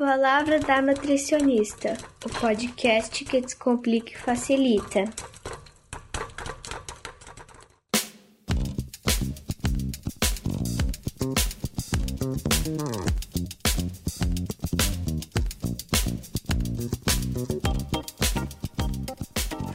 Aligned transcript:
Palavra 0.00 0.58
da 0.58 0.80
Nutricionista, 0.80 1.94
o 2.24 2.30
podcast 2.40 3.22
que 3.22 3.38
descomplica 3.38 4.12
e 4.12 4.16
facilita. 4.16 5.04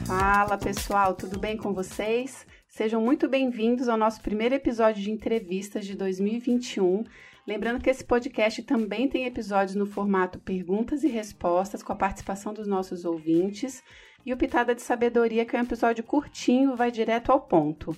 Fala 0.04 0.58
pessoal, 0.58 1.14
tudo 1.14 1.38
bem 1.38 1.56
com 1.56 1.72
vocês? 1.72 2.44
Sejam 2.66 3.00
muito 3.00 3.28
bem-vindos 3.28 3.88
ao 3.88 3.96
nosso 3.96 4.20
primeiro 4.20 4.56
episódio 4.56 5.00
de 5.00 5.12
entrevistas 5.12 5.86
de 5.86 5.94
2021 5.94 7.04
Lembrando 7.46 7.80
que 7.80 7.88
esse 7.88 8.04
podcast 8.04 8.60
também 8.64 9.08
tem 9.08 9.24
episódios 9.24 9.76
no 9.76 9.86
formato 9.86 10.40
perguntas 10.40 11.04
e 11.04 11.08
respostas 11.08 11.80
com 11.80 11.92
a 11.92 11.96
participação 11.96 12.52
dos 12.52 12.66
nossos 12.66 13.04
ouvintes 13.04 13.84
e 14.24 14.32
o 14.32 14.36
Pitada 14.36 14.74
de 14.74 14.82
Sabedoria, 14.82 15.44
que 15.46 15.54
é 15.54 15.60
um 15.60 15.62
episódio 15.62 16.02
curtinho, 16.02 16.74
vai 16.74 16.90
direto 16.90 17.30
ao 17.30 17.40
ponto. 17.40 17.96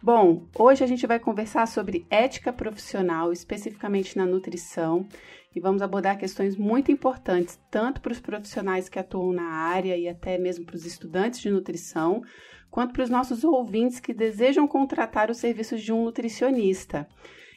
Bom, 0.00 0.46
hoje 0.56 0.84
a 0.84 0.86
gente 0.86 1.08
vai 1.08 1.18
conversar 1.18 1.66
sobre 1.66 2.06
ética 2.08 2.52
profissional, 2.52 3.32
especificamente 3.32 4.16
na 4.16 4.24
nutrição, 4.24 5.08
e 5.56 5.58
vamos 5.58 5.82
abordar 5.82 6.16
questões 6.16 6.56
muito 6.56 6.92
importantes, 6.92 7.58
tanto 7.72 8.00
para 8.00 8.12
os 8.12 8.20
profissionais 8.20 8.88
que 8.88 9.00
atuam 9.00 9.32
na 9.32 9.50
área 9.50 9.96
e 9.96 10.08
até 10.08 10.38
mesmo 10.38 10.64
para 10.64 10.76
os 10.76 10.86
estudantes 10.86 11.40
de 11.40 11.50
nutrição, 11.50 12.22
quanto 12.70 12.92
para 12.92 13.02
os 13.02 13.10
nossos 13.10 13.42
ouvintes 13.42 13.98
que 13.98 14.14
desejam 14.14 14.68
contratar 14.68 15.30
os 15.30 15.38
serviços 15.38 15.82
de 15.82 15.92
um 15.92 16.04
nutricionista. 16.04 17.08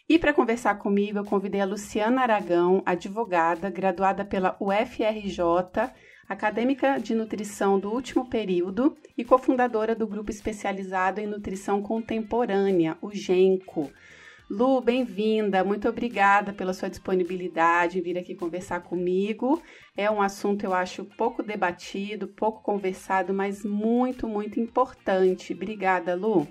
E 0.09 0.17
para 0.17 0.33
conversar 0.33 0.75
comigo, 0.75 1.17
eu 1.17 1.25
convidei 1.25 1.59
a 1.59 1.65
Luciana 1.65 2.21
Aragão, 2.21 2.81
advogada, 2.85 3.69
graduada 3.69 4.23
pela 4.23 4.55
UFRJ, 4.57 5.41
acadêmica 6.29 6.97
de 6.97 7.13
nutrição 7.13 7.77
do 7.77 7.91
último 7.91 8.29
período 8.29 8.97
e 9.17 9.25
cofundadora 9.25 9.93
do 9.93 10.07
grupo 10.07 10.31
especializado 10.31 11.19
em 11.19 11.27
nutrição 11.27 11.81
contemporânea, 11.81 12.97
o 13.01 13.11
GENCO. 13.11 13.91
Lu, 14.49 14.79
bem-vinda, 14.79 15.61
muito 15.61 15.89
obrigada 15.89 16.53
pela 16.53 16.73
sua 16.73 16.89
disponibilidade 16.89 17.99
em 17.99 18.01
vir 18.01 18.17
aqui 18.17 18.33
conversar 18.33 18.79
comigo. 18.79 19.61
É 19.93 20.09
um 20.09 20.21
assunto, 20.21 20.63
eu 20.63 20.73
acho, 20.73 21.03
pouco 21.03 21.43
debatido, 21.43 22.29
pouco 22.29 22.63
conversado, 22.63 23.33
mas 23.33 23.65
muito, 23.65 24.25
muito 24.25 24.57
importante. 24.57 25.51
Obrigada, 25.51 26.15
Lu. 26.15 26.47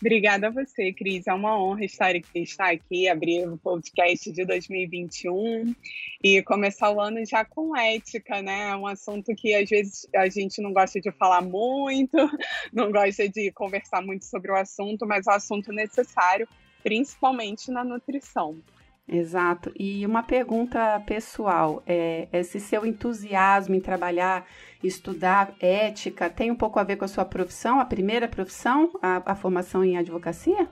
Obrigada 0.00 0.46
a 0.46 0.50
você, 0.50 0.92
Cris. 0.92 1.26
É 1.26 1.34
uma 1.34 1.60
honra 1.60 1.84
estar, 1.84 2.14
estar 2.32 2.70
aqui, 2.70 3.08
abrir 3.08 3.48
o 3.48 3.58
podcast 3.58 4.30
de 4.30 4.44
2021 4.44 5.74
e 6.22 6.40
começar 6.42 6.92
o 6.92 7.00
ano 7.00 7.24
já 7.26 7.44
com 7.44 7.76
ética, 7.76 8.40
né? 8.40 8.70
É 8.70 8.76
um 8.76 8.86
assunto 8.86 9.34
que 9.34 9.52
às 9.54 9.68
vezes 9.68 10.08
a 10.14 10.28
gente 10.28 10.62
não 10.62 10.72
gosta 10.72 11.00
de 11.00 11.10
falar 11.10 11.40
muito, 11.40 12.16
não 12.72 12.92
gosta 12.92 13.28
de 13.28 13.50
conversar 13.50 14.00
muito 14.00 14.24
sobre 14.24 14.52
o 14.52 14.56
assunto, 14.56 15.04
mas 15.04 15.26
é 15.26 15.30
um 15.32 15.34
assunto 15.34 15.72
necessário, 15.72 16.48
principalmente 16.84 17.68
na 17.72 17.82
nutrição. 17.82 18.56
Exato. 19.08 19.72
E 19.78 20.04
uma 20.04 20.22
pergunta 20.22 21.00
pessoal: 21.06 21.82
é, 21.86 22.28
esse 22.30 22.60
seu 22.60 22.84
entusiasmo 22.84 23.74
em 23.74 23.80
trabalhar, 23.80 24.46
estudar 24.84 25.54
ética, 25.60 26.28
tem 26.28 26.50
um 26.50 26.56
pouco 26.56 26.78
a 26.78 26.84
ver 26.84 26.96
com 26.96 27.06
a 27.06 27.08
sua 27.08 27.24
profissão, 27.24 27.80
a 27.80 27.86
primeira 27.86 28.28
profissão, 28.28 28.92
a, 29.00 29.32
a 29.32 29.34
formação 29.34 29.82
em 29.82 29.96
advocacia? 29.96 30.68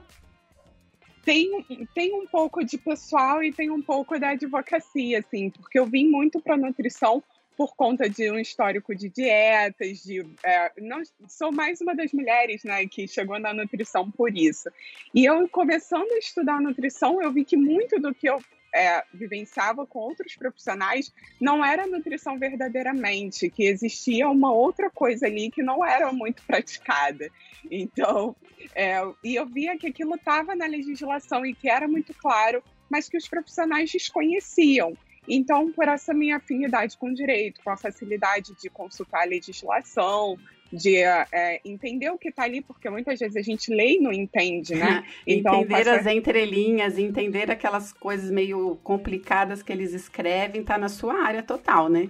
Tem, 1.25 1.49
tem 1.93 2.13
um 2.13 2.27
pouco 2.27 2.63
de 2.63 2.77
pessoal 2.77 3.43
e 3.43 3.51
tem 3.51 3.69
um 3.69 3.81
pouco 3.81 4.17
da 4.19 4.29
advocacia, 4.29 5.19
assim, 5.19 5.49
porque 5.49 5.77
eu 5.77 5.85
vim 5.85 6.07
muito 6.07 6.39
para 6.39 6.55
nutrição 6.55 7.21
por 7.57 7.75
conta 7.75 8.07
de 8.07 8.29
um 8.31 8.37
histórico 8.37 8.95
de 8.95 9.09
dietas, 9.09 10.03
de 10.03 10.23
é, 10.45 10.71
não 10.77 11.01
sou 11.27 11.51
mais 11.51 11.81
uma 11.81 11.95
das 11.95 12.13
mulheres, 12.13 12.63
né, 12.63 12.85
que 12.85 13.07
chegou 13.07 13.39
na 13.39 13.51
nutrição 13.51 14.09
por 14.11 14.37
isso. 14.37 14.69
E 15.13 15.25
eu 15.25 15.49
começando 15.49 16.11
a 16.11 16.19
estudar 16.19 16.61
nutrição, 16.61 17.19
eu 17.19 17.33
vi 17.33 17.43
que 17.43 17.57
muito 17.57 17.99
do 17.99 18.13
que 18.13 18.29
eu 18.29 18.39
é, 18.75 19.03
vivenciava 19.11 19.87
com 19.87 19.97
outros 19.97 20.35
profissionais 20.35 21.11
não 21.41 21.65
era 21.65 21.87
nutrição 21.87 22.37
verdadeiramente, 22.37 23.49
que 23.49 23.63
existia 23.63 24.29
uma 24.29 24.53
outra 24.53 24.91
coisa 24.91 25.25
ali 25.25 25.49
que 25.49 25.63
não 25.63 25.83
era 25.83 26.13
muito 26.13 26.43
praticada. 26.45 27.27
Então, 27.71 28.35
é, 28.75 29.01
e 29.23 29.33
eu 29.33 29.47
via 29.47 29.77
que 29.79 29.87
aquilo 29.87 30.13
estava 30.13 30.55
na 30.55 30.67
legislação 30.67 31.43
e 31.43 31.55
que 31.55 31.67
era 31.67 31.87
muito 31.87 32.13
claro, 32.13 32.63
mas 32.87 33.09
que 33.09 33.17
os 33.17 33.27
profissionais 33.27 33.91
desconheciam. 33.91 34.95
Então, 35.27 35.71
por 35.71 35.87
essa 35.87 36.13
minha 36.13 36.37
afinidade 36.37 36.97
com 36.97 37.09
o 37.09 37.13
direito, 37.13 37.61
com 37.63 37.69
a 37.69 37.77
facilidade 37.77 38.53
de 38.61 38.69
consultar 38.69 39.23
a 39.23 39.25
legislação, 39.25 40.37
de 40.71 40.97
é, 40.97 41.61
entender 41.63 42.09
o 42.09 42.17
que 42.17 42.29
está 42.29 42.43
ali, 42.43 42.61
porque 42.61 42.89
muitas 42.89 43.19
vezes 43.19 43.35
a 43.35 43.41
gente 43.41 43.73
lê 43.73 43.95
e 43.95 43.99
não 43.99 44.11
entende, 44.11 44.75
né? 44.75 45.03
Então, 45.25 45.61
entender 45.61 45.85
passa... 45.85 45.95
as 45.95 46.05
entrelinhas, 46.07 46.97
entender 46.97 47.51
aquelas 47.51 47.91
coisas 47.93 48.31
meio 48.31 48.77
complicadas 48.83 49.61
que 49.61 49.71
eles 49.71 49.93
escrevem, 49.93 50.61
está 50.61 50.77
na 50.77 50.89
sua 50.89 51.21
área 51.23 51.43
total, 51.43 51.89
né? 51.89 52.09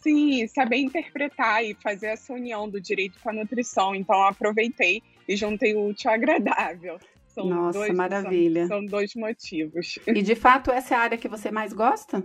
Sim, 0.00 0.46
saber 0.48 0.76
interpretar 0.76 1.64
e 1.64 1.74
fazer 1.74 2.08
essa 2.08 2.32
união 2.32 2.68
do 2.68 2.80
direito 2.80 3.18
com 3.22 3.30
a 3.30 3.32
nutrição. 3.32 3.94
Então, 3.94 4.22
aproveitei 4.22 5.02
e 5.26 5.34
juntei 5.34 5.74
o 5.74 5.88
útil 5.88 6.10
ao 6.10 6.16
agradável. 6.16 6.98
São 7.34 7.46
Nossa, 7.46 7.80
dois, 7.80 7.92
maravilha. 7.92 8.68
São, 8.68 8.78
são 8.78 8.86
dois 8.86 9.14
motivos. 9.14 9.98
E 10.06 10.22
de 10.22 10.36
fato, 10.36 10.70
essa 10.70 10.94
é 10.94 10.96
a 10.96 11.00
área 11.00 11.18
que 11.18 11.28
você 11.28 11.50
mais 11.50 11.72
gosta? 11.72 12.24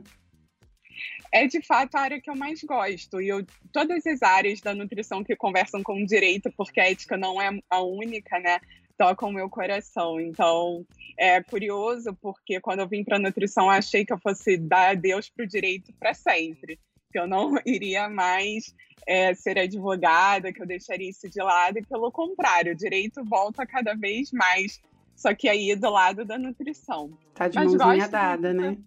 é 1.31 1.47
de 1.47 1.62
fato 1.62 1.96
a 1.96 2.02
área 2.02 2.22
que 2.22 2.30
eu 2.30 2.36
mais 2.36 2.64
gosto. 2.64 3.22
E 3.22 3.30
eu, 3.30 3.46
todas 3.72 4.06
as 4.06 4.22
áreas 4.22 4.62
da 4.62 4.74
nutrição 4.74 5.24
que 5.24 5.36
conversam 5.36 5.81
com 5.84 6.02
o 6.02 6.06
direito, 6.06 6.52
porque 6.56 6.80
a 6.80 6.90
ética 6.90 7.18
não 7.18 7.42
é 7.42 7.50
a 7.70 7.81
única, 7.81 8.40
né? 8.40 8.59
Tocam 8.97 9.30
o 9.30 9.34
meu 9.34 9.50
coração. 9.50 10.20
Então, 10.20 10.86
é 11.18 11.41
curioso, 11.41 12.18
porque 12.22 12.59
quando 12.59 12.80
eu 12.80 12.88
vim 12.88 13.03
para 13.03 13.18
a 13.18 13.20
nutrição, 13.20 13.66
eu 13.66 13.72
achei 13.72 14.06
que 14.06 14.12
eu 14.12 14.20
fosse 14.20 14.58
dar 14.58 14.91
adeus 14.91 15.30
para 15.30 15.46
o 15.46 15.47
direito 15.47 15.94
para 16.00 16.14
sempre. 16.14 16.80
Que 17.12 17.20
eu 17.20 17.28
não 17.28 17.56
iria 17.66 18.09
mais 18.09 18.74
é, 19.08 19.34
ser 19.34 19.58
advogada, 19.58 20.52
que 20.52 20.62
eu 20.62 20.68
deixaria 20.68 21.09
isso 21.09 21.30
de 21.30 21.41
lado. 21.41 21.78
E 21.78 21.86
pelo 21.86 22.12
contrário, 22.12 22.74
o 22.74 22.78
direito 22.78 23.24
volta 23.24 23.66
cada 23.66 23.94
vez 23.94 24.31
mais 24.31 24.81
só 25.19 25.35
que 25.35 25.50
aí 25.50 25.75
do 25.75 25.90
lado 25.90 26.24
da 26.24 26.38
nutrição. 26.38 27.12
Tá 27.34 27.50
de 27.50 27.56
Mas 27.56 27.75
mãozinha 27.75 28.07
dada, 28.07 28.53
muito... 28.53 28.62
né? 28.62 28.78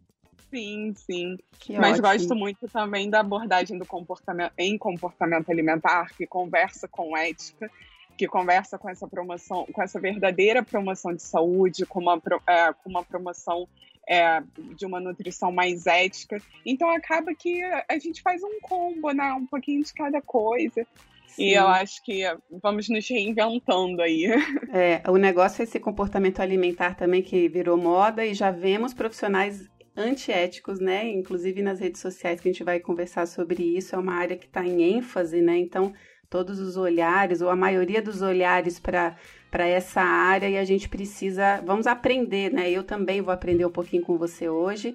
Sim, 0.49 0.95
sim. 0.97 1.37
Que 1.59 1.79
Mas 1.79 1.99
ótimo. 1.99 2.09
gosto 2.09 2.35
muito 2.35 2.69
também 2.69 3.11
da 3.11 3.21
abordagem 3.21 3.79
do 3.79 3.85
comportamento 3.85 4.53
em 4.57 4.79
comportamento 4.79 5.51
alimentar, 5.51 6.09
que 6.17 6.27
conversa 6.27 6.89
com 6.89 7.15
ética, 7.15 7.71
que 8.17 8.27
conversa 8.27 8.79
com 8.79 8.89
essa 8.89 9.07
promoção, 9.07 9.67
com 9.71 9.83
essa 9.83 10.01
verdadeira 10.01 10.63
promoção 10.63 11.15
de 11.15 11.23
saúde, 11.23 11.85
com 11.85 12.01
uma, 12.01 12.21
é, 12.47 12.73
com 12.73 12.89
uma 12.89 13.05
promoção 13.05 13.69
é, 14.09 14.43
de 14.75 14.87
uma 14.87 15.01
nutrição 15.01 15.53
mais 15.53 15.87
ética. 15.87 16.41
Então 16.65 16.89
acaba 16.91 17.35
que 17.35 17.63
a 17.63 17.99
gente 17.99 18.23
faz 18.23 18.43
um 18.43 18.59
combo, 18.63 19.11
né? 19.11 19.35
Um 19.35 19.47
pouquinho 19.47 19.85
de 19.85 19.93
cada 19.93 20.23
coisa. 20.23 20.87
Sim. 21.35 21.45
E 21.45 21.55
eu 21.55 21.67
acho 21.67 22.03
que 22.05 22.23
vamos 22.63 22.89
nos 22.89 23.09
reinventando 23.09 24.03
aí. 24.03 24.27
É, 24.75 25.03
o 25.07 25.19
negócio 25.19 25.61
é 25.61 25.65
esse 25.65 25.79
comportamento 25.79 26.41
alimentar 26.41 26.95
também 26.95 27.21
que 27.23 27.47
virou 27.47 27.77
moda 27.77 28.25
e 28.25 28.33
já 28.33 28.51
vemos 28.51 28.95
profissionais 28.95 29.69
antiéticos, 29.95 30.81
né? 30.81 31.07
Inclusive 31.11 31.61
nas 31.61 31.79
redes 31.79 32.01
sociais 32.01 32.41
que 32.41 32.49
a 32.49 32.53
gente 32.53 32.65
vai 32.65 32.81
conversar 32.81 33.27
sobre 33.27 33.63
isso, 33.63 33.95
é 33.95 33.99
uma 33.99 34.15
área 34.15 34.37
que 34.37 34.47
está 34.47 34.65
em 34.65 34.97
ênfase, 34.97 35.43
né? 35.43 35.59
Então, 35.59 35.93
todos 36.31 36.59
os 36.59 36.79
olhares, 36.79 37.43
ou 37.43 37.51
a 37.51 37.57
maioria 37.57 38.01
dos 38.01 38.23
olhares 38.23 38.81
para 38.81 39.17
para 39.51 39.67
essa 39.67 40.01
área 40.01 40.49
e 40.49 40.57
a 40.57 40.65
gente 40.65 40.89
precisa, 40.89 41.61
vamos 41.67 41.87
aprender, 41.87 42.51
né? 42.51 42.71
Eu 42.71 42.83
também 42.83 43.21
vou 43.21 43.35
aprender 43.35 43.67
um 43.67 43.71
pouquinho 43.71 44.03
com 44.03 44.17
você 44.17 44.49
hoje 44.49 44.95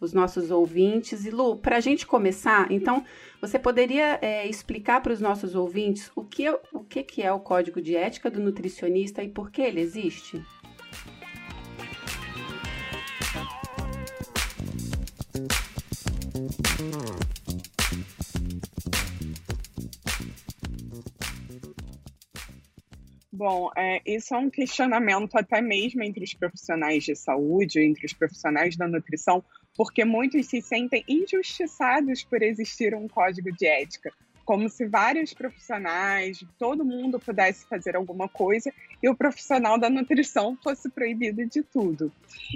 os 0.00 0.12
nossos 0.12 0.50
ouvintes. 0.50 1.24
E 1.24 1.30
Lu, 1.30 1.56
para 1.56 1.76
a 1.76 1.80
gente 1.80 2.06
começar, 2.06 2.70
então, 2.70 3.04
você 3.40 3.58
poderia 3.58 4.18
é, 4.22 4.46
explicar 4.46 5.02
para 5.02 5.12
os 5.12 5.20
nossos 5.20 5.54
ouvintes 5.54 6.10
o 6.14 6.24
que, 6.24 6.46
é, 6.46 6.60
o 6.72 6.80
que, 6.80 7.02
que 7.02 7.22
é 7.22 7.32
o 7.32 7.40
Código 7.40 7.80
de 7.80 7.96
Ética 7.96 8.30
do 8.30 8.40
Nutricionista 8.40 9.22
e 9.22 9.28
por 9.28 9.50
que 9.50 9.62
ele 9.62 9.80
existe? 9.80 10.42
Bom, 23.36 23.70
é, 23.76 24.00
isso 24.06 24.34
é 24.34 24.38
um 24.38 24.48
questionamento 24.48 25.36
até 25.36 25.60
mesmo 25.60 26.02
entre 26.02 26.24
os 26.24 26.32
profissionais 26.32 27.04
de 27.04 27.14
saúde, 27.14 27.82
entre 27.82 28.06
os 28.06 28.14
profissionais 28.14 28.78
da 28.78 28.88
nutrição, 28.88 29.44
porque 29.76 30.06
muitos 30.06 30.46
se 30.46 30.62
sentem 30.62 31.04
injustiçados 31.06 32.24
por 32.24 32.42
existir 32.42 32.94
um 32.94 33.06
código 33.06 33.52
de 33.52 33.66
ética. 33.66 34.10
como 34.46 34.70
se 34.70 34.86
vários 34.86 35.34
profissionais, 35.34 36.42
todo 36.56 36.84
mundo 36.84 37.18
pudesse 37.18 37.66
fazer 37.66 37.96
alguma 37.96 38.28
coisa 38.28 38.72
e 39.02 39.08
o 39.08 39.14
profissional 39.14 39.76
da 39.76 39.90
nutrição 39.90 40.56
fosse 40.62 40.88
proibido 40.88 41.44
de 41.44 41.62
tudo. 41.64 42.12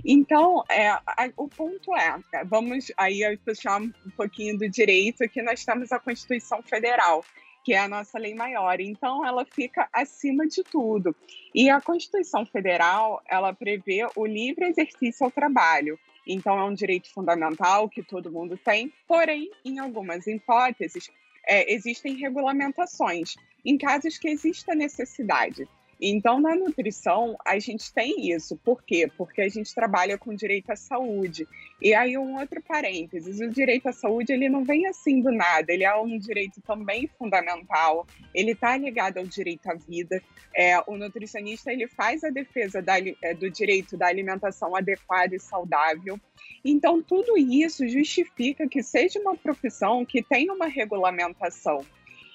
Então, 0.07 0.63
é, 0.71 0.89
a, 0.89 1.31
o 1.37 1.49
ponto 1.49 1.95
é, 1.97 2.17
vamos 2.45 2.93
aí 2.97 3.37
puxar 3.45 3.83
um 3.83 3.91
pouquinho 4.17 4.57
do 4.57 4.69
direito, 4.69 5.29
que 5.29 5.43
nós 5.43 5.65
temos 5.65 5.91
a 5.91 5.99
Constituição 5.99 6.63
Federal, 6.63 7.25
que 7.65 7.73
é 7.73 7.79
a 7.79 7.89
nossa 7.89 8.19
lei 8.19 8.35
maior. 8.35 8.81
Então, 8.81 9.25
ela 9.25 9.45
fica 9.45 9.89
acima 9.93 10.47
de 10.47 10.63
tudo. 10.63 11.15
E 11.55 11.69
a 11.69 11.81
Constituição 11.81 12.45
Federal, 12.47 13.23
ela 13.29 13.53
prevê 13.53 14.07
o 14.17 14.27
livre 14.27 14.67
exercício 14.67 15.25
ao 15.25 15.31
trabalho. 15.31 15.99
Então, 16.27 16.59
é 16.59 16.65
um 16.65 16.75
direito 16.75 17.13
fundamental 17.13 17.89
que 17.89 18.03
todo 18.03 18.31
mundo 18.31 18.57
tem, 18.57 18.93
porém, 19.07 19.51
em 19.65 19.79
algumas 19.79 20.27
hipóteses, 20.27 21.11
é, 21.47 21.73
existem 21.73 22.17
regulamentações 22.17 23.35
em 23.65 23.77
casos 23.77 24.19
que 24.19 24.29
exista 24.29 24.75
necessidade. 24.75 25.69
Então, 26.01 26.41
na 26.41 26.57
nutrição, 26.57 27.37
a 27.45 27.59
gente 27.59 27.93
tem 27.93 28.31
isso. 28.31 28.57
Por 28.57 28.83
quê? 28.83 29.11
Porque 29.19 29.43
a 29.43 29.49
gente 29.49 29.75
trabalha 29.75 30.17
com 30.17 30.35
direito 30.35 30.71
à 30.71 30.77
saúde. 30.77 31.47
E 31.81 31.93
aí, 31.93 32.17
um 32.17 32.39
outro 32.39 32.63
parênteses: 32.63 33.41
o 33.41 33.51
direito 33.51 33.89
à 33.89 33.93
saúde 33.93 34.33
ele 34.33 34.49
não 34.49 34.65
vem 34.65 34.87
assim 34.87 35.21
do 35.21 35.31
nada, 35.31 35.71
ele 35.71 35.85
é 35.85 35.95
um 35.97 36.19
direito 36.19 36.61
também 36.63 37.07
fundamental, 37.19 38.07
ele 38.35 38.53
está 38.53 38.77
ligado 38.77 39.19
ao 39.19 39.27
direito 39.27 39.71
à 39.71 39.75
vida. 39.75 40.23
É, 40.57 40.79
o 40.87 40.97
nutricionista 40.97 41.71
ele 41.71 41.87
faz 41.87 42.25
a 42.25 42.31
defesa 42.31 42.81
da, 42.81 42.95
é, 42.99 43.35
do 43.35 43.51
direito 43.51 43.97
da 43.97 44.07
alimentação 44.07 44.75
adequada 44.75 45.37
e 45.37 45.41
saudável. 45.41 46.19
Então, 46.65 47.03
tudo 47.03 47.37
isso 47.37 47.87
justifica 47.89 48.67
que 48.69 48.83
seja 48.83 49.19
uma 49.21 49.37
profissão 49.37 50.05
que 50.05 50.23
tenha 50.23 50.53
uma 50.53 50.67
regulamentação. 50.67 51.85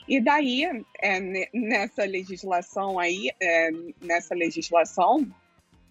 E 0.08 0.22
daí, 0.22 0.64
é, 1.02 1.20
nessa 1.54 2.04
legislação 2.06 3.00
aí, 3.00 3.32
é, 3.42 3.72
nessa 4.02 4.36
legislação, 4.36 5.28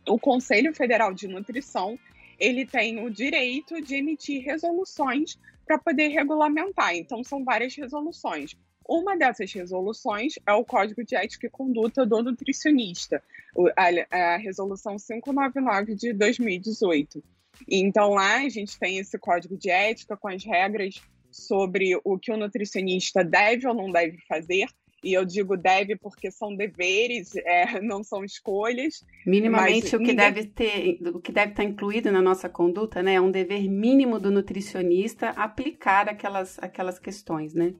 o 0.07 0.19
Conselho 0.19 0.75
Federal 0.75 1.13
de 1.13 1.27
Nutrição 1.27 1.99
ele 2.39 2.67
tem 2.67 3.05
o 3.05 3.11
direito 3.11 3.81
de 3.81 3.97
emitir 3.97 4.45
resoluções 4.45 5.39
para 5.67 5.79
poder 5.79 6.09
regulamentar. 6.09 6.95
Então, 6.95 7.25
são 7.25 7.45
várias 7.45 7.75
resoluções. 7.75 8.57
Uma 8.87 9.17
dessas 9.17 9.51
resoluções 9.53 10.35
é 10.47 10.53
o 10.53 10.65
Código 10.65 11.03
de 11.05 11.17
Ética 11.17 11.47
e 11.47 11.51
Conduta 11.51 12.05
do 12.05 12.23
Nutricionista, 12.23 13.23
a, 13.77 14.35
a 14.35 14.37
Resolução 14.37 14.97
599 14.97 15.95
de 15.95 16.13
2018. 16.13 17.23
Então, 17.69 18.11
lá 18.11 18.39
a 18.39 18.49
gente 18.49 18.79
tem 18.79 18.99
esse 18.99 19.19
código 19.19 19.57
de 19.57 19.71
ética 19.71 20.17
com 20.17 20.29
as 20.29 20.45
regras 20.45 21.01
sobre 21.35 21.99
o 22.05 22.19
que 22.19 22.31
o 22.31 22.37
nutricionista 22.37 23.25
deve 23.25 23.67
ou 23.67 23.75
não 23.75 23.91
deve 23.91 24.19
fazer. 24.29 24.67
E 25.03 25.13
eu 25.13 25.25
digo 25.25 25.55
deve 25.55 25.97
porque 25.97 26.31
são 26.31 26.57
deveres, 26.57 27.37
é, 27.37 27.81
não 27.83 28.03
são 28.03 28.25
escolhas. 28.25 29.05
Minimamente 29.27 29.95
o 29.95 29.99
que 29.99 30.15
deve 30.15 30.47
ter, 30.47 30.99
o 31.09 31.21
que 31.21 31.31
deve 31.31 31.51
estar 31.51 31.65
incluído 31.65 32.11
na 32.11 32.23
nossa 32.23 32.49
conduta, 32.49 33.03
né? 33.03 33.15
É 33.15 33.21
um 33.21 33.31
dever 33.31 33.69
mínimo 33.69 34.19
do 34.19 34.31
nutricionista 34.31 35.31
aplicar 35.31 36.09
aquelas, 36.09 36.59
aquelas 36.59 36.99
questões, 36.99 37.53
né? 37.53 37.75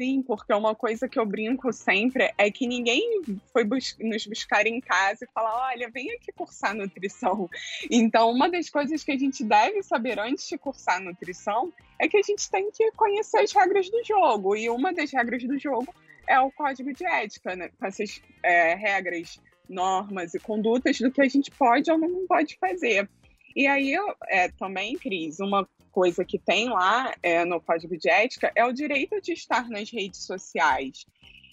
Sim, 0.00 0.22
porque 0.22 0.50
uma 0.54 0.74
coisa 0.74 1.06
que 1.06 1.18
eu 1.18 1.26
brinco 1.26 1.70
sempre 1.74 2.32
é 2.38 2.50
que 2.50 2.66
ninguém 2.66 3.20
foi 3.52 3.64
bus 3.64 3.94
nos 4.00 4.26
buscar 4.26 4.66
em 4.66 4.80
casa 4.80 5.26
e 5.26 5.32
falar: 5.34 5.68
olha, 5.68 5.90
vem 5.90 6.10
aqui 6.12 6.32
cursar 6.32 6.74
nutrição. 6.74 7.50
Então, 7.90 8.30
uma 8.30 8.48
das 8.48 8.70
coisas 8.70 9.04
que 9.04 9.12
a 9.12 9.18
gente 9.18 9.44
deve 9.44 9.82
saber 9.82 10.18
antes 10.18 10.48
de 10.48 10.56
cursar 10.56 11.02
nutrição 11.02 11.70
é 11.98 12.08
que 12.08 12.16
a 12.16 12.22
gente 12.22 12.50
tem 12.50 12.70
que 12.70 12.90
conhecer 12.92 13.40
as 13.40 13.52
regras 13.52 13.90
do 13.90 14.02
jogo. 14.02 14.56
E 14.56 14.70
uma 14.70 14.90
das 14.90 15.12
regras 15.12 15.44
do 15.44 15.58
jogo 15.58 15.94
é 16.26 16.40
o 16.40 16.50
código 16.50 16.94
de 16.94 17.04
ética, 17.04 17.54
né? 17.54 17.68
Com 17.78 17.84
essas 17.84 18.22
é, 18.42 18.74
regras, 18.74 19.38
normas 19.68 20.32
e 20.32 20.38
condutas 20.38 20.98
do 20.98 21.10
que 21.10 21.20
a 21.20 21.28
gente 21.28 21.50
pode 21.50 21.90
ou 21.90 21.98
não 21.98 22.26
pode 22.26 22.56
fazer. 22.56 23.06
E 23.54 23.66
aí, 23.66 23.94
é, 24.28 24.48
também, 24.48 24.96
Cris, 24.96 25.40
uma 25.40 25.68
coisa 25.90 26.24
que 26.24 26.38
tem 26.38 26.68
lá 26.68 27.14
é, 27.22 27.44
no 27.44 27.60
Código 27.60 27.96
de 27.96 28.08
Ética 28.08 28.50
é 28.54 28.64
o 28.64 28.72
direito 28.72 29.20
de 29.20 29.32
estar 29.32 29.68
nas 29.68 29.90
redes 29.90 30.24
sociais. 30.24 31.06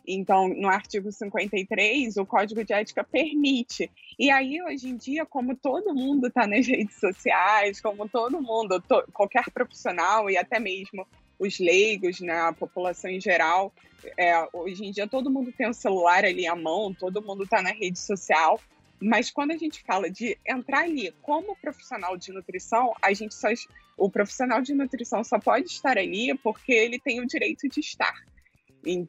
Então, 0.07 0.47
no 0.47 0.69
artigo 0.69 1.11
53, 1.11 2.15
o 2.15 2.25
Código 2.25 2.63
de 2.63 2.71
Ética 2.71 3.03
permite. 3.03 3.91
E 4.17 4.31
aí, 4.31 4.61
hoje 4.61 4.87
em 4.87 4.95
dia, 4.95 5.25
como 5.25 5.53
todo 5.55 5.93
mundo 5.93 6.27
está 6.27 6.47
nas 6.47 6.65
redes 6.65 6.97
sociais, 6.97 7.81
como 7.81 8.07
todo 8.07 8.41
mundo, 8.41 8.81
to, 8.81 9.03
qualquer 9.11 9.51
profissional 9.51 10.29
e 10.29 10.37
até 10.37 10.59
mesmo 10.59 11.05
os 11.37 11.59
leigos, 11.59 12.21
né, 12.21 12.33
a 12.33 12.53
população 12.53 13.11
em 13.11 13.19
geral, 13.19 13.73
é, 14.17 14.47
hoje 14.53 14.85
em 14.85 14.91
dia 14.91 15.07
todo 15.07 15.29
mundo 15.29 15.51
tem 15.51 15.67
o 15.67 15.71
um 15.71 15.73
celular 15.73 16.23
ali 16.23 16.47
à 16.47 16.55
mão, 16.55 16.93
todo 16.93 17.21
mundo 17.21 17.43
está 17.43 17.61
na 17.61 17.71
rede 17.71 17.99
social. 17.99 18.59
Mas 18.99 19.29
quando 19.29 19.51
a 19.51 19.57
gente 19.57 19.83
fala 19.83 20.09
de 20.09 20.37
entrar 20.47 20.83
ali 20.83 21.13
como 21.21 21.55
profissional 21.57 22.17
de 22.17 22.31
nutrição, 22.31 22.95
a 23.01 23.13
gente 23.13 23.35
só, 23.35 23.49
o 23.97 24.09
profissional 24.09 24.61
de 24.61 24.73
nutrição 24.73 25.23
só 25.23 25.39
pode 25.39 25.67
estar 25.67 25.97
ali 25.97 26.37
porque 26.37 26.71
ele 26.71 26.99
tem 26.99 27.19
o 27.19 27.25
direito 27.25 27.67
de 27.67 27.79
estar. 27.79 28.13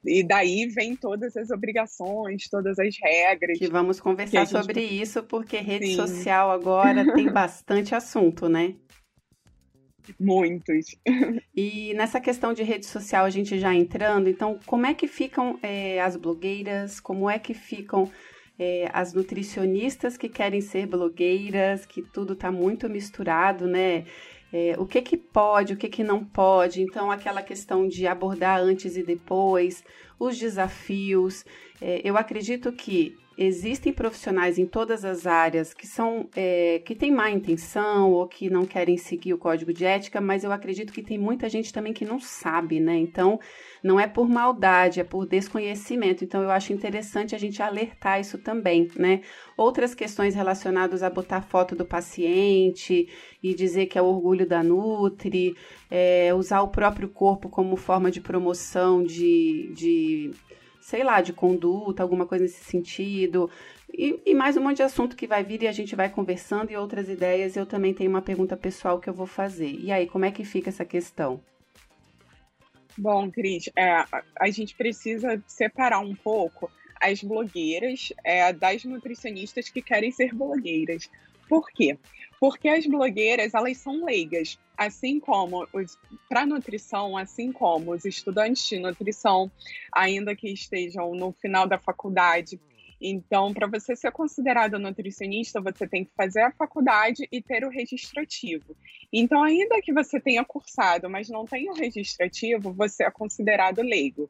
E, 0.05 0.25
daí 0.25 0.67
vem 0.67 0.97
todas 0.97 1.37
as 1.37 1.51
obrigações, 1.51 2.49
todas 2.49 2.79
as 2.79 2.97
regras. 3.01 3.59
Que 3.59 3.69
vamos 3.69 4.01
conversar 4.01 4.45
que 4.45 4.51
sobre 4.51 4.83
isso, 4.83 5.23
porque 5.23 5.59
rede 5.59 5.89
Sim. 5.89 5.95
social 5.95 6.51
agora 6.51 7.05
tem 7.15 7.31
bastante 7.31 7.95
assunto, 7.95 8.49
né? 8.49 8.75
Muitos. 10.19 10.97
E 11.55 11.93
nessa 11.95 12.19
questão 12.19 12.55
de 12.55 12.63
rede 12.63 12.87
social, 12.87 13.27
a 13.27 13.31
gente 13.31 13.59
já 13.59 13.75
entrando, 13.75 14.29
então, 14.29 14.59
como 14.67 14.87
é 14.87 14.95
que 14.95 15.07
ficam 15.07 15.59
é, 15.63 16.01
as 16.01 16.17
blogueiras? 16.17 16.99
Como 16.99 17.29
é 17.29 17.39
que 17.39 17.53
ficam 17.53 18.11
é, 18.59 18.89
as 18.93 19.13
nutricionistas 19.13 20.17
que 20.17 20.29
querem 20.29 20.61
ser 20.61 20.87
blogueiras, 20.87 21.85
que 21.87 22.03
tudo 22.03 22.33
está 22.33 22.51
muito 22.51 22.89
misturado, 22.89 23.67
né? 23.67 24.07
É, 24.53 24.75
o 24.79 24.87
que 24.87 25.03
que 25.03 25.17
pode, 25.17 25.75
o 25.75 25.77
que 25.77 25.89
que 25.89 26.03
não 26.03 26.25
pode, 26.25 26.81
então 26.81 27.11
aquela 27.11 27.43
questão 27.43 27.87
de 27.87 28.07
abordar 28.07 28.61
antes 28.61 28.97
e 28.97 29.03
depois, 29.03 29.85
os 30.19 30.39
desafios. 30.39 31.45
É, 31.81 32.01
eu 32.03 32.17
acredito 32.17 32.73
que 32.73 33.17
existem 33.41 33.93
profissionais 33.93 34.59
em 34.59 34.67
todas 34.67 35.05
as 35.05 35.25
áreas 35.25 35.73
que 35.73 35.87
são 35.87 36.29
é, 36.35 36.83
que 36.85 36.93
têm 36.93 37.13
má 37.13 37.31
intenção 37.31 38.11
ou 38.11 38.27
que 38.27 38.51
não 38.51 38.67
querem 38.67 38.97
seguir 38.97 39.33
o 39.33 39.39
código 39.39 39.73
de 39.73 39.85
ética, 39.85 40.21
mas 40.21 40.43
eu 40.43 40.51
acredito 40.51 40.93
que 40.93 41.05
tem 41.05 41.17
muita 41.17 41.49
gente 41.49 41.73
também 41.73 41.93
que 41.93 42.05
não 42.05 42.19
sabe, 42.19 42.81
né? 42.81 42.99
Então 42.99 43.39
não 43.81 44.01
é 44.01 44.09
por 44.09 44.29
maldade, 44.29 44.99
é 44.99 45.05
por 45.05 45.25
desconhecimento. 45.25 46.25
Então 46.25 46.43
eu 46.43 46.51
acho 46.51 46.73
interessante 46.73 47.33
a 47.33 47.39
gente 47.39 47.63
alertar 47.63 48.21
isso 48.21 48.39
também, 48.39 48.91
né? 48.97 49.21
Outras 49.57 49.95
questões 49.95 50.35
relacionadas 50.35 51.05
a 51.05 51.09
botar 51.09 51.41
foto 51.41 51.77
do 51.77 51.85
paciente 51.85 53.09
e 53.41 53.55
dizer 53.55 53.87
que 53.87 53.97
é 53.97 54.03
o 54.03 54.07
orgulho 54.07 54.49
da 54.49 54.65
Nutri, 54.65 55.55
é, 55.89 56.35
usar 56.35 56.63
o 56.63 56.69
próprio 56.69 57.09
corpo 57.09 57.49
como 57.49 57.77
forma 57.77 58.11
de 58.11 58.21
promoção 58.21 59.05
de, 59.05 59.73
de 59.77 60.33
sei 60.89 61.05
lá, 61.05 61.21
de 61.21 61.35
conduta, 61.35 62.03
alguma 62.03 62.25
coisa 62.25 62.45
nesse 62.45 62.65
sentido. 62.65 63.51
E, 63.93 64.19
e, 64.25 64.35
mais 64.35 64.57
um 64.57 64.63
monte 64.63 64.79
de 64.79 64.85
assunto 64.85 65.17
que 65.17 65.27
vai 65.27 65.45
vir 65.45 65.63
e 65.63 65.69
a 65.69 65.73
gente 65.73 65.95
vai 65.95 66.09
conversando 66.09 66.71
e 66.71 66.77
outras 66.79 67.11
ideias. 67.11 67.59
Eu 67.59 67.67
também 67.67 67.93
tenho 67.93 68.09
uma 68.09 68.23
pergunta 68.23 68.57
pessoal 68.57 68.99
que 68.99 69.07
eu 69.07 69.13
vou 69.13 69.27
fazer. 69.27 69.71
E 69.71 69.93
aí, 69.93 70.07
como 70.07 70.25
é 70.25 70.31
que 70.31 70.47
fica 70.47 70.71
essa 70.71 70.87
questão? 70.87 71.43
Bom, 72.97 73.31
Cris, 73.31 73.69
é, 73.77 74.03
a 74.41 74.51
gente 74.51 74.75
precisa 74.75 75.43
separar 75.47 75.99
um 75.99 76.15
pouco 76.15 76.71
as 76.99 77.23
blogueiras 77.23 78.11
é, 78.25 78.51
das 78.51 78.83
nutricionistas 78.83 79.69
que 79.69 79.83
querem 79.83 80.11
ser 80.11 80.35
blogueiras. 80.35 81.11
Por 81.51 81.69
quê? 81.71 81.99
Porque 82.41 82.69
as 82.69 82.87
blogueiras, 82.87 83.55
elas 83.55 83.79
são 83.79 84.05
leigas, 84.05 84.59
assim 84.77 85.19
como 85.19 85.67
para 86.29 86.47
nutrição, 86.47 87.17
assim 87.17 87.51
como 87.51 87.93
os 87.93 88.05
estudantes 88.05 88.67
de 88.69 88.79
nutrição, 88.79 89.51
ainda 89.93 90.37
que 90.37 90.49
estejam 90.49 91.15
no 91.15 91.33
final 91.33 91.67
da 91.67 91.79
faculdade, 91.79 92.61
então, 93.01 93.55
para 93.55 93.67
você 93.67 93.95
ser 93.95 94.11
considerado 94.11 94.79
nutricionista, 94.79 95.61
você 95.61 95.87
tem 95.87 96.05
que 96.05 96.11
fazer 96.17 96.41
a 96.41 96.51
faculdade 96.51 97.29
e 97.31 97.41
ter 97.41 97.65
o 97.65 97.71
registrativo. 97.71 98.77
Então, 99.13 99.43
ainda 99.43 99.81
que 99.81 99.93
você 99.93 100.19
tenha 100.19 100.45
cursado, 100.45 101.09
mas 101.09 101.29
não 101.29 101.45
tenha 101.45 101.73
o 101.73 101.77
registrativo, 101.77 102.73
você 102.73 103.05
é 103.05 103.11
considerado 103.11 103.81
leigo. 103.83 104.29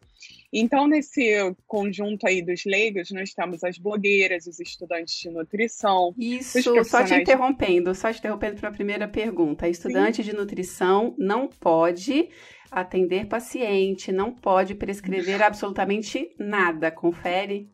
Então, 0.52 0.86
nesse 0.86 1.54
conjunto 1.66 2.26
aí 2.26 2.42
dos 2.42 2.64
leigos, 2.64 3.10
nós 3.10 3.32
temos 3.32 3.64
as 3.64 3.78
blogueiras, 3.78 4.46
os 4.46 4.60
estudantes 4.60 5.18
de 5.18 5.30
nutrição. 5.30 6.14
Isso, 6.18 6.60
só 6.84 7.02
te 7.02 7.14
interrompendo, 7.14 7.94
só 7.94 8.12
te 8.12 8.18
interrompendo 8.18 8.56
para 8.56 8.68
a 8.68 8.72
primeira 8.72 9.08
pergunta. 9.08 9.68
Estudante 9.68 10.18
Sim. 10.18 10.30
de 10.30 10.36
nutrição 10.36 11.14
não 11.18 11.48
pode 11.48 12.28
atender 12.70 13.26
paciente, 13.26 14.12
não 14.12 14.30
pode 14.30 14.74
prescrever 14.74 15.42
absolutamente 15.42 16.34
nada. 16.38 16.90
Confere? 16.90 17.68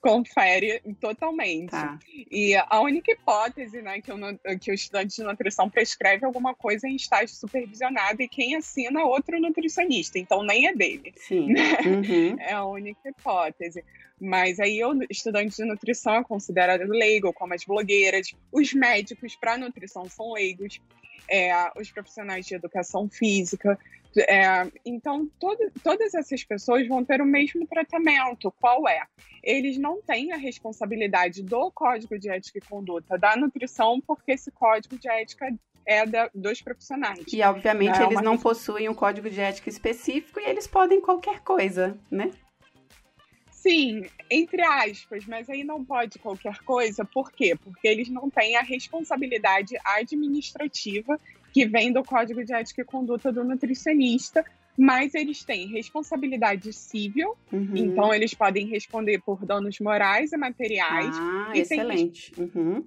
Confere 0.00 0.80
totalmente. 1.00 1.70
Tá. 1.70 1.98
E 2.30 2.54
a 2.56 2.80
única 2.80 3.12
hipótese, 3.12 3.80
né, 3.82 4.00
que 4.00 4.12
o, 4.12 4.18
que 4.58 4.70
o 4.70 4.74
estudante 4.74 5.16
de 5.16 5.22
nutrição 5.22 5.68
prescreve 5.68 6.24
alguma 6.24 6.54
coisa 6.54 6.88
em 6.88 6.96
estágio 6.96 7.34
supervisionado 7.34 8.22
e 8.22 8.28
quem 8.28 8.56
assina 8.56 9.00
é 9.00 9.04
outro 9.04 9.40
nutricionista, 9.40 10.18
então 10.18 10.42
nem 10.42 10.66
é 10.68 10.74
dele. 10.74 11.12
Sim. 11.16 11.54
Uhum. 11.88 12.36
É 12.40 12.52
a 12.52 12.64
única 12.64 13.08
hipótese. 13.08 13.84
Mas 14.20 14.58
aí 14.58 14.84
o 14.84 14.98
estudante 15.08 15.56
de 15.56 15.64
nutrição 15.64 16.16
é 16.16 16.24
considerado 16.24 16.82
leigo, 16.88 17.32
como 17.32 17.54
as 17.54 17.64
blogueiras, 17.64 18.34
os 18.52 18.72
médicos 18.72 19.36
para 19.36 19.56
nutrição 19.56 20.08
são 20.08 20.32
leigos, 20.32 20.80
é, 21.28 21.52
os 21.78 21.90
profissionais 21.90 22.46
de 22.46 22.54
educação 22.54 23.08
física. 23.08 23.78
É, 24.16 24.66
então, 24.84 25.30
todo, 25.38 25.70
todas 25.82 26.14
essas 26.14 26.42
pessoas 26.42 26.88
vão 26.88 27.04
ter 27.04 27.20
o 27.20 27.26
mesmo 27.26 27.66
tratamento. 27.66 28.52
Qual 28.60 28.88
é? 28.88 29.04
Eles 29.42 29.78
não 29.78 30.00
têm 30.02 30.32
a 30.32 30.36
responsabilidade 30.36 31.42
do 31.42 31.70
código 31.70 32.18
de 32.18 32.28
ética 32.28 32.58
e 32.58 32.62
conduta 32.62 33.16
da 33.16 33.36
nutrição, 33.36 34.00
porque 34.00 34.32
esse 34.32 34.50
código 34.50 34.98
de 34.98 35.08
ética 35.08 35.54
é 35.86 36.04
da, 36.04 36.30
dos 36.34 36.60
profissionais. 36.60 37.24
E, 37.32 37.42
obviamente, 37.42 38.00
é 38.00 38.04
eles 38.04 38.20
não 38.20 38.36
possuem 38.36 38.88
um 38.88 38.94
código 38.94 39.30
de 39.30 39.40
ética 39.40 39.68
específico 39.68 40.40
e 40.40 40.44
eles 40.44 40.66
podem 40.66 41.00
qualquer 41.00 41.40
coisa, 41.40 41.96
né? 42.10 42.30
Sim, 43.68 44.06
entre 44.30 44.62
aspas, 44.62 45.26
mas 45.26 45.50
aí 45.50 45.62
não 45.62 45.84
pode 45.84 46.18
qualquer 46.18 46.58
coisa, 46.60 47.04
por 47.04 47.30
quê? 47.30 47.54
Porque 47.54 47.86
eles 47.86 48.08
não 48.08 48.30
têm 48.30 48.56
a 48.56 48.62
responsabilidade 48.62 49.76
administrativa 49.84 51.20
que 51.52 51.66
vem 51.66 51.92
do 51.92 52.02
Código 52.02 52.42
de 52.42 52.54
Ética 52.54 52.80
e 52.80 52.84
Conduta 52.84 53.30
do 53.30 53.44
Nutricionista, 53.44 54.42
mas 54.74 55.14
eles 55.14 55.44
têm 55.44 55.66
responsabilidade 55.66 56.72
civil, 56.72 57.36
uhum. 57.52 57.72
então 57.74 58.14
eles 58.14 58.32
podem 58.32 58.66
responder 58.68 59.20
por 59.20 59.44
danos 59.44 59.78
morais 59.80 60.32
e 60.32 60.36
materiais. 60.38 61.14
Ah, 61.18 61.52
e 61.54 61.60
excelente. 61.60 62.32
Tem... 62.32 62.44
Uhum. 62.44 62.84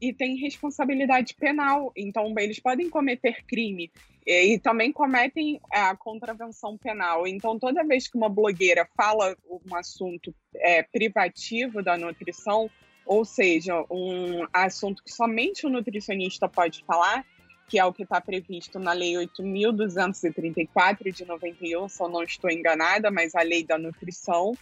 E 0.00 0.12
tem 0.12 0.36
responsabilidade 0.36 1.34
penal, 1.34 1.92
então 1.94 2.32
eles 2.38 2.58
podem 2.58 2.88
cometer 2.88 3.44
crime 3.44 3.90
e, 4.26 4.58
também 4.58 4.92
cometem 4.92 5.60
a 5.70 5.96
contravenção 5.96 6.76
penal. 6.78 7.26
Então, 7.26 7.58
toda 7.58 7.84
vez 7.84 8.06
que 8.06 8.16
uma 8.16 8.28
blogueira 8.28 8.88
fala 8.96 9.36
um 9.48 9.74
assunto 9.74 10.34
é, 10.54 10.82
privativo 10.82 11.82
da 11.82 11.96
nutrição, 11.96 12.70
ou 13.04 13.24
seja, 13.24 13.84
um 13.90 14.46
assunto 14.52 15.02
que 15.02 15.12
somente 15.12 15.66
o 15.66 15.70
nutricionista 15.70 16.48
pode 16.48 16.84
falar, 16.84 17.26
que 17.68 17.78
é 17.78 17.84
o 17.84 17.92
que 17.92 18.02
está 18.02 18.20
previsto 18.20 18.78
na 18.78 18.92
Lei 18.92 19.14
8.234 19.14 21.12
de 21.12 21.24
91, 21.24 21.88
se 21.88 22.02
eu 22.02 22.08
não 22.08 22.22
estou 22.22 22.50
enganada, 22.50 23.10
mas 23.10 23.34
a 23.34 23.42
Lei 23.42 23.64
da 23.64 23.78
Nutrição, 23.78 24.52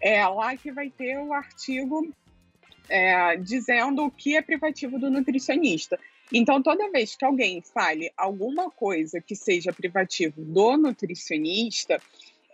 é 0.00 0.26
lá 0.26 0.56
que 0.56 0.70
vai 0.70 0.90
ter 0.90 1.18
o 1.18 1.32
artigo 1.32 2.12
é, 2.88 3.36
dizendo 3.36 4.04
o 4.04 4.10
que 4.10 4.36
é 4.36 4.42
privativo 4.42 4.98
do 4.98 5.10
nutricionista. 5.10 5.98
Então, 6.32 6.62
toda 6.62 6.90
vez 6.90 7.16
que 7.16 7.24
alguém 7.24 7.62
fale 7.62 8.12
alguma 8.16 8.70
coisa 8.70 9.20
que 9.20 9.34
seja 9.34 9.72
privativo 9.72 10.42
do 10.42 10.76
nutricionista, 10.76 12.00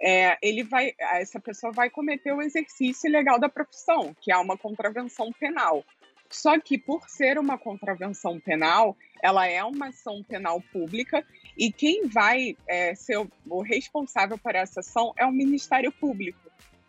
é, 0.00 0.36
ele 0.42 0.62
vai, 0.62 0.92
essa 0.98 1.40
pessoa 1.40 1.72
vai 1.72 1.90
cometer 1.90 2.32
o 2.32 2.42
exercício 2.42 3.08
ilegal 3.08 3.38
da 3.38 3.48
profissão, 3.48 4.14
que 4.20 4.30
é 4.30 4.36
uma 4.36 4.56
contravenção 4.56 5.32
penal. 5.32 5.84
Só 6.30 6.58
que, 6.58 6.76
por 6.78 7.08
ser 7.08 7.38
uma 7.38 7.56
contravenção 7.56 8.40
penal, 8.40 8.96
ela 9.22 9.46
é 9.46 9.62
uma 9.62 9.88
ação 9.88 10.22
penal 10.22 10.60
pública 10.72 11.24
e 11.56 11.72
quem 11.72 12.06
vai 12.08 12.56
é, 12.66 12.94
ser 12.94 13.18
o, 13.18 13.30
o 13.48 13.62
responsável 13.62 14.36
por 14.36 14.54
essa 14.54 14.80
ação 14.80 15.12
é 15.16 15.24
o 15.24 15.32
Ministério 15.32 15.92
Público. 15.92 16.38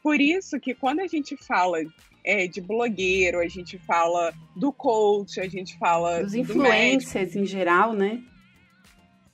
Por 0.02 0.20
isso 0.20 0.60
que 0.60 0.74
quando 0.74 1.00
a 1.00 1.08
gente 1.08 1.38
fala 1.38 1.80
é, 2.26 2.48
de 2.48 2.60
blogueiro, 2.60 3.40
a 3.40 3.48
gente 3.48 3.78
fala 3.78 4.34
do 4.56 4.74
coach, 4.74 5.40
a 5.40 5.48
gente 5.48 5.78
fala. 5.78 6.24
Dos 6.24 6.34
influencers 6.34 7.36
em 7.36 7.46
geral, 7.46 7.94
né? 7.94 8.22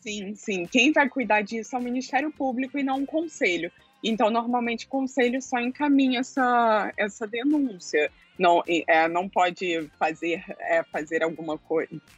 Sim, 0.02 0.36
sim. 0.36 0.66
Quem 0.66 0.92
vai 0.92 1.08
cuidar 1.08 1.42
disso 1.42 1.76
é 1.76 1.80
o 1.80 1.82
Ministério 1.82 2.32
Público 2.32 2.78
e 2.78 2.84
não 2.84 3.04
o 3.04 3.06
Conselho. 3.06 3.72
Então, 4.04 4.30
normalmente, 4.30 4.86
o 4.86 4.90
Conselho 4.90 5.42
só 5.42 5.60
encaminha 5.60 6.20
essa, 6.20 6.92
essa 6.98 7.28
denúncia 7.28 8.12
não, 8.42 8.64
é, 8.68 9.08
não 9.08 9.30
pode 9.30 9.88
fazer, 10.00 10.44
é, 10.60 10.84
fazer, 10.84 11.24
alguma 11.24 11.60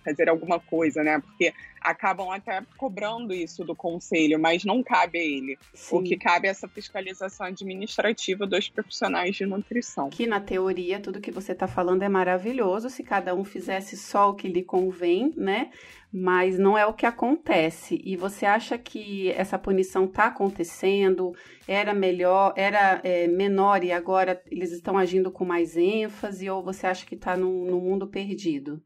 fazer 0.04 0.30
alguma 0.30 0.60
coisa, 0.60 1.04
né? 1.04 1.20
Porque 1.20 1.54
acabam 1.82 2.32
até 2.32 2.64
cobrando 2.78 3.34
isso 3.34 3.66
do 3.66 3.76
conselho, 3.76 4.40
mas 4.40 4.64
não 4.64 4.82
cabe 4.82 5.20
a 5.20 5.24
ele. 5.24 5.60
Sim. 5.74 5.98
O 5.98 6.04
que 6.04 6.16
cabe 6.16 6.48
é 6.48 6.52
essa 6.52 6.68
fiscalização 6.68 7.48
administrativa 7.48 8.48
dos 8.48 8.70
profissionais 8.70 9.36
de 9.36 9.46
nutrição. 9.46 10.10
Que 10.10 10.26
na 10.26 10.40
teoria 10.40 11.00
tudo 11.00 11.20
que 11.20 11.32
você 11.32 11.52
está 11.52 11.68
falando 11.68 12.04
é 12.04 12.10
maravilhoso 12.10 12.90
se 12.90 13.04
cada 13.04 13.36
um 13.36 13.44
fizesse 13.44 13.98
só 13.98 14.30
o 14.30 14.34
que 14.34 14.48
lhe 14.48 14.64
convém, 14.64 15.34
né? 15.36 15.72
Mas 16.16 16.60
não 16.60 16.78
é 16.78 16.86
o 16.86 16.94
que 16.94 17.08
acontece. 17.08 18.00
E 18.06 18.16
você 18.16 18.46
acha 18.46 18.78
que 18.78 19.32
essa 19.32 19.58
punição 19.58 20.06
está 20.06 20.28
acontecendo? 20.28 21.34
Era 21.68 21.92
melhor, 21.92 22.54
era 22.56 23.02
é, 23.04 23.28
menor 23.28 23.84
e 23.84 23.92
agora 23.92 24.40
eles 24.52 24.72
estão 24.72 24.96
agindo 24.96 25.32
com 25.32 25.44
mais 25.44 25.76
ênfase? 25.76 26.48
Ou 26.48 26.62
você 26.62 26.86
acha 26.86 27.04
que 27.04 27.16
está 27.16 27.36
num, 27.36 27.66
num 27.66 27.82
mundo 27.82 28.08
perdido? 28.08 28.80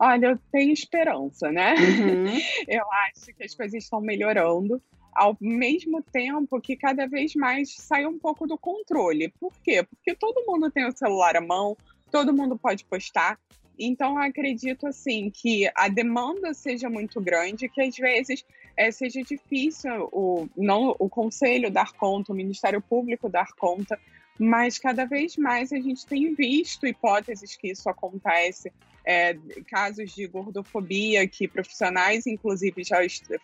Olha, 0.00 0.28
eu 0.28 0.38
tenho 0.50 0.72
esperança, 0.72 1.50
né? 1.50 1.74
Uhum. 1.74 2.38
Eu 2.68 2.84
acho 2.92 3.26
que 3.36 3.42
as 3.44 3.54
coisas 3.54 3.82
estão 3.82 4.00
melhorando, 4.00 4.80
ao 5.12 5.36
mesmo 5.40 6.00
tempo 6.02 6.60
que 6.60 6.76
cada 6.76 7.06
vez 7.06 7.34
mais 7.34 7.74
sai 7.74 8.06
um 8.06 8.18
pouco 8.18 8.46
do 8.46 8.56
controle. 8.56 9.28
Por 9.40 9.52
quê? 9.60 9.82
Porque 9.82 10.14
todo 10.14 10.46
mundo 10.46 10.70
tem 10.70 10.86
o 10.86 10.96
celular 10.96 11.36
à 11.36 11.40
mão, 11.40 11.76
todo 12.12 12.32
mundo 12.32 12.56
pode 12.56 12.84
postar. 12.84 13.38
Então, 13.78 14.18
acredito 14.18 14.86
assim 14.86 15.30
que 15.30 15.70
a 15.74 15.88
demanda 15.88 16.52
seja 16.52 16.90
muito 16.90 17.20
grande, 17.20 17.68
que 17.68 17.80
às 17.80 17.96
vezes 17.96 18.44
é, 18.76 18.90
seja 18.90 19.22
difícil 19.22 20.08
o, 20.12 20.48
não, 20.56 20.96
o 20.98 21.08
conselho 21.08 21.70
dar 21.70 21.92
conta, 21.92 22.32
o 22.32 22.36
Ministério 22.36 22.80
Público 22.80 23.28
dar 23.28 23.52
conta, 23.52 23.98
mas 24.38 24.78
cada 24.78 25.04
vez 25.04 25.36
mais 25.36 25.72
a 25.72 25.76
gente 25.76 26.06
tem 26.06 26.34
visto 26.34 26.86
hipóteses 26.86 27.56
que 27.56 27.68
isso 27.68 27.88
acontece 27.88 28.72
é, 29.04 29.36
casos 29.66 30.14
de 30.14 30.26
gordofobia 30.26 31.26
que 31.26 31.48
profissionais, 31.48 32.26
inclusive, 32.26 32.84
já 32.84 32.98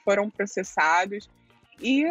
foram 0.05 0.29
processados. 0.29 1.29
E 1.81 2.05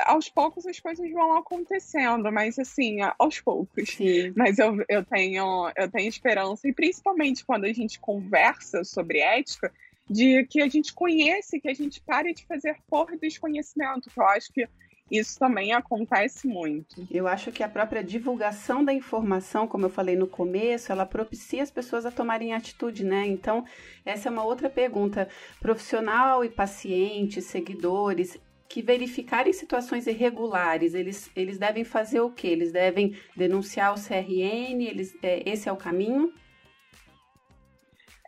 aos 0.00 0.28
poucos 0.28 0.66
as 0.66 0.78
coisas 0.78 1.10
vão 1.10 1.36
acontecendo, 1.36 2.30
mas 2.32 2.58
assim, 2.58 2.98
aos 3.18 3.40
poucos. 3.40 3.90
Sim. 3.90 4.32
Mas 4.36 4.58
eu, 4.58 4.84
eu, 4.88 5.04
tenho, 5.04 5.70
eu 5.76 5.90
tenho 5.90 6.08
esperança, 6.08 6.68
e 6.68 6.72
principalmente 6.72 7.44
quando 7.44 7.64
a 7.64 7.72
gente 7.72 7.98
conversa 7.98 8.84
sobre 8.84 9.18
ética, 9.18 9.72
de 10.08 10.44
que 10.44 10.62
a 10.62 10.68
gente 10.68 10.94
conhece, 10.94 11.60
que 11.60 11.68
a 11.68 11.74
gente 11.74 12.00
pare 12.00 12.32
de 12.32 12.46
fazer 12.46 12.76
por 12.88 13.14
desconhecimento, 13.18 14.08
que 14.10 14.18
eu 14.18 14.24
acho 14.24 14.52
que 14.52 14.66
isso 15.10 15.38
também 15.38 15.72
acontece 15.72 16.46
muito. 16.46 17.06
Eu 17.10 17.26
acho 17.26 17.50
que 17.50 17.62
a 17.62 17.68
própria 17.68 18.04
divulgação 18.04 18.84
da 18.84 18.92
informação, 18.92 19.66
como 19.66 19.86
eu 19.86 19.90
falei 19.90 20.14
no 20.16 20.26
começo, 20.26 20.92
ela 20.92 21.06
propicia 21.06 21.62
as 21.62 21.70
pessoas 21.70 22.04
a 22.04 22.10
tomarem 22.10 22.52
atitude, 22.52 23.04
né? 23.04 23.26
Então, 23.26 23.64
essa 24.04 24.28
é 24.28 24.32
uma 24.32 24.44
outra 24.44 24.68
pergunta. 24.68 25.28
Profissional 25.60 26.44
e 26.44 26.50
paciente, 26.50 27.40
seguidores, 27.40 28.38
que 28.68 28.82
verificarem 28.82 29.52
situações 29.52 30.06
irregulares, 30.06 30.94
eles, 30.94 31.30
eles 31.34 31.58
devem 31.58 31.84
fazer 31.84 32.20
o 32.20 32.30
quê? 32.30 32.48
Eles 32.48 32.70
devem 32.70 33.16
denunciar 33.34 33.94
o 33.94 34.00
CRN? 34.00 34.84
Eles, 34.86 35.16
é, 35.22 35.48
esse 35.48 35.68
é 35.68 35.72
o 35.72 35.76
caminho? 35.76 36.32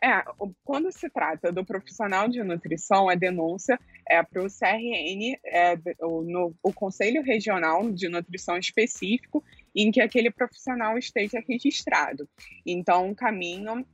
É, 0.03 0.23
quando 0.63 0.91
se 0.91 1.07
trata 1.11 1.51
do 1.51 1.63
profissional 1.63 2.27
de 2.27 2.43
nutrição, 2.43 3.07
a 3.07 3.13
denúncia 3.13 3.79
é 4.09 4.23
para 4.23 4.43
o 4.43 4.47
CRN, 4.47 5.37
é, 5.45 5.75
o, 5.99 6.23
no, 6.23 6.55
o 6.63 6.73
Conselho 6.73 7.21
Regional 7.21 7.91
de 7.91 8.09
Nutrição 8.09 8.57
Específico, 8.57 9.43
em 9.75 9.91
que 9.91 10.01
aquele 10.01 10.31
profissional 10.31 10.97
esteja 10.97 11.39
registrado. 11.47 12.27
Então, 12.65 13.11
o 13.11 13.15
caminho, 13.15 13.85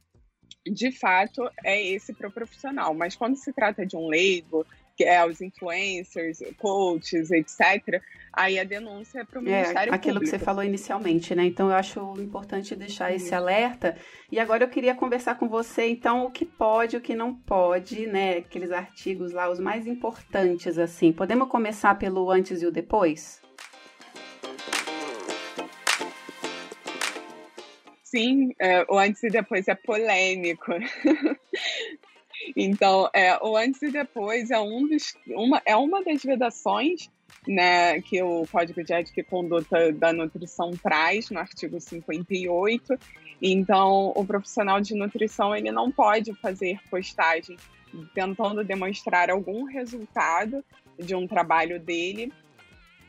de 0.65 0.91
fato, 0.91 1.49
é 1.65 1.83
esse 1.83 2.13
para 2.13 2.29
o 2.29 2.31
profissional. 2.31 2.93
Mas 2.93 3.13
quando 3.13 3.35
se 3.35 3.51
trata 3.51 3.85
de 3.85 3.97
um 3.97 4.07
leigo, 4.07 4.65
é 5.03 5.25
os 5.25 5.41
influencers, 5.41 6.39
coaches, 6.57 7.31
etc., 7.31 8.01
aí 8.33 8.59
a 8.59 8.63
denúncia 8.63 9.21
é 9.21 9.23
para 9.23 9.39
o 9.39 9.47
é, 9.47 9.61
Ministério 9.61 9.93
aquilo 9.93 10.15
Público. 10.15 10.31
que 10.31 10.39
você 10.39 10.45
falou 10.45 10.63
inicialmente, 10.63 11.33
né? 11.33 11.45
Então 11.45 11.69
eu 11.69 11.75
acho 11.75 12.13
importante 12.19 12.75
deixar 12.75 13.13
esse 13.13 13.33
alerta. 13.33 13.97
E 14.31 14.39
agora 14.39 14.63
eu 14.63 14.69
queria 14.69 14.93
conversar 14.93 15.35
com 15.35 15.49
você, 15.49 15.87
então, 15.87 16.25
o 16.25 16.31
que 16.31 16.45
pode, 16.45 16.95
o 16.95 17.01
que 17.01 17.15
não 17.15 17.33
pode, 17.33 18.05
né? 18.05 18.37
Aqueles 18.37 18.71
artigos 18.71 19.31
lá, 19.31 19.49
os 19.49 19.59
mais 19.59 19.87
importantes, 19.87 20.77
assim. 20.77 21.11
Podemos 21.11 21.49
começar 21.49 21.95
pelo 21.95 22.29
antes 22.29 22.61
e 22.61 22.65
o 22.65 22.71
depois? 22.71 23.41
Sim, 28.03 28.53
é, 28.57 28.85
o 28.89 28.97
antes 28.97 29.21
e 29.23 29.29
depois 29.29 29.67
é 29.67 29.75
polêmico. 29.75 30.71
Então, 32.55 33.09
é, 33.13 33.37
o 33.43 33.55
antes 33.57 33.81
e 33.81 33.91
depois 33.91 34.51
é, 34.51 34.59
um 34.59 34.87
dos, 34.87 35.13
uma, 35.27 35.61
é 35.65 35.75
uma 35.75 36.03
das 36.03 36.23
vedações 36.23 37.09
né, 37.47 38.01
que 38.01 38.21
o 38.21 38.45
Código 38.51 38.83
de 38.83 38.93
Ética 38.93 39.21
e 39.21 39.23
Conduta 39.23 39.91
da 39.93 40.11
Nutrição 40.11 40.71
traz 40.71 41.29
no 41.29 41.39
artigo 41.39 41.79
58. 41.79 42.97
Então, 43.41 44.11
o 44.15 44.25
profissional 44.25 44.81
de 44.81 44.95
nutrição 44.95 45.55
ele 45.55 45.71
não 45.71 45.91
pode 45.91 46.33
fazer 46.35 46.79
postagem 46.89 47.55
tentando 48.13 48.63
demonstrar 48.63 49.29
algum 49.29 49.63
resultado 49.63 50.63
de 50.99 51.15
um 51.15 51.27
trabalho 51.27 51.79
dele 51.79 52.33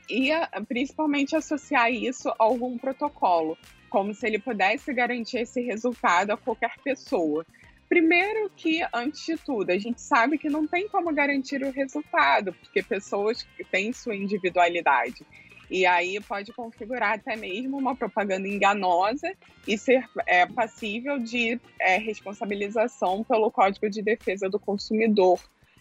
e 0.08 0.30
principalmente 0.66 1.36
associar 1.36 1.90
isso 1.90 2.28
a 2.30 2.34
algum 2.38 2.78
protocolo, 2.78 3.58
como 3.90 4.14
se 4.14 4.26
ele 4.26 4.38
pudesse 4.38 4.92
garantir 4.92 5.38
esse 5.38 5.60
resultado 5.60 6.30
a 6.30 6.36
qualquer 6.36 6.74
pessoa. 6.82 7.44
Primeiro 7.88 8.50
que, 8.54 8.84
antes 8.92 9.24
de 9.24 9.36
tudo, 9.36 9.70
a 9.70 9.78
gente 9.78 10.00
sabe 10.00 10.36
que 10.36 10.50
não 10.50 10.66
tem 10.66 10.88
como 10.88 11.12
garantir 11.12 11.62
o 11.62 11.70
resultado, 11.70 12.52
porque 12.52 12.82
pessoas 12.82 13.46
têm 13.70 13.92
sua 13.92 14.14
individualidade. 14.14 15.24
E 15.70 15.84
aí 15.84 16.18
pode 16.20 16.52
configurar 16.52 17.14
até 17.14 17.36
mesmo 17.36 17.76
uma 17.78 17.94
propaganda 17.94 18.48
enganosa 18.48 19.32
e 19.66 19.76
ser 19.76 20.04
é, 20.26 20.46
passível 20.46 21.18
de 21.18 21.60
é, 21.80 21.98
responsabilização 21.98 23.22
pelo 23.22 23.50
Código 23.50 23.88
de 23.88 24.02
Defesa 24.02 24.48
do 24.48 24.58
Consumidor, 24.58 25.38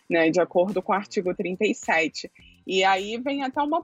né, 0.10 0.30
de 0.30 0.42
acordo 0.42 0.82
com 0.82 0.92
o 0.92 0.96
artigo 0.96 1.34
37. 1.34 2.30
E 2.68 2.84
aí 2.84 3.18
vem 3.18 3.44
até 3.44 3.62
uma 3.62 3.82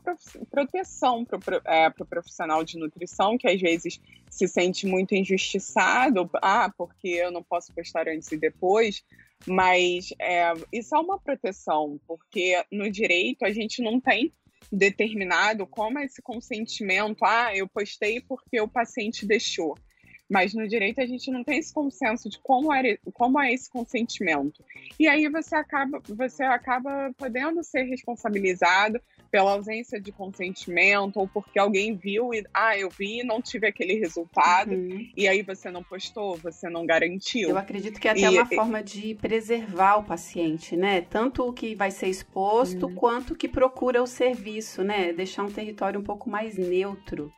proteção 0.52 1.24
para 1.24 1.58
o 1.58 1.62
é, 1.66 1.90
pro 1.90 2.06
profissional 2.06 2.66
de 2.66 2.78
nutrição, 2.78 3.38
que 3.38 3.48
às 3.48 3.62
vezes 3.62 3.98
se 4.30 4.46
sente 4.46 4.86
muito 4.86 5.16
injustiçado, 5.16 6.30
ah, 6.42 6.70
porque 6.78 7.08
eu 7.08 7.32
não 7.32 7.42
posso 7.42 7.74
postar 7.74 8.10
antes 8.10 8.30
e 8.34 8.38
depois, 8.38 9.02
mas 9.48 10.14
é, 10.20 10.52
isso 10.70 10.94
é 10.94 11.00
uma 11.00 11.18
proteção, 11.18 11.98
porque 12.06 12.62
no 12.70 12.92
direito 12.92 13.46
a 13.46 13.54
gente 13.54 13.82
não 13.82 14.02
tem 14.02 14.34
determinado 14.70 15.66
como 15.66 16.00
é 16.00 16.04
esse 16.04 16.22
consentimento, 16.22 17.24
ah, 17.24 17.56
eu 17.56 17.70
postei 17.70 18.20
porque 18.20 18.60
o 18.60 18.68
paciente 18.68 19.26
deixou. 19.26 19.78
Mas 20.34 20.52
no 20.56 20.68
direito 20.68 21.00
a 21.00 21.06
gente 21.06 21.30
não 21.30 21.44
tem 21.44 21.60
esse 21.60 21.72
consenso 21.72 22.28
de 22.28 22.40
como, 22.40 22.74
era, 22.74 22.98
como 23.14 23.40
é 23.40 23.54
esse 23.54 23.70
consentimento. 23.70 24.66
E 25.00 25.08
aí 25.08 25.30
você 25.30 25.56
acaba, 25.56 26.02
você 26.10 26.42
acaba 26.42 27.14
podendo 27.16 27.64
ser 27.64 27.84
responsabilizado 27.84 29.00
pela 29.30 29.52
ausência 29.52 30.02
de 30.02 30.12
consentimento 30.12 31.18
ou 31.20 31.28
porque 31.28 31.60
alguém 31.60 31.96
viu 31.96 32.34
e 32.34 32.44
ah, 32.52 32.76
eu 32.76 32.90
vi 32.90 33.20
e 33.20 33.24
não 33.24 33.44
tive 33.44 33.68
aquele 33.68 33.94
resultado 33.94 34.72
uhum. 34.72 35.08
e 35.16 35.28
aí 35.28 35.44
você 35.44 35.70
não 35.70 35.84
postou, 35.84 36.36
você 36.38 36.68
não 36.68 36.84
garantiu. 36.84 37.50
Eu 37.50 37.58
acredito 37.60 38.02
que 38.02 38.08
é 38.08 38.12
até 38.12 38.22
e, 38.22 38.30
uma 38.30 38.48
e... 38.52 38.56
forma 38.56 38.82
de 38.82 39.14
preservar 39.14 39.98
o 39.98 40.04
paciente, 40.04 40.76
né? 40.76 41.02
Tanto 41.02 41.48
o 41.48 41.54
que 41.54 41.76
vai 41.76 41.92
ser 41.92 42.08
exposto 42.08 42.88
uhum. 42.88 42.96
quanto 42.96 43.34
o 43.34 43.36
que 43.36 43.48
procura 43.48 44.02
o 44.02 44.08
serviço, 44.08 44.84
né? 44.84 45.14
Deixar 45.14 45.44
um 45.44 45.52
território 45.52 46.00
um 46.00 46.04
pouco 46.04 46.28
mais 46.28 46.58
neutro. 46.58 47.32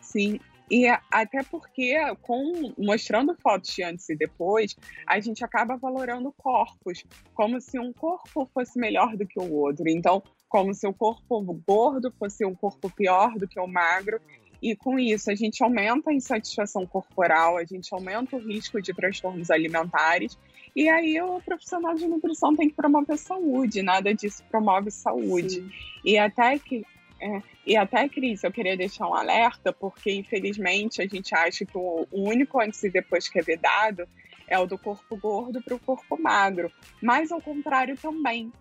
Sim, 0.00 0.40
e 0.70 0.86
até 1.10 1.42
porque, 1.42 1.96
com 2.22 2.72
mostrando 2.78 3.34
fotos 3.34 3.74
de 3.74 3.82
antes 3.82 4.08
e 4.08 4.16
depois, 4.16 4.76
a 5.06 5.18
gente 5.20 5.44
acaba 5.44 5.76
valorando 5.76 6.32
corpos, 6.36 7.04
como 7.34 7.60
se 7.60 7.78
um 7.78 7.92
corpo 7.92 8.48
fosse 8.52 8.78
melhor 8.78 9.16
do 9.16 9.26
que 9.26 9.38
o 9.38 9.52
outro. 9.52 9.88
Então, 9.88 10.22
como 10.48 10.74
se 10.74 10.86
o 10.86 10.92
corpo 10.92 11.40
gordo 11.66 12.12
fosse 12.18 12.44
um 12.44 12.54
corpo 12.54 12.90
pior 12.90 13.38
do 13.38 13.46
que 13.46 13.58
o 13.60 13.66
magro. 13.66 14.20
E 14.60 14.74
com 14.74 14.98
isso, 14.98 15.30
a 15.30 15.34
gente 15.36 15.62
aumenta 15.62 16.10
a 16.10 16.14
insatisfação 16.14 16.84
corporal, 16.84 17.56
a 17.56 17.64
gente 17.64 17.94
aumenta 17.94 18.34
o 18.34 18.40
risco 18.40 18.82
de 18.82 18.92
transtornos 18.92 19.50
alimentares. 19.50 20.36
E 20.74 20.88
aí, 20.88 21.20
o 21.20 21.40
profissional 21.40 21.94
de 21.94 22.06
nutrição 22.06 22.56
tem 22.56 22.68
que 22.68 22.74
promover 22.74 23.16
saúde, 23.16 23.82
nada 23.82 24.12
disso 24.12 24.42
promove 24.50 24.90
saúde. 24.90 25.60
Sim. 25.60 25.70
E 26.04 26.18
até 26.18 26.58
que 26.58 26.84
é, 27.20 27.42
e 27.66 27.76
até, 27.76 28.08
Cris, 28.08 28.44
eu 28.44 28.52
queria 28.52 28.76
deixar 28.76 29.08
um 29.08 29.14
alerta, 29.14 29.72
porque 29.72 30.12
infelizmente 30.12 31.02
a 31.02 31.06
gente 31.06 31.34
acha 31.34 31.64
que 31.64 31.76
o, 31.76 32.06
único 32.12 32.60
antes 32.60 32.82
e 32.84 32.90
depois 32.90 33.28
que 33.28 33.38
é 33.38 33.42
vedado 33.42 34.08
é 34.46 34.58
o 34.58 34.66
do 34.66 34.78
corpo 34.78 35.16
gordo 35.16 35.60
para 35.62 35.74
o 35.74 35.80
corpo 35.80 36.20
magro. 36.20 36.70
Mas 37.02 37.32
ao 37.32 37.40
contrário 37.40 37.96
também. 37.96 38.52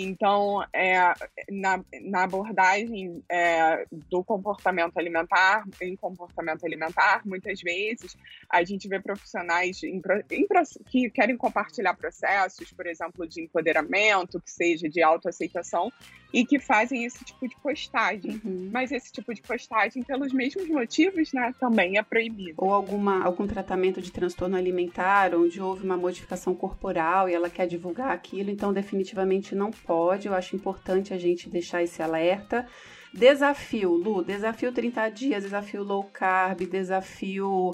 Então, 0.00 0.64
é, 0.72 1.12
na, 1.50 1.84
na 2.02 2.22
abordagem 2.22 3.20
é, 3.28 3.84
do 3.90 4.22
comportamento 4.22 4.96
alimentar, 4.96 5.64
em 5.82 5.96
comportamento 5.96 6.64
alimentar, 6.64 7.22
muitas 7.24 7.60
vezes 7.60 8.16
a 8.48 8.62
gente 8.62 8.86
vê 8.86 9.00
profissionais 9.00 9.82
em, 9.82 10.00
em, 10.30 10.46
que 10.86 11.10
querem 11.10 11.36
compartilhar 11.36 11.94
processos, 11.94 12.72
por 12.72 12.86
exemplo, 12.86 13.26
de 13.26 13.42
empoderamento, 13.42 14.40
que 14.40 14.52
seja 14.52 14.88
de 14.88 15.02
autoaceitação, 15.02 15.92
e 16.32 16.44
que 16.44 16.58
fazem 16.58 17.04
esse 17.04 17.24
tipo 17.24 17.48
de 17.48 17.56
postagem. 17.56 18.40
Uhum. 18.44 18.68
Mas 18.72 18.92
esse 18.92 19.10
tipo 19.12 19.32
de 19.34 19.40
postagem, 19.42 20.02
pelos 20.02 20.32
mesmos 20.32 20.68
motivos, 20.68 21.32
né, 21.32 21.54
também 21.58 21.98
é 21.98 22.02
proibido. 22.02 22.54
Ou 22.58 22.72
alguma, 22.72 23.24
algum 23.24 23.46
tratamento 23.46 24.00
de 24.00 24.12
transtorno 24.12 24.56
alimentar, 24.56 25.34
onde 25.34 25.60
houve 25.60 25.84
uma 25.84 25.96
modificação 25.96 26.54
corporal 26.54 27.28
e 27.28 27.34
ela 27.34 27.48
quer 27.48 27.66
divulgar 27.66 28.10
aquilo, 28.10 28.50
então 28.50 28.72
definitivamente 28.72 29.54
não 29.54 29.72
pode. 29.88 30.28
Eu 30.28 30.34
acho 30.34 30.54
importante 30.54 31.14
a 31.14 31.18
gente 31.18 31.48
deixar 31.48 31.82
esse 31.82 32.02
alerta. 32.02 32.68
Desafio, 33.12 33.90
Lu, 33.90 34.22
desafio 34.22 34.70
30 34.70 35.08
dias, 35.08 35.42
desafio 35.42 35.82
low 35.82 36.04
carb, 36.04 36.60
desafio 36.66 37.72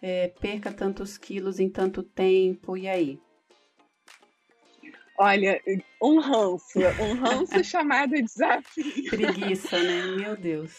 é, 0.00 0.28
perca 0.40 0.70
tantos 0.70 1.18
quilos 1.18 1.58
em 1.58 1.68
tanto 1.68 2.04
tempo, 2.04 2.76
e 2.76 2.86
aí? 2.86 3.18
Olha, 5.18 5.60
um 6.00 6.20
ranço, 6.20 6.78
um 7.00 7.14
ranço 7.14 7.62
chamado 7.64 8.12
desafio. 8.12 9.10
Preguiça, 9.10 9.82
né? 9.82 10.02
Meu 10.16 10.36
Deus. 10.36 10.72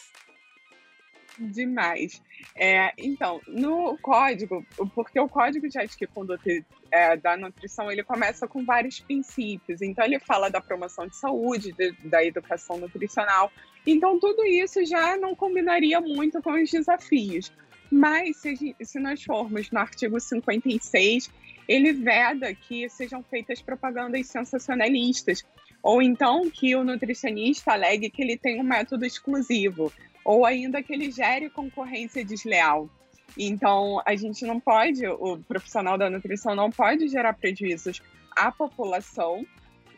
Demais. 1.39 2.21
É, 2.56 2.91
então, 2.97 3.39
no 3.47 3.97
código, 4.00 4.65
porque 4.95 5.19
o 5.19 5.30
código 5.30 5.69
de 5.69 5.78
ética 5.78 6.06
e 6.06 6.08
conduta 6.08 6.50
é, 6.91 7.15
da 7.15 7.38
nutrição, 7.38 7.91
ele 7.91 8.04
começa 8.04 8.47
com 8.47 8.65
vários 8.65 9.00
princípios. 9.00 9.82
Então, 9.82 10.04
ele 10.04 10.19
fala 10.19 10.50
da 10.50 10.60
promoção 10.60 11.08
de 11.08 11.15
saúde, 11.15 11.71
de, 11.73 11.91
da 12.06 12.23
educação 12.26 12.78
nutricional. 12.78 13.52
Então, 13.86 14.19
tudo 14.19 14.43
isso 14.45 14.84
já 14.86 15.15
não 15.17 15.36
combinaria 15.36 16.02
muito 16.02 16.41
com 16.41 16.52
os 16.52 16.69
desafios. 16.69 17.52
Mas, 17.91 18.38
se, 18.38 18.76
se 18.82 19.00
nós 19.00 19.23
formos 19.23 19.69
no 19.71 19.80
artigo 19.80 20.19
56, 20.19 21.32
ele 21.67 21.93
veda 21.93 22.54
que 22.54 22.89
sejam 22.89 23.23
feitas 23.23 23.62
propagandas 23.62 24.28
sensacionalistas, 24.28 25.45
ou 25.84 26.02
então 26.02 26.50
que 26.50 26.76
o 26.76 26.84
nutricionista 26.84 27.73
alegue 27.73 28.10
que 28.10 28.21
ele 28.21 28.38
tem 28.38 28.60
um 28.60 28.63
método 28.63 29.06
exclusivo, 29.06 29.91
ou 30.28 30.46
ainda 30.46 30.84
que 30.84 30.92
ele 30.92 31.10
gere 31.10 31.50
concorrência 31.50 32.24
desleal. 32.24 32.90
Então, 33.38 34.02
a 34.06 34.13
gente 34.13 34.44
não 34.46 34.60
pode, 34.60 35.08
o 35.08 35.38
profissional 35.48 35.98
da 35.98 36.10
nutrição 36.10 36.54
não 36.54 36.70
pode 36.70 37.08
gerar 37.08 37.32
prejuízos 37.32 38.02
à 38.36 38.52
população 38.52 39.46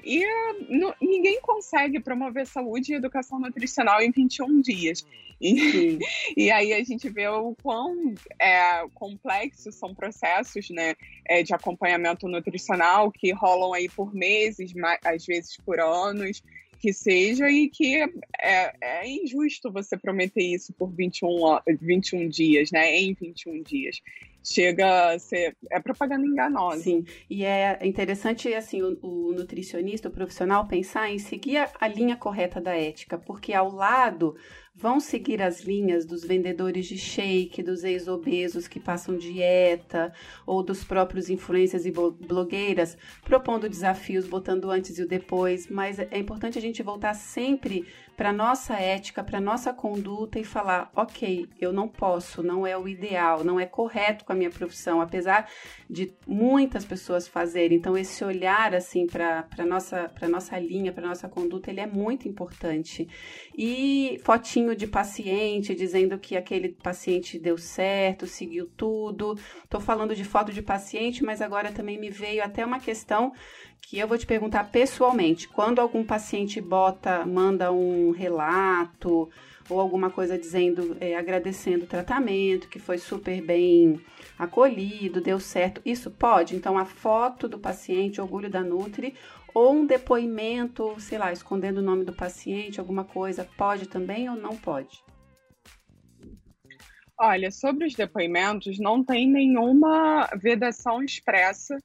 e 0.03 0.23
uh, 0.23 0.95
ninguém 1.01 1.41
consegue 1.41 1.99
promover 1.99 2.45
saúde 2.45 2.93
e 2.93 2.95
educação 2.95 3.39
nutricional 3.39 4.01
em 4.01 4.11
21 4.11 4.61
dias. 4.61 5.03
E, 5.41 5.97
e 6.37 6.51
aí 6.51 6.73
a 6.73 6.83
gente 6.83 7.09
vê 7.09 7.27
o 7.27 7.55
quão 7.63 8.13
é, 8.39 8.87
complexos 8.93 9.73
são 9.75 9.95
processos 9.95 10.69
né, 10.69 10.93
é, 11.25 11.41
de 11.41 11.55
acompanhamento 11.55 12.27
nutricional 12.27 13.11
que 13.11 13.33
rolam 13.33 13.73
aí 13.73 13.89
por 13.89 14.13
meses, 14.13 14.73
às 15.03 15.25
vezes 15.25 15.57
por 15.57 15.79
anos, 15.79 16.43
que 16.79 16.93
seja, 16.93 17.49
e 17.49 17.69
que 17.69 17.97
é, 18.41 18.73
é 18.81 19.07
injusto 19.07 19.71
você 19.71 19.97
prometer 19.97 20.41
isso 20.41 20.73
por 20.73 20.91
21, 20.91 21.59
21 21.81 22.29
dias, 22.29 22.71
né? 22.71 22.95
Em 22.95 23.13
21 23.13 23.61
dias 23.63 24.01
chega 24.43 25.11
a 25.11 25.19
ser 25.19 25.55
é 25.69 25.79
propaganda 25.79 26.25
enganosa. 26.25 26.81
Sim, 26.81 27.05
e 27.29 27.43
é 27.43 27.77
interessante 27.83 28.51
assim 28.53 28.81
o, 28.81 28.97
o, 29.01 29.33
nutricionista, 29.33 30.07
o 30.07 30.11
profissional 30.11 30.67
pensar 30.67 31.11
em 31.11 31.19
seguir 31.19 31.57
a, 31.57 31.69
a 31.79 31.87
linha 31.87 32.15
correta 32.15 32.59
da 32.59 32.75
ética, 32.75 33.17
porque 33.17 33.53
ao 33.53 33.71
lado 33.71 34.35
vão 34.79 34.99
seguir 34.99 35.41
as 35.41 35.61
linhas 35.61 36.05
dos 36.05 36.23
vendedores 36.23 36.85
de 36.85 36.97
shake, 36.97 37.61
dos 37.61 37.83
ex-obesos 37.83 38.67
que 38.67 38.79
passam 38.79 39.17
dieta, 39.17 40.13
ou 40.45 40.63
dos 40.63 40.83
próprios 40.83 41.29
influencers 41.29 41.85
e 41.85 41.91
blogueiras, 41.91 42.97
propondo 43.23 43.67
desafios, 43.67 44.25
botando 44.25 44.71
antes 44.71 44.97
e 44.97 45.03
o 45.03 45.07
depois, 45.07 45.67
mas 45.67 45.99
é 45.99 46.17
importante 46.17 46.57
a 46.57 46.61
gente 46.61 46.81
voltar 46.81 47.13
sempre 47.13 47.85
para 48.19 48.33
nossa 48.33 48.73
ética, 48.73 49.23
para 49.23 49.39
nossa 49.39 49.71
conduta 49.71 50.37
e 50.37 50.43
falar, 50.43 50.91
ok, 50.93 51.47
eu 51.57 51.71
não 51.71 51.87
posso, 51.87 52.43
não 52.43 52.67
é 52.67 52.77
o 52.77 52.85
ideal, 52.85 53.45
não 53.45 53.57
é 53.57 53.65
correto 53.65 54.25
com 54.25 54.33
a 54.33 54.35
minha 54.35 54.49
profissão, 54.49 54.99
apesar 54.99 55.49
de 55.89 56.13
muitas 56.27 56.83
pessoas 56.83 57.29
fazerem. 57.29 57.77
Então, 57.77 57.97
esse 57.97 58.21
olhar, 58.25 58.75
assim, 58.75 59.07
para 59.07 59.47
a 59.57 59.65
nossa, 59.65 60.11
nossa 60.29 60.59
linha, 60.59 60.91
para 60.91 61.07
nossa 61.07 61.29
conduta, 61.29 61.71
ele 61.71 61.79
é 61.79 61.87
muito 61.87 62.27
importante. 62.27 63.07
E 63.57 64.19
fotinho 64.25 64.68
de 64.75 64.87
paciente, 64.87 65.75
dizendo 65.75 66.17
que 66.17 66.37
aquele 66.37 66.69
paciente 66.69 67.39
deu 67.39 67.57
certo, 67.57 68.25
seguiu 68.27 68.67
tudo. 68.77 69.37
Estou 69.63 69.79
falando 69.79 70.15
de 70.15 70.23
foto 70.23 70.51
de 70.51 70.61
paciente, 70.61 71.23
mas 71.23 71.41
agora 71.41 71.71
também 71.71 71.99
me 71.99 72.09
veio 72.09 72.43
até 72.43 72.65
uma 72.65 72.79
questão 72.79 73.33
que 73.81 73.97
eu 73.97 74.07
vou 74.07 74.17
te 74.17 74.25
perguntar 74.25 74.71
pessoalmente. 74.71 75.47
Quando 75.47 75.79
algum 75.79 76.03
paciente 76.03 76.61
bota, 76.61 77.25
manda 77.25 77.71
um 77.71 78.11
relato 78.11 79.29
ou 79.69 79.79
alguma 79.79 80.09
coisa 80.09 80.37
dizendo, 80.37 80.97
é, 80.99 81.15
agradecendo 81.15 81.85
o 81.85 81.87
tratamento, 81.87 82.67
que 82.67 82.79
foi 82.79 82.97
super 82.97 83.39
bem 83.41 84.01
acolhido, 84.37 85.21
deu 85.21 85.39
certo, 85.39 85.81
isso 85.85 86.09
pode? 86.09 86.55
Então, 86.55 86.77
a 86.77 86.85
foto 86.85 87.47
do 87.47 87.59
paciente, 87.59 88.19
orgulho 88.19 88.49
da 88.49 88.61
Nutri, 88.61 89.13
ou 89.53 89.73
um 89.73 89.85
depoimento, 89.85 90.99
sei 90.99 91.17
lá, 91.17 91.31
escondendo 91.31 91.79
o 91.79 91.83
nome 91.83 92.03
do 92.03 92.13
paciente, 92.13 92.79
alguma 92.79 93.03
coisa, 93.03 93.47
pode 93.57 93.87
também 93.87 94.29
ou 94.29 94.35
não 94.35 94.55
pode? 94.55 95.03
Olha, 97.19 97.51
sobre 97.51 97.85
os 97.85 97.95
depoimentos, 97.95 98.79
não 98.79 99.03
tem 99.03 99.29
nenhuma 99.29 100.29
vedação 100.41 101.03
expressa 101.03 101.77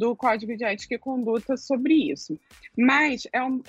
do 0.00 0.16
Código 0.16 0.56
de 0.56 0.64
Ética 0.64 0.94
e 0.94 0.98
Conduta 0.98 1.58
sobre 1.58 1.92
isso. 2.10 2.40
Mas 2.74 3.28
é 3.34 3.42
um, 3.42 3.60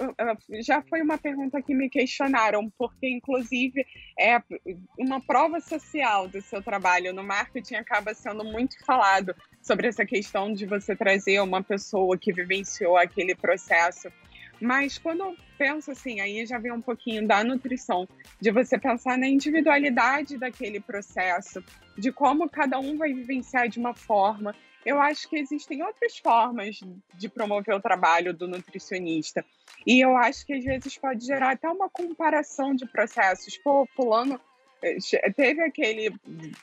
já 0.61 0.81
foi 0.81 1.01
uma 1.01 1.17
pergunta 1.17 1.61
que 1.61 1.75
me 1.75 1.89
questionaram, 1.89 2.71
porque, 2.77 3.09
inclusive, 3.09 3.85
é 4.17 4.41
uma 4.97 5.19
prova 5.19 5.59
social 5.59 6.29
do 6.29 6.41
seu 6.41 6.63
trabalho 6.63 7.13
no 7.13 7.21
marketing 7.21 7.75
acaba 7.75 8.13
sendo 8.13 8.45
muito 8.45 8.77
falado 8.85 9.35
sobre 9.61 9.89
essa 9.89 10.05
questão 10.05 10.53
de 10.53 10.65
você 10.65 10.95
trazer 10.95 11.41
uma 11.41 11.61
pessoa 11.61 12.17
que 12.17 12.31
vivenciou 12.31 12.95
aquele 12.95 13.35
processo. 13.35 14.07
Mas 14.61 14.97
quando 14.97 15.23
eu 15.23 15.35
penso 15.57 15.91
assim, 15.91 16.21
aí 16.21 16.45
já 16.45 16.57
vem 16.59 16.71
um 16.71 16.81
pouquinho 16.81 17.27
da 17.27 17.43
nutrição, 17.43 18.07
de 18.39 18.51
você 18.51 18.77
pensar 18.77 19.17
na 19.17 19.27
individualidade 19.27 20.37
daquele 20.37 20.79
processo, 20.79 21.61
de 21.97 22.09
como 22.09 22.49
cada 22.49 22.79
um 22.79 22.95
vai 22.95 23.11
vivenciar 23.11 23.67
de 23.67 23.79
uma 23.79 23.93
forma, 23.93 24.55
eu 24.85 24.99
acho 24.99 25.29
que 25.29 25.37
existem 25.37 25.83
outras 25.83 26.17
formas 26.17 26.79
de 27.15 27.29
promover 27.29 27.75
o 27.75 27.81
trabalho 27.81 28.33
do 28.33 28.47
nutricionista. 28.47 29.45
E 29.85 29.99
eu 29.99 30.15
acho 30.17 30.45
que 30.45 30.53
às 30.53 30.63
vezes 30.63 30.97
pode 30.97 31.25
gerar 31.25 31.51
até 31.51 31.69
uma 31.69 31.89
comparação 31.89 32.73
de 32.73 32.85
processos. 32.85 33.57
Pô, 33.57 33.87
fulano 33.95 34.39
eh, 34.81 34.97
teve 35.35 35.61
aquele 35.61 36.13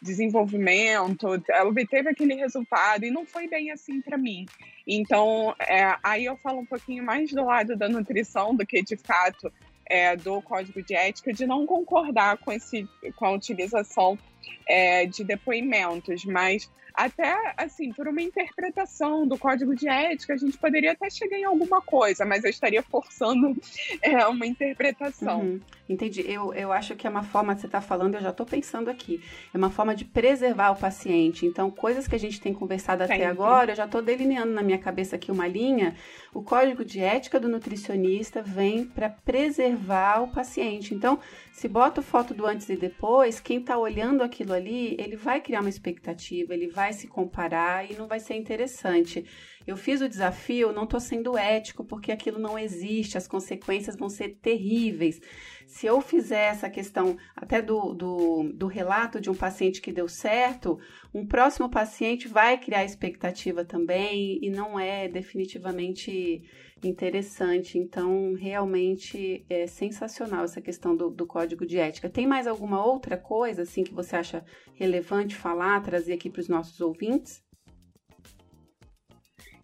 desenvolvimento, 0.03 1.27
obteve 1.67 2.11
aquele 2.11 2.35
resultado 2.35 3.05
e 3.05 3.11
não 3.11 3.25
foi 3.25 3.47
bem 3.47 3.71
assim 3.71 4.01
para 4.01 4.19
mim. 4.19 4.47
Então, 4.87 5.55
é, 5.61 5.97
aí 6.03 6.25
eu 6.25 6.37
falo 6.37 6.61
um 6.61 6.67
pouquinho 6.67 7.05
mais 7.05 7.31
do 7.31 7.45
lado 7.45 7.77
da 7.77 7.89
nutrição 7.89 8.55
do 8.55 8.67
que 8.67 8.83
de 8.83 8.97
fato 8.97 9.53
é, 9.87 10.17
do 10.17 10.43
código 10.43 10.83
de 10.83 10.95
ética, 10.95 11.33
de 11.33 11.47
não 11.47 11.67
concordar 11.67 12.37
com, 12.39 12.53
esse, 12.53 12.87
com 13.17 13.25
a 13.25 13.33
utilização 13.33 14.19
é, 14.67 15.07
de 15.07 15.25
depoimentos, 15.25 16.25
mas 16.25 16.71
até 16.99 17.55
assim, 17.57 17.93
por 17.93 18.09
uma 18.09 18.21
interpretação 18.21 19.25
do 19.25 19.39
código 19.39 19.73
de 19.73 19.89
ética, 19.89 20.35
a 20.35 20.37
gente 20.37 20.59
poderia 20.59 20.91
até 20.91 21.09
chegar 21.09 21.39
em 21.39 21.45
alguma 21.45 21.81
coisa, 21.81 22.25
mas 22.25 22.43
eu 22.43 22.51
estaria 22.51 22.83
forçando 22.83 23.57
é, 24.03 24.27
uma 24.27 24.45
interpretação. 24.45 25.43
Uhum. 25.43 25.61
Entendi. 25.89 26.25
Eu, 26.29 26.53
eu 26.53 26.73
acho 26.73 26.97
que 26.97 27.07
é 27.07 27.11
uma 27.11 27.23
forma, 27.23 27.57
você 27.57 27.67
está 27.67 27.81
falando, 27.81 28.17
eu 28.17 28.21
já 28.21 28.31
estou 28.31 28.45
pensando 28.45 28.91
aqui, 28.91 29.23
é 29.55 29.57
uma 29.57 29.71
forma 29.71 29.95
de 29.95 30.05
preservar 30.05 30.73
o 30.73 30.77
paciente. 30.77 31.47
Então, 31.47 31.71
coisas 31.71 32.09
que 32.09 32.17
a 32.17 32.19
gente 32.19 32.41
tem 32.41 32.53
conversado 32.53 33.03
Sempre. 33.03 33.15
até 33.15 33.27
agora, 33.27 33.71
eu 33.71 33.77
já 33.77 33.85
estou 33.85 34.03
delineando 34.03 34.53
na 34.53 34.63
minha 34.63 34.79
cabeça 34.79 35.15
aqui 35.15 35.31
uma 35.31 35.47
linha. 35.47 35.95
O 36.35 36.43
código 36.43 36.85
de 36.85 37.01
ética 37.01 37.39
do 37.39 37.49
nutricionista 37.49 38.43
vem 38.43 38.85
para 38.85 39.09
preservar 39.09 40.21
o 40.23 40.29
paciente. 40.29 40.95
Então, 40.95 41.21
se 41.59 41.67
bota 41.67 42.01
foto 42.01 42.33
do 42.33 42.47
antes 42.47 42.69
e 42.69 42.77
depois, 42.77 43.41
quem 43.41 43.59
está 43.59 43.77
olhando 43.77 44.23
aquilo 44.23 44.53
ali, 44.53 44.95
ele 44.97 45.17
vai 45.17 45.41
criar 45.41 45.59
uma 45.61 45.69
expectativa, 45.69 46.55
ele 46.55 46.69
vai 46.69 46.93
se 46.93 47.09
comparar 47.09 47.91
e 47.91 47.97
não 47.97 48.07
vai 48.07 48.21
ser 48.21 48.35
interessante. 48.35 49.27
Eu 49.67 49.77
fiz 49.77 50.01
o 50.01 50.09
desafio, 50.09 50.73
não 50.73 50.85
estou 50.85 51.01
sendo 51.01 51.37
ético 51.37 51.85
porque 51.85 52.13
aquilo 52.13 52.39
não 52.39 52.57
existe, 52.57 53.19
as 53.19 53.27
consequências 53.27 53.97
vão 53.97 54.09
ser 54.09 54.37
terríveis. 54.41 55.21
Se 55.67 55.85
eu 55.85 56.01
fizer 56.01 56.45
essa 56.45 56.71
questão 56.71 57.17
até 57.35 57.61
do, 57.61 57.93
do, 57.93 58.53
do 58.55 58.67
relato 58.69 59.21
de 59.21 59.29
um 59.29 59.35
paciente 59.35 59.81
que 59.81 59.91
deu 59.91 60.07
certo, 60.07 60.79
um 61.13 61.27
próximo 61.27 61.69
paciente 61.69 62.29
vai 62.29 62.57
criar 62.57 62.85
expectativa 62.85 63.65
também 63.65 64.39
e 64.41 64.49
não 64.49 64.79
é 64.79 65.09
definitivamente 65.09 66.41
interessante. 66.83 67.79
Então, 67.79 68.35
realmente 68.35 69.45
é 69.49 69.67
sensacional 69.67 70.45
essa 70.45 70.61
questão 70.61 70.97
do, 70.97 71.11
do 71.11 71.27
código 71.27 71.67
de 71.67 71.79
ética. 71.79 72.09
Tem 72.09 72.27
mais 72.27 72.47
alguma 72.47 72.85
outra 72.85 73.17
coisa 73.17 73.63
assim 73.63 73.85
que 73.85 73.95
você 73.95 74.17
acha 74.17 74.45
relevante 74.75 75.35
falar, 75.35 75.83
trazer 75.83 76.15
aqui 76.15 76.31
para 76.31 76.41
os 76.41 76.49
nossos 76.49 76.81
ouvintes? 76.81 77.43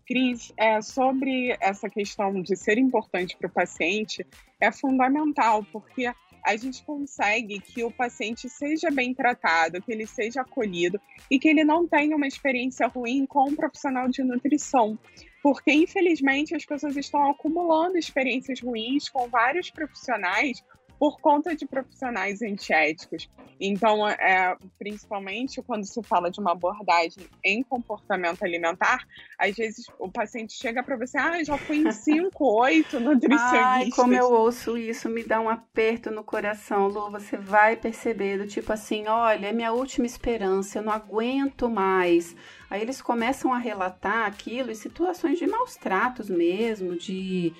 Cris, 0.07 0.53
é, 0.59 0.83
sobre 0.83 1.57
essa 1.61 1.89
questão 1.89 2.43
de 2.43 2.57
ser 2.57 2.77
importante 2.77 3.37
para 3.39 3.49
o 3.49 3.53
paciente, 3.53 4.27
é 4.61 4.71
fundamental, 4.71 5.65
porque 5.73 6.13
a 6.45 6.57
gente 6.57 6.85
consegue 6.85 7.59
que 7.59 7.83
o 7.83 7.91
paciente 7.91 8.49
seja 8.51 8.91
bem 8.91 9.15
tratado, 9.15 9.81
que 9.81 9.91
ele 9.91 10.07
seja 10.07 10.43
acolhido 10.43 11.01
e 11.31 11.39
que 11.39 11.49
ele 11.49 11.65
não 11.65 11.89
tenha 11.89 12.15
uma 12.15 12.27
experiência 12.27 12.87
ruim 12.87 13.25
com 13.25 13.49
um 13.49 13.57
profissional 13.57 14.09
de 14.09 14.23
nutrição 14.23 14.99
porque 15.45 15.71
infelizmente 15.71 16.55
as 16.57 16.65
pessoas 16.65 16.97
estão 16.97 17.31
acumulando 17.31 17.99
experiências 17.99 18.63
ruins 18.63 19.11
com 19.11 19.29
vários 19.29 19.71
profissionais 19.71 20.65
por 20.99 21.21
conta 21.21 21.55
de 21.55 21.67
profissionais 21.67 22.43
antiéticos. 22.43 23.29
Então, 23.61 24.09
é, 24.09 24.57
principalmente 24.79 25.63
quando 25.63 25.85
se 25.85 26.03
fala 26.03 26.31
de 26.31 26.41
uma 26.41 26.53
abordagem 26.53 27.25
em 27.43 27.63
comportamento 27.63 28.43
alimentar, 28.43 29.05
às 29.39 29.55
vezes 29.57 29.87
o 29.99 30.11
paciente 30.11 30.55
chega 30.55 30.83
para 30.83 30.97
você, 30.97 31.17
ah, 31.19 31.43
já 31.43 31.57
fui 31.57 31.79
em 31.79 31.93
5, 31.93 32.45
8 32.45 32.99
nutricionistas. 33.01 33.61
Ai, 33.61 33.91
como 33.91 34.15
eu 34.15 34.31
ouço 34.31 34.77
isso, 34.77 35.09
me 35.09 35.23
dá 35.23 35.41
um 35.41 35.49
aperto 35.49 36.11
no 36.11 36.25
coração, 36.25 36.89
Lu, 36.89 37.11
você 37.11 37.37
vai 37.37 37.77
perceber, 37.77 38.39
do 38.39 38.47
tipo 38.47 38.73
assim, 38.73 39.07
olha, 39.07 39.47
é 39.47 39.53
minha 39.53 39.73
última 39.73 40.07
esperança, 40.07 40.79
eu 40.79 40.83
não 40.83 40.93
aguento 40.93 41.69
mais. 41.69 42.35
Aí 42.69 42.83
eles 42.83 43.01
começam 43.01 43.53
a 43.53 43.59
relatar 43.59 44.27
aquilo 44.27 44.71
em 44.71 44.75
situações 44.75 45.39
de 45.39 45.47
maus 45.47 45.77
tratos 45.77 46.29
mesmo, 46.29 46.97
de, 46.97 47.53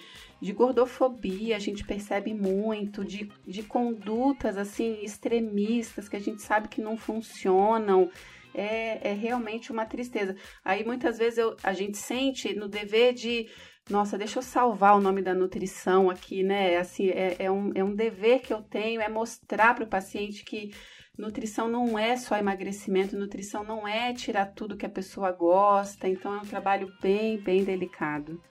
de 0.45 0.53
gordofobia, 0.53 1.57
a 1.57 1.59
gente 1.59 1.83
percebe 1.83 2.35
muito, 2.35 3.03
de, 3.03 3.33
de 3.47 3.63
condutas 3.63 4.59
assim 4.59 5.03
extremistas 5.03 6.07
que 6.07 6.17
a 6.17 6.21
gente 6.21 6.43
sabe 6.43 6.69
que 6.69 6.83
não 6.83 6.99
funcionam. 6.99 8.11
É, 8.55 9.11
é 9.11 9.13
realmente 9.15 9.73
uma 9.73 9.87
tristeza. 9.87 10.37
Aí 10.63 10.85
muitas 10.85 11.17
vezes 11.19 11.39
eu, 11.39 11.57
a 11.63 11.73
gente 11.73 11.97
sente 11.97 12.55
no 12.55 12.69
dever 12.69 13.15
de 13.15 13.49
nossa, 13.89 14.19
deixa 14.19 14.39
eu 14.39 14.43
salvar 14.43 14.97
o 14.97 15.01
nome 15.01 15.23
da 15.23 15.35
nutrição 15.35 16.11
aqui, 16.11 16.43
né? 16.43 16.77
Assim, 16.77 17.09
é, 17.09 17.37
é, 17.39 17.51
um, 17.51 17.73
é 17.75 17.83
um 17.83 17.95
dever 17.95 18.41
que 18.41 18.53
eu 18.53 18.63
tenho, 18.63 19.01
é 19.01 19.09
mostrar 19.09 19.75
para 19.75 19.85
o 19.85 19.89
paciente 19.89 20.45
que 20.45 20.73
Nutrição 21.17 21.69
não 21.69 21.97
é 21.97 22.17
só 22.17 22.37
emagrecimento, 22.37 23.17
nutrição 23.17 23.63
não 23.63 23.87
é 23.87 24.13
tirar 24.13 24.47
tudo 24.47 24.77
que 24.77 24.85
a 24.85 24.91
pessoa 24.91 25.31
gosta, 25.31 26.09
então 26.09 26.35
é 26.35 26.39
um 26.39 26.47
trabalho 26.47 26.93
bem, 27.01 27.39
bem 27.39 27.63
delicado. 27.63 28.43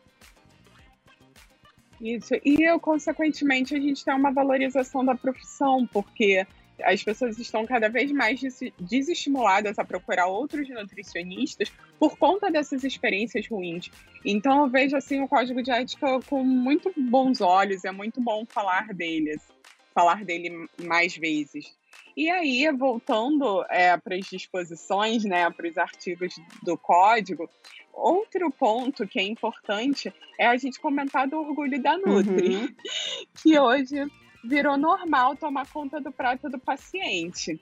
Isso, 2.04 2.34
e 2.44 2.68
consequentemente 2.82 3.74
a 3.74 3.80
gente 3.80 4.04
tem 4.04 4.14
uma 4.14 4.30
valorização 4.30 5.06
da 5.06 5.16
profissão, 5.16 5.88
porque 5.88 6.46
as 6.84 7.02
pessoas 7.02 7.40
estão 7.40 7.66
cada 7.66 7.88
vez 7.88 8.12
mais 8.12 8.42
desestimuladas 8.78 9.80
a 9.80 9.86
procurar 9.86 10.26
outros 10.26 10.68
nutricionistas 10.68 11.72
por 11.98 12.18
conta 12.18 12.52
dessas 12.52 12.84
experiências 12.84 13.48
ruins. 13.48 13.90
Então 14.26 14.66
eu 14.66 14.70
vejo 14.70 14.98
assim 14.98 15.22
o 15.22 15.30
código 15.30 15.64
de 15.64 15.72
ética 15.72 16.20
com 16.28 16.44
muito 16.44 16.92
bons 16.98 17.40
olhos, 17.40 17.86
é 17.86 17.92
muito 17.92 18.20
bom 18.20 18.46
falar 18.46 18.94
dele, 18.94 19.40
falar 19.96 20.26
dele 20.26 20.68
mais 20.84 21.16
vezes. 21.16 21.74
E 22.18 22.30
aí, 22.30 22.70
voltando 22.72 23.66
é, 23.70 23.96
para 23.98 24.16
as 24.16 24.26
disposições, 24.26 25.24
né, 25.24 25.50
para 25.50 25.68
os 25.68 25.78
artigos 25.78 26.36
do 26.62 26.78
código, 26.78 27.50
outro 27.94 28.50
ponto 28.52 29.08
que 29.08 29.20
é 29.20 29.24
importante 29.24 30.14
é 30.38 30.48
a 30.48 30.58
gente 30.58 30.80
comentar 30.80 31.28
do 31.28 31.40
orgulho 31.40 31.82
da 31.82 31.98
Nutri, 31.98 32.56
uhum. 32.56 32.76
que 33.42 33.58
hoje 33.58 34.06
virou 34.44 34.78
normal 34.78 35.36
tomar 35.36 35.68
conta 35.72 36.02
do 36.02 36.12
prato 36.12 36.50
do 36.50 36.60
paciente. 36.60 37.60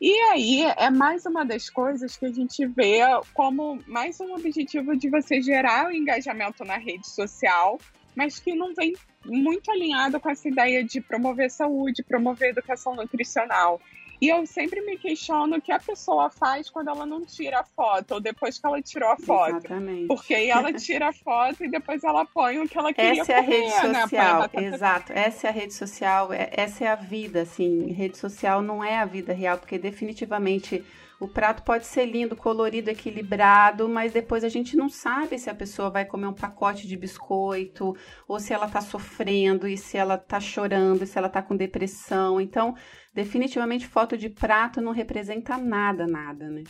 E 0.00 0.12
aí 0.30 0.62
é 0.62 0.90
mais 0.90 1.26
uma 1.26 1.44
das 1.44 1.68
coisas 1.68 2.16
que 2.16 2.26
a 2.26 2.32
gente 2.32 2.64
vê 2.66 3.00
como 3.34 3.80
mais 3.86 4.20
um 4.20 4.34
objetivo 4.34 4.96
de 4.96 5.10
você 5.10 5.42
gerar 5.42 5.88
o 5.88 5.92
engajamento 5.92 6.64
na 6.64 6.76
rede 6.76 7.08
social, 7.08 7.78
mas 8.14 8.38
que 8.38 8.54
não 8.54 8.74
vem 8.74 8.94
muito 9.24 9.70
alinhado 9.70 10.18
com 10.20 10.30
essa 10.30 10.48
ideia 10.48 10.84
de 10.84 11.00
promover 11.00 11.50
saúde, 11.50 12.02
promover 12.02 12.50
educação 12.50 12.94
nutricional. 12.94 13.80
E 14.20 14.28
eu 14.28 14.44
sempre 14.44 14.82
me 14.82 14.98
questiono 14.98 15.56
o 15.56 15.62
que 15.62 15.72
a 15.72 15.78
pessoa 15.78 16.28
faz 16.28 16.68
quando 16.68 16.88
ela 16.88 17.06
não 17.06 17.24
tira 17.24 17.60
a 17.60 17.64
foto, 17.64 18.14
ou 18.14 18.20
depois 18.20 18.58
que 18.58 18.66
ela 18.66 18.82
tirou 18.82 19.08
a 19.08 19.16
foto. 19.16 19.56
Exatamente. 19.56 20.06
Porque 20.08 20.34
aí 20.34 20.50
ela 20.50 20.72
tira 20.74 21.08
a 21.08 21.12
foto 21.12 21.64
e 21.64 21.70
depois 21.70 22.04
ela 22.04 22.26
põe 22.26 22.58
o 22.58 22.68
que 22.68 22.78
ela 22.78 22.92
queria 22.92 23.22
Essa 23.22 23.32
é 23.32 23.38
a 23.38 23.40
rede 23.40 23.68
né? 23.88 24.02
social, 24.02 24.42
a 24.42 24.62
exato. 24.62 25.12
Essa 25.14 25.46
é 25.46 25.50
a 25.50 25.52
rede 25.52 25.72
social, 25.72 26.32
é- 26.32 26.50
essa 26.52 26.84
é 26.84 26.88
a 26.88 26.96
vida, 26.96 27.42
assim. 27.42 27.92
Rede 27.92 28.18
social 28.18 28.60
não 28.60 28.84
é 28.84 28.98
a 28.98 29.06
vida 29.06 29.32
real, 29.32 29.56
porque 29.56 29.78
definitivamente 29.78 30.84
o 31.20 31.28
prato 31.28 31.62
pode 31.62 31.84
ser 31.84 32.06
lindo, 32.06 32.34
colorido, 32.34 32.88
equilibrado, 32.88 33.86
mas 33.86 34.10
depois 34.10 34.42
a 34.42 34.48
gente 34.48 34.74
não 34.74 34.88
sabe 34.88 35.38
se 35.38 35.50
a 35.50 35.54
pessoa 35.54 35.90
vai 35.90 36.06
comer 36.06 36.26
um 36.26 36.32
pacote 36.32 36.88
de 36.88 36.96
biscoito, 36.96 37.94
ou 38.26 38.40
se 38.40 38.54
ela 38.54 38.66
tá 38.66 38.80
sofrendo, 38.80 39.68
e 39.68 39.76
se 39.76 39.98
ela 39.98 40.16
tá 40.16 40.40
chorando, 40.40 41.04
e 41.04 41.06
se 41.06 41.18
ela 41.18 41.28
tá 41.28 41.42
com 41.42 41.54
depressão. 41.54 42.40
Então, 42.40 42.74
definitivamente 43.12 43.86
foto 43.86 44.16
de 44.16 44.30
prato 44.30 44.80
não 44.80 44.92
representa 44.92 45.58
nada, 45.58 46.06
nada, 46.06 46.48
né? 46.48 46.64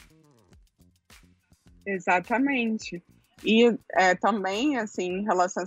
Exatamente. 1.87 3.01
E 3.45 3.73
é, 3.93 4.17
também, 4.17 4.79
assim, 4.79 5.13
em 5.13 5.25
relação 5.25 5.63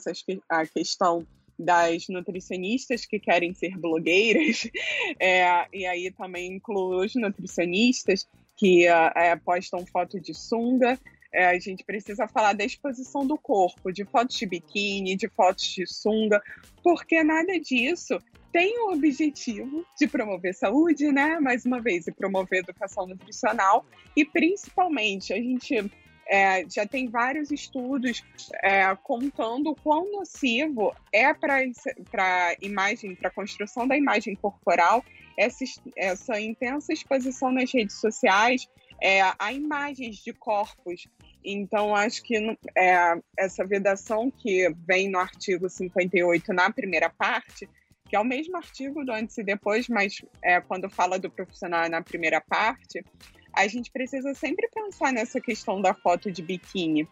a 0.50 0.66
questão 0.66 1.26
das 1.58 2.10
nutricionistas 2.10 3.06
que 3.06 3.18
querem 3.18 3.54
ser 3.54 3.78
blogueiras, 3.78 4.68
é, 5.18 5.68
e 5.72 5.86
aí 5.86 6.12
também 6.12 6.56
incluo 6.56 7.02
os 7.02 7.16
nutricionistas 7.16 8.28
que 8.56 8.88
é, 8.88 9.36
postam 9.38 9.86
foto 9.86 10.20
de 10.20 10.34
sunga. 10.34 11.00
É, 11.34 11.48
a 11.48 11.60
gente 11.60 11.84
precisa 11.84 12.28
falar 12.28 12.54
da 12.54 12.64
exposição 12.64 13.26
do 13.26 13.38
corpo, 13.38 13.92
de 13.92 14.06
fotos 14.06 14.38
de 14.38 14.46
biquíni, 14.46 15.16
de 15.16 15.28
fotos 15.28 15.66
de 15.66 15.88
sunga, 15.88 16.42
porque 16.84 17.24
nada 17.24 17.60
disso 17.60 18.20
tem 18.52 18.80
o 18.82 18.94
objetivo 18.94 19.84
de 19.98 20.08
promover 20.08 20.54
saúde, 20.54 21.12
né? 21.12 21.40
Mais 21.40 21.66
uma 21.66 21.82
vez, 21.82 22.06
e 22.06 22.12
promover 22.12 22.60
educação 22.60 23.08
nutricional, 23.08 23.84
e 24.16 24.24
principalmente 24.24 25.34
a 25.34 25.38
gente 25.38 25.92
é, 26.28 26.68
já 26.70 26.86
tem 26.86 27.10
vários 27.10 27.52
estudos 27.52 28.24
é, 28.62 28.96
contando 29.04 29.72
o 29.72 29.76
quão 29.76 30.12
nocivo 30.12 30.96
é 31.12 31.34
para 31.34 31.62
imagem, 32.62 33.16
para 33.16 33.28
a 33.30 33.32
construção 33.32 33.88
da 33.88 33.98
imagem 33.98 34.36
corporal, 34.36 35.04
essa, 35.38 35.64
essa 35.96 36.40
intensa 36.40 36.94
exposição 36.94 37.52
nas 37.52 37.72
redes 37.72 38.00
sociais 38.00 38.68
é, 39.02 39.22
a 39.38 39.52
imagens 39.52 40.18
de 40.24 40.32
corpos. 40.32 41.08
Então, 41.44 41.94
acho 41.94 42.24
que 42.24 42.38
é, 42.78 43.16
essa 43.38 43.66
vedação 43.66 44.32
que 44.32 44.70
vem 44.88 45.10
no 45.10 45.20
artigo 45.20 45.70
58, 45.70 46.54
na 46.54 46.72
primeira 46.72 47.10
parte, 47.10 47.68
que 48.08 48.16
é 48.16 48.20
o 48.20 48.24
mesmo 48.24 48.56
artigo 48.56 49.04
do 49.04 49.12
antes 49.12 49.38
e 49.38 49.44
depois, 49.44 49.90
mas 49.90 50.22
é, 50.42 50.62
quando 50.62 50.90
fala 50.90 51.20
do 51.20 51.30
profissional 51.30 51.90
na 51.90 52.02
primeira 52.02 52.40
parte, 52.40 53.04
a 53.54 53.68
gente 53.68 53.92
precisa 53.92 54.34
sempre 54.34 54.68
pensar 54.74 55.14
nessa 55.14 55.40
questão 55.40 55.82
da 55.82 55.94
foto 55.94 56.32
de 56.32 56.42
biquíni, 56.42 57.08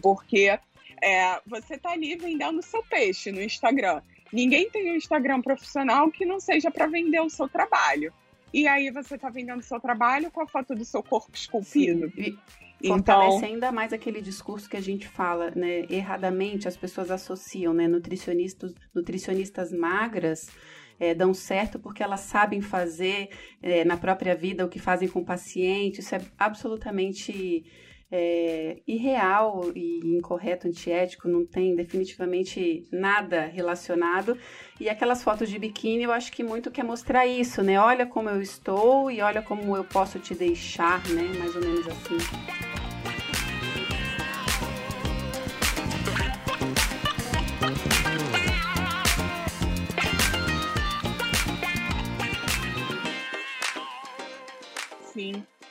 porque 0.00 0.58
é, 1.02 1.40
você 1.46 1.74
está 1.74 1.90
ali 1.90 2.16
vendendo 2.16 2.62
seu 2.62 2.82
peixe 2.84 3.32
no 3.32 3.42
Instagram. 3.42 4.00
Ninguém 4.32 4.70
tem 4.70 4.92
um 4.92 4.96
Instagram 4.96 5.40
profissional 5.42 6.10
que 6.10 6.24
não 6.24 6.40
seja 6.40 6.70
para 6.70 6.86
vender 6.86 7.20
o 7.20 7.30
seu 7.30 7.48
trabalho. 7.48 8.12
E 8.52 8.66
aí 8.66 8.90
você 8.90 9.16
está 9.16 9.28
vendendo 9.28 9.60
o 9.60 9.62
seu 9.62 9.80
trabalho 9.80 10.30
com 10.30 10.40
a 10.40 10.46
foto 10.46 10.74
do 10.74 10.84
seu 10.84 11.02
corpo 11.02 11.34
esculpido. 11.34 12.10
Sim. 12.10 12.38
Fortalece 12.86 13.36
então... 13.38 13.48
ainda 13.48 13.72
mais 13.72 13.92
aquele 13.92 14.20
discurso 14.20 14.68
que 14.68 14.76
a 14.76 14.80
gente 14.80 15.08
fala, 15.08 15.50
né? 15.50 15.86
Erradamente 15.88 16.68
as 16.68 16.76
pessoas 16.76 17.10
associam, 17.10 17.72
né? 17.72 17.88
Nutricionistas, 17.88 18.74
nutricionistas 18.94 19.72
magras 19.72 20.50
é, 20.98 21.14
dão 21.14 21.32
certo 21.34 21.78
porque 21.78 22.02
elas 22.02 22.20
sabem 22.20 22.60
fazer 22.60 23.30
é, 23.62 23.84
na 23.84 23.96
própria 23.96 24.34
vida 24.34 24.64
o 24.64 24.68
que 24.68 24.78
fazem 24.78 25.08
com 25.08 25.20
o 25.20 25.24
paciente. 25.24 26.00
Isso 26.00 26.14
é 26.14 26.20
absolutamente 26.38 27.64
é, 28.10 28.80
irreal 28.86 29.72
e 29.74 30.00
incorreto, 30.16 30.68
antiético, 30.68 31.28
não 31.28 31.44
tem 31.44 31.74
definitivamente 31.74 32.86
nada 32.92 33.46
relacionado. 33.46 34.38
E 34.80 34.88
aquelas 34.88 35.22
fotos 35.22 35.48
de 35.48 35.58
biquíni, 35.58 36.04
eu 36.04 36.12
acho 36.12 36.30
que 36.30 36.44
muito 36.44 36.70
quer 36.70 36.84
mostrar 36.84 37.26
isso, 37.26 37.62
né? 37.62 37.80
Olha 37.80 38.06
como 38.06 38.28
eu 38.28 38.40
estou 38.40 39.10
e 39.10 39.20
olha 39.20 39.42
como 39.42 39.76
eu 39.76 39.84
posso 39.84 40.18
te 40.18 40.34
deixar, 40.34 41.02
né? 41.08 41.22
Mais 41.38 41.54
ou 41.54 41.62
menos 41.62 41.86
assim. 41.86 42.65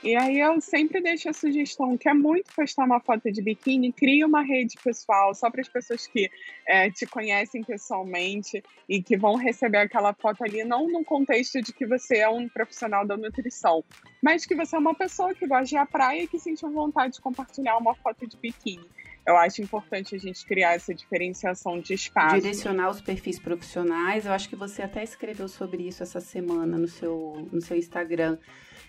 E 0.04 0.16
aí 0.16 0.40
eu 0.40 0.62
sempre 0.62 1.02
deixo 1.02 1.30
a 1.30 1.34
sugestão, 1.34 1.98
que 1.98 2.08
é 2.08 2.14
muito 2.14 2.54
postar 2.56 2.86
uma 2.86 3.00
foto 3.00 3.32
de 3.32 3.42
biquíni, 3.42 3.92
cria 3.92 4.28
uma 4.28 4.42
rede 4.42 4.76
pessoal 4.84 5.34
só 5.34 5.50
para 5.50 5.62
as 5.62 5.68
pessoas 5.68 6.06
que 6.06 6.30
é, 6.68 6.92
te 6.92 7.08
conhecem 7.08 7.64
pessoalmente 7.64 8.64
e 8.88 9.02
que 9.02 9.18
vão 9.18 9.36
receber 9.36 9.80
aquela 9.80 10.14
foto 10.14 10.44
ali, 10.44 10.64
não 10.64 10.88
no 10.88 11.04
contexto 11.04 11.60
de 11.62 11.74
que 11.74 11.88
você 11.88 12.18
é 12.18 12.30
um 12.30 12.48
profissional 12.48 13.06
da 13.06 13.18
nutrição, 13.18 13.84
mas 14.22 14.46
que 14.46 14.54
você 14.54 14.76
é 14.76 14.80
uma 14.80 14.94
pessoa 14.94 15.34
que 15.34 15.48
gosta 15.48 15.66
de 15.66 15.76
ir 15.76 15.80
à 15.80 15.86
praia 15.86 16.24
e 16.24 16.28
que 16.28 16.38
sente 16.38 16.64
vontade 16.66 17.14
de 17.14 17.22
compartilhar 17.22 17.78
uma 17.78 17.96
foto 17.96 18.28
de 18.28 18.38
biquíni. 18.38 18.86
Eu 19.28 19.38
acho 19.38 19.62
importante 19.62 20.16
a 20.16 20.20
gente 20.20 20.46
criar 20.46 20.74
essa 20.74 20.94
diferenciação 20.94 21.80
de 21.80 21.94
espaço. 21.94 22.36
Direcionar 22.36 22.90
os 22.90 23.02
perfis 23.02 23.40
profissionais. 23.40 24.26
Eu 24.26 24.32
acho 24.32 24.48
que 24.48 24.56
você 24.56 24.84
até 24.84 25.04
escreveu 25.04 25.48
sobre 25.48 25.88
isso 25.88 26.04
essa 26.04 26.22
semana 26.22 26.78
no 26.78 26.88
seu, 26.88 27.48
no 27.52 27.60
seu 27.60 27.76
Instagram 27.76 28.38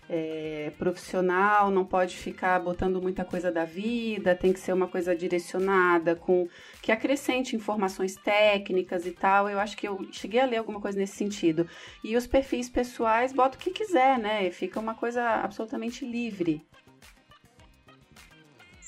é, 0.08 0.72
profissional, 0.78 1.70
não 1.70 1.84
pode 1.84 2.16
ficar 2.16 2.58
botando 2.60 3.00
muita 3.02 3.24
coisa 3.24 3.50
da 3.50 3.64
vida, 3.64 4.34
tem 4.34 4.52
que 4.52 4.60
ser 4.60 4.72
uma 4.72 4.86
coisa 4.86 5.16
direcionada, 5.16 6.14
com 6.14 6.48
que 6.80 6.92
acrescente 6.92 7.56
informações 7.56 8.14
técnicas 8.14 9.06
e 9.06 9.12
tal. 9.12 9.48
Eu 9.48 9.58
acho 9.58 9.76
que 9.76 9.88
eu 9.88 10.06
cheguei 10.12 10.40
a 10.40 10.46
ler 10.46 10.58
alguma 10.58 10.80
coisa 10.80 10.98
nesse 10.98 11.16
sentido. 11.16 11.68
E 12.04 12.16
os 12.16 12.26
perfis 12.26 12.68
pessoais, 12.68 13.32
bota 13.32 13.56
o 13.56 13.60
que 13.60 13.70
quiser, 13.70 14.18
né? 14.18 14.50
Fica 14.50 14.78
uma 14.78 14.94
coisa 14.94 15.22
absolutamente 15.22 16.04
livre. 16.04 16.64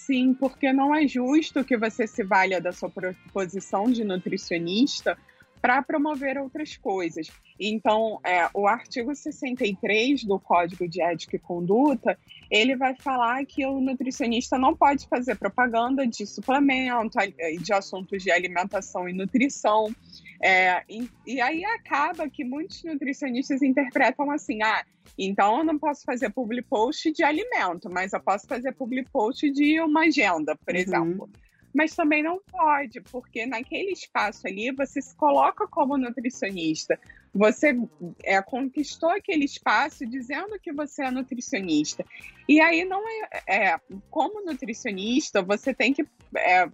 Sim, 0.08 0.32
porque 0.32 0.72
não 0.72 0.94
é 0.94 1.06
justo 1.06 1.62
que 1.62 1.76
você 1.76 2.06
se 2.06 2.24
valha 2.24 2.62
da 2.62 2.72
sua 2.72 2.90
posição 3.30 3.90
de 3.90 4.02
nutricionista 4.02 5.18
para 5.60 5.82
promover 5.82 6.38
outras 6.38 6.78
coisas. 6.78 7.30
Então, 7.60 8.18
é, 8.24 8.48
o 8.54 8.66
artigo 8.66 9.14
63 9.14 10.24
do 10.24 10.40
Código 10.40 10.88
de 10.88 11.02
Ética 11.02 11.36
e 11.36 11.38
Conduta, 11.38 12.18
ele 12.50 12.76
vai 12.76 12.94
falar 12.94 13.44
que 13.44 13.64
o 13.66 13.80
nutricionista 13.80 14.58
não 14.58 14.74
pode 14.74 15.06
fazer 15.06 15.36
propaganda 15.36 16.06
de 16.06 16.26
suplemento, 16.26 17.18
de 17.60 17.72
assuntos 17.72 18.22
de 18.22 18.30
alimentação 18.30 19.08
e 19.08 19.12
nutrição. 19.12 19.94
É, 20.42 20.82
e, 20.88 21.08
e, 21.26 21.40
aí 21.40 21.64
acaba 21.64 22.28
que 22.28 22.44
muitos 22.44 22.84
nutricionistas 22.84 23.60
interpretam 23.60 24.30
assim, 24.30 24.62
ah, 24.62 24.84
então 25.18 25.58
eu 25.58 25.64
não 25.64 25.78
posso 25.78 26.04
fazer 26.04 26.30
public 26.30 26.66
post 26.68 27.12
de 27.12 27.24
alimento, 27.24 27.90
mas 27.90 28.12
eu 28.12 28.20
posso 28.20 28.46
fazer 28.46 28.72
public 28.72 29.10
post 29.10 29.50
de 29.50 29.80
uma 29.80 30.02
agenda, 30.02 30.56
por 30.56 30.74
uhum. 30.74 30.80
exemplo 30.80 31.30
mas 31.74 31.94
também 31.94 32.22
não 32.22 32.40
pode, 32.50 33.00
porque 33.02 33.46
naquele 33.46 33.92
espaço 33.92 34.46
ali 34.46 34.72
você 34.72 35.00
se 35.00 35.14
coloca 35.14 35.66
como 35.68 35.96
nutricionista. 35.96 36.98
Você 37.34 37.76
é, 38.24 38.40
conquistou 38.42 39.10
aquele 39.10 39.44
espaço 39.44 40.06
dizendo 40.06 40.58
que 40.60 40.72
você 40.72 41.04
é 41.04 41.10
nutricionista. 41.10 42.04
E 42.48 42.60
aí 42.60 42.84
não 42.84 43.02
é, 43.08 43.28
é 43.46 43.80
como 44.10 44.44
nutricionista, 44.44 45.42
você 45.42 45.74
tem 45.74 45.92
que 45.92 46.06
é, 46.36 46.68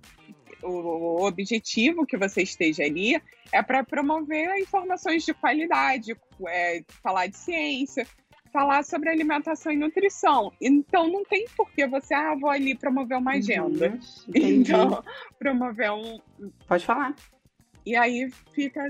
o 0.63 1.25
objetivo 1.25 2.07
que 2.07 2.17
você 2.17 2.43
esteja 2.43 2.85
ali 2.85 3.21
é 3.53 3.63
para 3.63 3.85
promover 3.85 4.59
informações 4.59 5.25
de 5.25 5.35
qualidade, 5.35 6.17
é, 6.49 6.83
falar 7.03 7.27
de 7.27 7.37
ciência, 7.37 8.07
falar 8.53 8.85
sobre 8.85 9.11
alimentação 9.11 9.73
e 9.73 9.77
nutrição. 9.77 10.53
Então 10.61 11.09
não 11.09 11.25
tem 11.25 11.47
por 11.57 11.71
que 11.73 11.87
você, 11.87 12.15
ah, 12.15 12.37
vou 12.41 12.51
ali 12.51 12.77
promover 12.77 13.19
uma 13.19 13.33
agenda. 13.33 13.91
Uhum, 13.91 14.33
então, 14.35 15.05
promover 15.39 15.91
um. 15.91 16.21
Pode 16.67 16.87
falar. 16.87 17.15
E 17.85 17.97
aí 17.97 18.31
fica, 18.55 18.89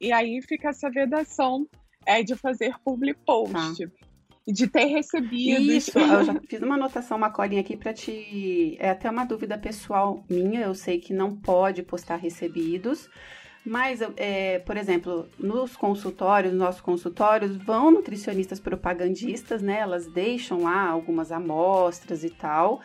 e 0.00 0.12
aí 0.12 0.40
fica 0.42 0.68
essa 0.68 0.90
vedação 0.90 1.66
é, 2.06 2.22
de 2.22 2.34
fazer 2.34 2.74
public 2.84 3.18
post. 3.26 3.52
Tá. 3.52 4.10
De 4.48 4.66
ter 4.66 4.86
recebido. 4.86 5.60
Isso, 5.70 5.96
eu 5.98 6.24
já 6.24 6.40
fiz 6.48 6.62
uma 6.62 6.74
anotação, 6.74 7.16
uma 7.16 7.30
colinha 7.30 7.60
aqui 7.60 7.76
para 7.76 7.92
te. 7.92 8.76
É 8.80 8.90
até 8.90 9.08
uma 9.08 9.24
dúvida 9.24 9.58
pessoal 9.58 10.24
minha. 10.28 10.62
Eu 10.62 10.74
sei 10.74 10.98
que 10.98 11.12
não 11.12 11.36
pode 11.36 11.82
postar 11.82 12.16
recebidos, 12.16 13.08
mas, 13.64 14.00
é, 14.16 14.58
por 14.60 14.76
exemplo, 14.76 15.28
nos 15.38 15.76
consultórios, 15.76 16.52
nos 16.52 16.62
nossos 16.62 16.80
consultórios, 16.80 17.54
vão 17.56 17.90
nutricionistas 17.90 18.58
propagandistas, 18.58 19.60
né? 19.60 19.78
Elas 19.80 20.06
deixam 20.06 20.62
lá 20.62 20.88
algumas 20.88 21.30
amostras 21.30 22.24
e 22.24 22.30
tal. 22.30 22.80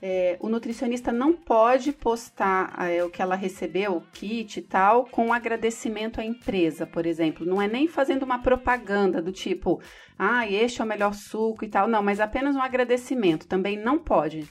É, 0.00 0.36
o 0.40 0.48
nutricionista 0.48 1.12
não 1.12 1.32
pode 1.32 1.92
postar 1.92 2.74
é, 2.88 3.02
o 3.02 3.10
que 3.10 3.20
ela 3.20 3.34
recebeu, 3.34 3.96
o 3.96 4.00
kit 4.00 4.58
e 4.58 4.62
tal, 4.62 5.04
com 5.06 5.32
agradecimento 5.32 6.20
à 6.20 6.24
empresa, 6.24 6.86
por 6.86 7.04
exemplo. 7.04 7.44
Não 7.44 7.60
é 7.60 7.66
nem 7.66 7.88
fazendo 7.88 8.22
uma 8.22 8.40
propaganda 8.40 9.20
do 9.20 9.32
tipo, 9.32 9.80
ah, 10.18 10.48
este 10.48 10.80
é 10.80 10.84
o 10.84 10.88
melhor 10.88 11.14
suco 11.14 11.64
e 11.64 11.68
tal. 11.68 11.88
Não, 11.88 12.02
mas 12.02 12.20
apenas 12.20 12.54
um 12.54 12.62
agradecimento. 12.62 13.46
Também 13.48 13.76
não 13.76 13.98
pode. 13.98 14.48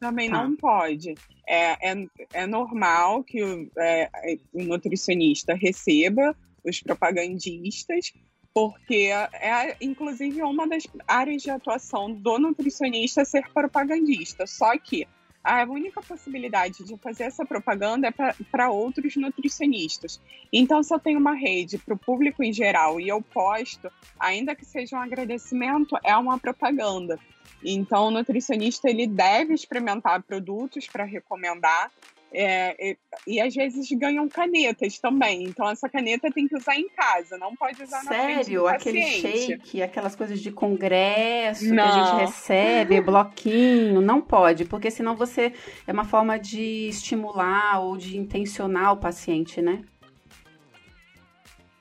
Também 0.00 0.30
tá. 0.30 0.42
não 0.42 0.56
pode. 0.56 1.14
É, 1.46 1.92
é, 1.92 2.06
é 2.32 2.46
normal 2.46 3.22
que 3.22 3.42
o, 3.42 3.70
é, 3.78 4.10
o 4.52 4.62
nutricionista 4.62 5.54
receba 5.54 6.34
os 6.64 6.80
propagandistas, 6.80 8.12
porque 8.52 9.10
é 9.32 9.76
inclusive 9.80 10.42
uma 10.42 10.66
das 10.66 10.84
áreas 11.06 11.42
de 11.42 11.50
atuação 11.50 12.12
do 12.12 12.38
nutricionista 12.38 13.24
ser 13.24 13.48
propagandista. 13.52 14.46
Só 14.46 14.76
que 14.78 15.06
a 15.42 15.64
única 15.64 16.02
possibilidade 16.02 16.84
de 16.84 16.96
fazer 16.98 17.24
essa 17.24 17.46
propaganda 17.46 18.08
é 18.08 18.12
para 18.50 18.70
outros 18.70 19.16
nutricionistas. 19.16 20.20
Então, 20.52 20.82
se 20.82 20.92
eu 20.92 20.98
tenho 20.98 21.18
uma 21.18 21.32
rede 21.32 21.78
para 21.78 21.94
o 21.94 21.98
público 21.98 22.42
em 22.42 22.52
geral 22.52 23.00
e 23.00 23.08
eu 23.08 23.22
posto, 23.22 23.90
ainda 24.18 24.54
que 24.54 24.66
seja 24.66 24.96
um 24.96 25.00
agradecimento, 25.00 25.96
é 26.04 26.14
uma 26.14 26.38
propaganda. 26.38 27.18
Então, 27.64 28.08
o 28.08 28.10
nutricionista 28.10 28.90
ele 28.90 29.06
deve 29.06 29.54
experimentar 29.54 30.22
produtos 30.22 30.86
para 30.86 31.04
recomendar, 31.04 31.90
é, 32.32 32.90
e, 32.90 32.98
e, 33.26 33.40
às 33.40 33.54
vezes 33.54 33.90
ganham 33.92 34.28
canetas 34.28 34.98
também. 34.98 35.44
Então 35.44 35.68
essa 35.68 35.88
caneta 35.88 36.30
tem 36.30 36.46
que 36.46 36.56
usar 36.56 36.76
em 36.76 36.88
casa, 36.88 37.36
não 37.36 37.56
pode 37.56 37.82
usar 37.82 38.00
Sério? 38.00 38.16
na 38.16 38.24
frente 38.24 38.54
do 38.54 38.66
Aquele 38.68 39.02
shake, 39.02 39.82
aquelas 39.82 40.14
coisas 40.14 40.40
de 40.40 40.52
congresso 40.52 41.72
não. 41.74 41.84
que 41.84 41.90
a 41.90 42.04
gente 42.04 42.20
recebe, 42.20 43.00
bloquinho, 43.02 44.00
não 44.00 44.20
pode, 44.20 44.64
porque 44.64 44.90
senão 44.90 45.16
você 45.16 45.52
é 45.86 45.92
uma 45.92 46.04
forma 46.04 46.38
de 46.38 46.88
estimular 46.88 47.80
ou 47.80 47.96
de 47.96 48.16
intencionar 48.16 48.92
o 48.92 48.96
paciente, 48.96 49.60
né? 49.60 49.82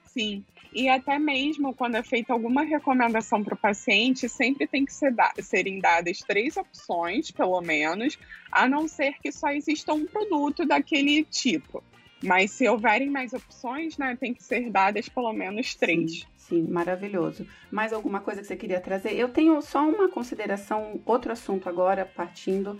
Sim. 0.05 0.43
E 0.73 0.87
até 0.87 1.17
mesmo 1.17 1.73
quando 1.73 1.95
é 1.95 2.03
feita 2.03 2.31
alguma 2.31 2.63
recomendação 2.63 3.43
para 3.43 3.55
o 3.55 3.57
paciente, 3.57 4.29
sempre 4.29 4.67
tem 4.67 4.85
que 4.85 4.93
ser 4.93 5.13
da 5.13 5.31
serem 5.41 5.79
dadas 5.79 6.19
três 6.19 6.57
opções, 6.57 7.31
pelo 7.31 7.59
menos, 7.61 8.17
a 8.51 8.67
não 8.67 8.87
ser 8.87 9.15
que 9.21 9.31
só 9.31 9.49
exista 9.49 9.93
um 9.93 10.05
produto 10.05 10.65
daquele 10.65 11.23
tipo. 11.23 11.83
Mas 12.23 12.51
se 12.51 12.67
houverem 12.67 13.09
mais 13.09 13.33
opções, 13.33 13.97
né, 13.97 14.15
tem 14.19 14.33
que 14.33 14.43
ser 14.43 14.69
dadas 14.69 15.07
pelo 15.07 15.31
menos 15.31 15.73
três. 15.73 16.27
Sim, 16.37 16.65
sim, 16.65 16.67
maravilhoso. 16.67 17.47
Mais 17.71 17.93
alguma 17.93 18.19
coisa 18.19 18.41
que 18.41 18.47
você 18.47 18.57
queria 18.57 18.81
trazer? 18.81 19.13
Eu 19.13 19.29
tenho 19.29 19.61
só 19.61 19.87
uma 19.87 20.09
consideração, 20.09 20.99
outro 21.05 21.31
assunto 21.31 21.69
agora, 21.69 22.05
partindo 22.05 22.79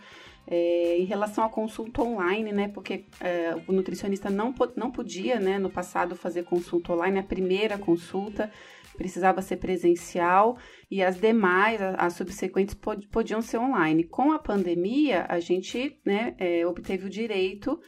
é, 0.51 0.97
em 0.97 1.05
relação 1.05 1.43
à 1.43 1.49
consulta 1.49 2.01
online, 2.01 2.51
né? 2.51 2.67
Porque 2.69 3.05
é, 3.21 3.55
o 3.67 3.71
nutricionista 3.71 4.31
não, 4.31 4.53
não 4.75 4.89
podia, 4.89 5.39
né, 5.39 5.59
no 5.59 5.69
passado, 5.69 6.15
fazer 6.15 6.43
consulta 6.43 6.91
online, 6.91 7.19
a 7.19 7.23
primeira 7.23 7.77
consulta 7.77 8.51
precisava 8.97 9.41
ser 9.41 9.57
presencial 9.57 10.57
e 10.89 11.03
as 11.03 11.17
demais, 11.17 11.79
as 11.81 12.13
subsequentes, 12.13 12.75
podiam 13.11 13.41
ser 13.41 13.59
online. 13.59 14.03
Com 14.03 14.31
a 14.31 14.39
pandemia, 14.39 15.25
a 15.29 15.39
gente 15.39 15.97
né, 16.03 16.35
é, 16.39 16.65
obteve 16.65 17.05
o 17.05 17.09
direito 17.09 17.79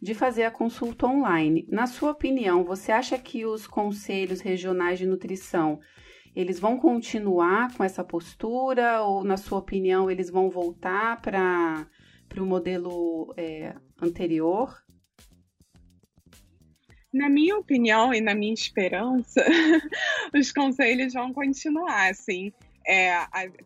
de 0.00 0.14
fazer 0.14 0.44
a 0.44 0.50
consulta 0.50 1.06
online. 1.06 1.66
Na 1.70 1.86
sua 1.86 2.10
opinião, 2.10 2.62
você 2.64 2.92
acha 2.92 3.18
que 3.18 3.46
os 3.46 3.66
conselhos 3.66 4.40
regionais 4.40 4.98
de 4.98 5.06
nutrição 5.06 5.80
eles 6.36 6.60
vão 6.60 6.76
continuar 6.76 7.74
com 7.76 7.82
essa 7.82 8.04
postura 8.04 9.02
ou, 9.02 9.24
na 9.24 9.36
sua 9.36 9.58
opinião, 9.58 10.08
eles 10.08 10.30
vão 10.30 10.48
voltar 10.48 11.20
para 11.20 11.86
para 12.30 12.42
o 12.42 12.46
modelo 12.46 13.34
é, 13.36 13.74
anterior? 14.00 14.82
Na 17.12 17.28
minha 17.28 17.58
opinião 17.58 18.14
e 18.14 18.20
na 18.20 18.34
minha 18.34 18.54
esperança, 18.54 19.44
os 20.32 20.52
conselhos 20.52 21.12
vão 21.12 21.34
continuar, 21.34 22.08
assim. 22.08 22.52
É, 22.86 23.12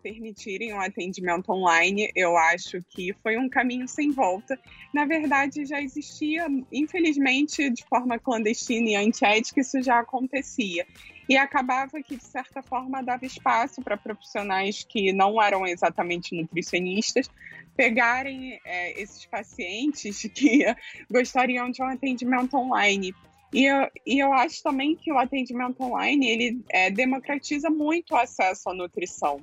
permitirem 0.03 0.73
o 0.73 0.77
um 0.77 0.81
atendimento 0.81 1.51
online, 1.53 2.11
eu 2.17 2.37
acho 2.37 2.83
que 2.91 3.15
foi 3.23 3.39
um 3.39 3.49
caminho 3.49 3.87
sem 3.87 4.11
volta. 4.11 4.59
Na 4.93 5.05
verdade, 5.05 5.65
já 5.65 5.81
existia, 5.81 6.47
infelizmente, 6.73 7.71
de 7.71 7.85
forma 7.85 8.19
clandestina 8.19 8.91
e 8.91 8.97
antiética, 8.97 9.61
isso 9.61 9.81
já 9.83 10.01
acontecia. 10.01 10.85
E 11.29 11.37
acabava 11.37 12.03
que, 12.03 12.17
de 12.17 12.25
certa 12.25 12.63
forma, 12.63 13.03
dava 13.03 13.25
espaço 13.25 13.81
para 13.83 13.97
profissionais 13.97 14.85
que 14.85 15.13
não 15.13 15.41
eram 15.41 15.67
exatamente 15.67 16.35
nutricionistas 16.35 17.29
pegarem 17.77 18.61
é, 18.65 19.01
esses 19.01 19.27
pacientes 19.27 20.23
que 20.35 20.65
gostariam 21.11 21.71
de 21.71 21.83
um 21.83 21.87
atendimento 21.87 22.57
online. 22.57 23.15
E 23.53 23.65
eu, 23.65 23.89
e 24.05 24.19
eu 24.19 24.33
acho 24.33 24.63
também 24.63 24.97
que 24.97 25.13
o 25.13 25.19
atendimento 25.19 25.81
online 25.83 26.29
ele 26.29 26.65
é, 26.69 26.91
democratiza 26.91 27.71
muito 27.71 28.15
o 28.15 28.17
acesso 28.17 28.69
à 28.69 28.75
nutrição 28.75 29.41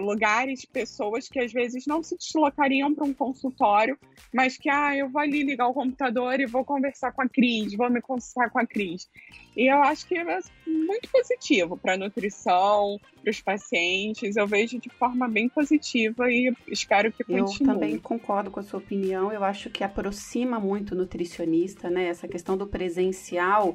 lugares, 0.00 0.64
pessoas 0.64 1.28
que 1.28 1.38
às 1.38 1.52
vezes 1.52 1.86
não 1.86 2.02
se 2.02 2.16
deslocariam 2.16 2.94
para 2.94 3.04
um 3.04 3.14
consultório, 3.14 3.98
mas 4.32 4.56
que, 4.56 4.68
ah, 4.68 4.96
eu 4.96 5.08
vou 5.08 5.20
ali 5.20 5.42
ligar 5.42 5.68
o 5.68 5.74
computador 5.74 6.40
e 6.40 6.46
vou 6.46 6.64
conversar 6.64 7.12
com 7.12 7.22
a 7.22 7.28
Cris, 7.28 7.74
vou 7.74 7.90
me 7.90 8.00
consultar 8.00 8.50
com 8.50 8.58
a 8.58 8.66
Cris. 8.66 9.08
E 9.56 9.72
eu 9.72 9.82
acho 9.82 10.06
que 10.06 10.18
é 10.18 10.24
muito 10.66 11.08
positivo 11.10 11.78
para 11.78 11.94
a 11.94 11.96
nutrição, 11.96 13.00
para 13.22 13.30
os 13.30 13.40
pacientes. 13.40 14.36
Eu 14.36 14.46
vejo 14.46 14.78
de 14.78 14.90
forma 14.90 15.26
bem 15.26 15.48
positiva 15.48 16.30
e 16.30 16.54
espero 16.68 17.10
que 17.10 17.24
continue. 17.24 17.56
Eu 17.60 17.66
também 17.66 17.98
concordo 17.98 18.50
com 18.50 18.60
a 18.60 18.62
sua 18.62 18.78
opinião. 18.78 19.32
Eu 19.32 19.42
acho 19.42 19.70
que 19.70 19.82
aproxima 19.82 20.60
muito 20.60 20.92
o 20.92 20.94
nutricionista, 20.94 21.88
né? 21.88 22.08
Essa 22.08 22.28
questão 22.28 22.54
do 22.54 22.66
presencial 22.66 23.74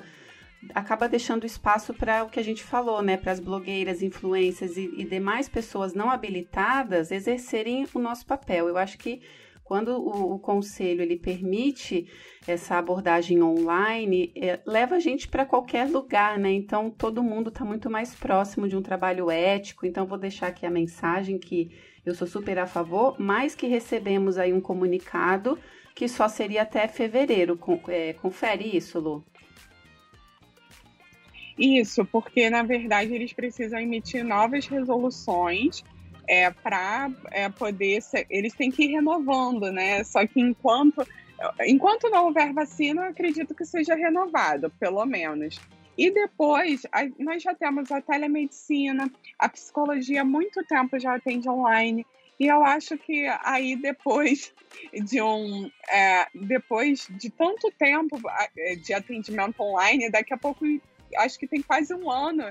acaba 0.74 1.10
deixando 1.10 1.46
espaço 1.46 1.94
para 1.94 2.24
o 2.24 2.30
que 2.30 2.40
a 2.40 2.44
gente 2.44 2.64
falou, 2.64 3.02
né? 3.02 3.18
Para 3.18 3.32
as 3.32 3.40
blogueiras, 3.40 4.02
influências 4.02 4.78
e, 4.78 4.92
e, 4.98 5.04
demais 5.04 5.50
pessoas 5.50 5.94
não 5.94 6.10
habilitadas 6.10 7.12
exercerem 7.12 7.88
o 7.94 8.00
nosso 8.00 8.26
papel. 8.26 8.68
Eu 8.68 8.78
acho 8.78 8.98
que 8.98 9.22
quando 9.64 9.90
o, 9.90 10.34
o 10.34 10.40
conselho 10.40 11.02
ele 11.02 11.18
permite 11.18 12.08
essa 12.46 12.76
abordagem 12.78 13.42
online, 13.42 14.32
é, 14.36 14.60
leva 14.66 14.96
a 14.96 15.00
gente 15.00 15.28
para 15.28 15.46
qualquer 15.46 15.88
lugar, 15.88 16.38
né? 16.38 16.52
Então 16.52 16.90
todo 16.90 17.24
mundo 17.24 17.50
está 17.50 17.64
muito 17.64 17.90
mais 17.90 18.14
próximo 18.14 18.68
de 18.68 18.76
um 18.76 18.82
trabalho 18.82 19.32
ético. 19.32 19.86
Então 19.86 20.06
vou 20.06 20.18
deixar 20.18 20.48
aqui 20.48 20.66
a 20.66 20.72
mensagem 20.72 21.40
que 21.40 21.72
eu 22.06 22.14
sou 22.14 22.28
super 22.28 22.60
a 22.60 22.68
favor, 22.68 23.16
mas 23.20 23.56
que 23.56 23.68
recebemos 23.68 24.38
aí 24.38 24.52
um 24.52 24.62
comunicado 24.62 25.58
que 25.96 26.08
só 26.08 26.28
seria 26.28 26.64
até 26.64 26.88
fevereiro. 26.88 27.60
É, 27.88 28.14
confere 28.14 28.76
isso, 28.76 29.00
Lu. 29.00 29.24
Isso, 31.62 32.04
porque 32.04 32.50
na 32.50 32.64
verdade 32.64 33.14
eles 33.14 33.34
precisam 33.34 33.80
emitir 33.80 34.26
novas 34.26 34.66
resoluções 34.66 35.84
é, 36.28 36.50
para 36.50 37.12
é, 37.30 37.50
poder 37.50 38.02
ser, 38.02 38.26
eles 38.32 38.54
têm 38.54 38.72
que 38.72 38.86
ir 38.86 38.94
renovando, 38.94 39.72
né? 39.72 40.04
Só 40.04 40.26
que 40.26 40.42
enquanto 40.42 41.06
enquanto 41.66 42.10
não 42.10 42.26
houver 42.26 42.52
vacina, 42.52 43.04
eu 43.04 43.10
acredito 43.10 43.54
que 43.54 43.66
seja 43.66 43.96
renovado, 43.96 44.72
pelo 44.80 45.06
menos. 45.06 45.60
E 45.98 46.10
depois, 46.10 46.82
a, 46.92 47.08
nós 47.20 47.44
já 47.44 47.54
temos 47.54 47.92
a 47.92 48.02
telemedicina, 48.02 49.12
a 49.38 49.50
psicologia 49.50 50.22
há 50.22 50.26
muito 50.26 50.64
tempo 50.66 51.00
já 51.00 51.16
atende 51.16 51.48
online. 51.48 52.06
E 52.40 52.48
eu 52.48 52.64
acho 52.64 52.98
que 52.98 53.28
aí 53.44 53.76
depois 53.76 54.52
de 55.06 55.22
um 55.22 55.70
é, 55.92 56.28
depois 56.34 57.08
de 57.12 57.30
tanto 57.30 57.72
tempo 57.78 58.20
de 58.84 58.94
atendimento 58.94 59.62
online, 59.62 60.10
daqui 60.10 60.34
a 60.34 60.38
pouco 60.38 60.66
acho 61.18 61.38
que 61.40 61.48
tem 61.48 61.62
quase 61.62 61.94
um 61.94 62.10
ano. 62.10 62.44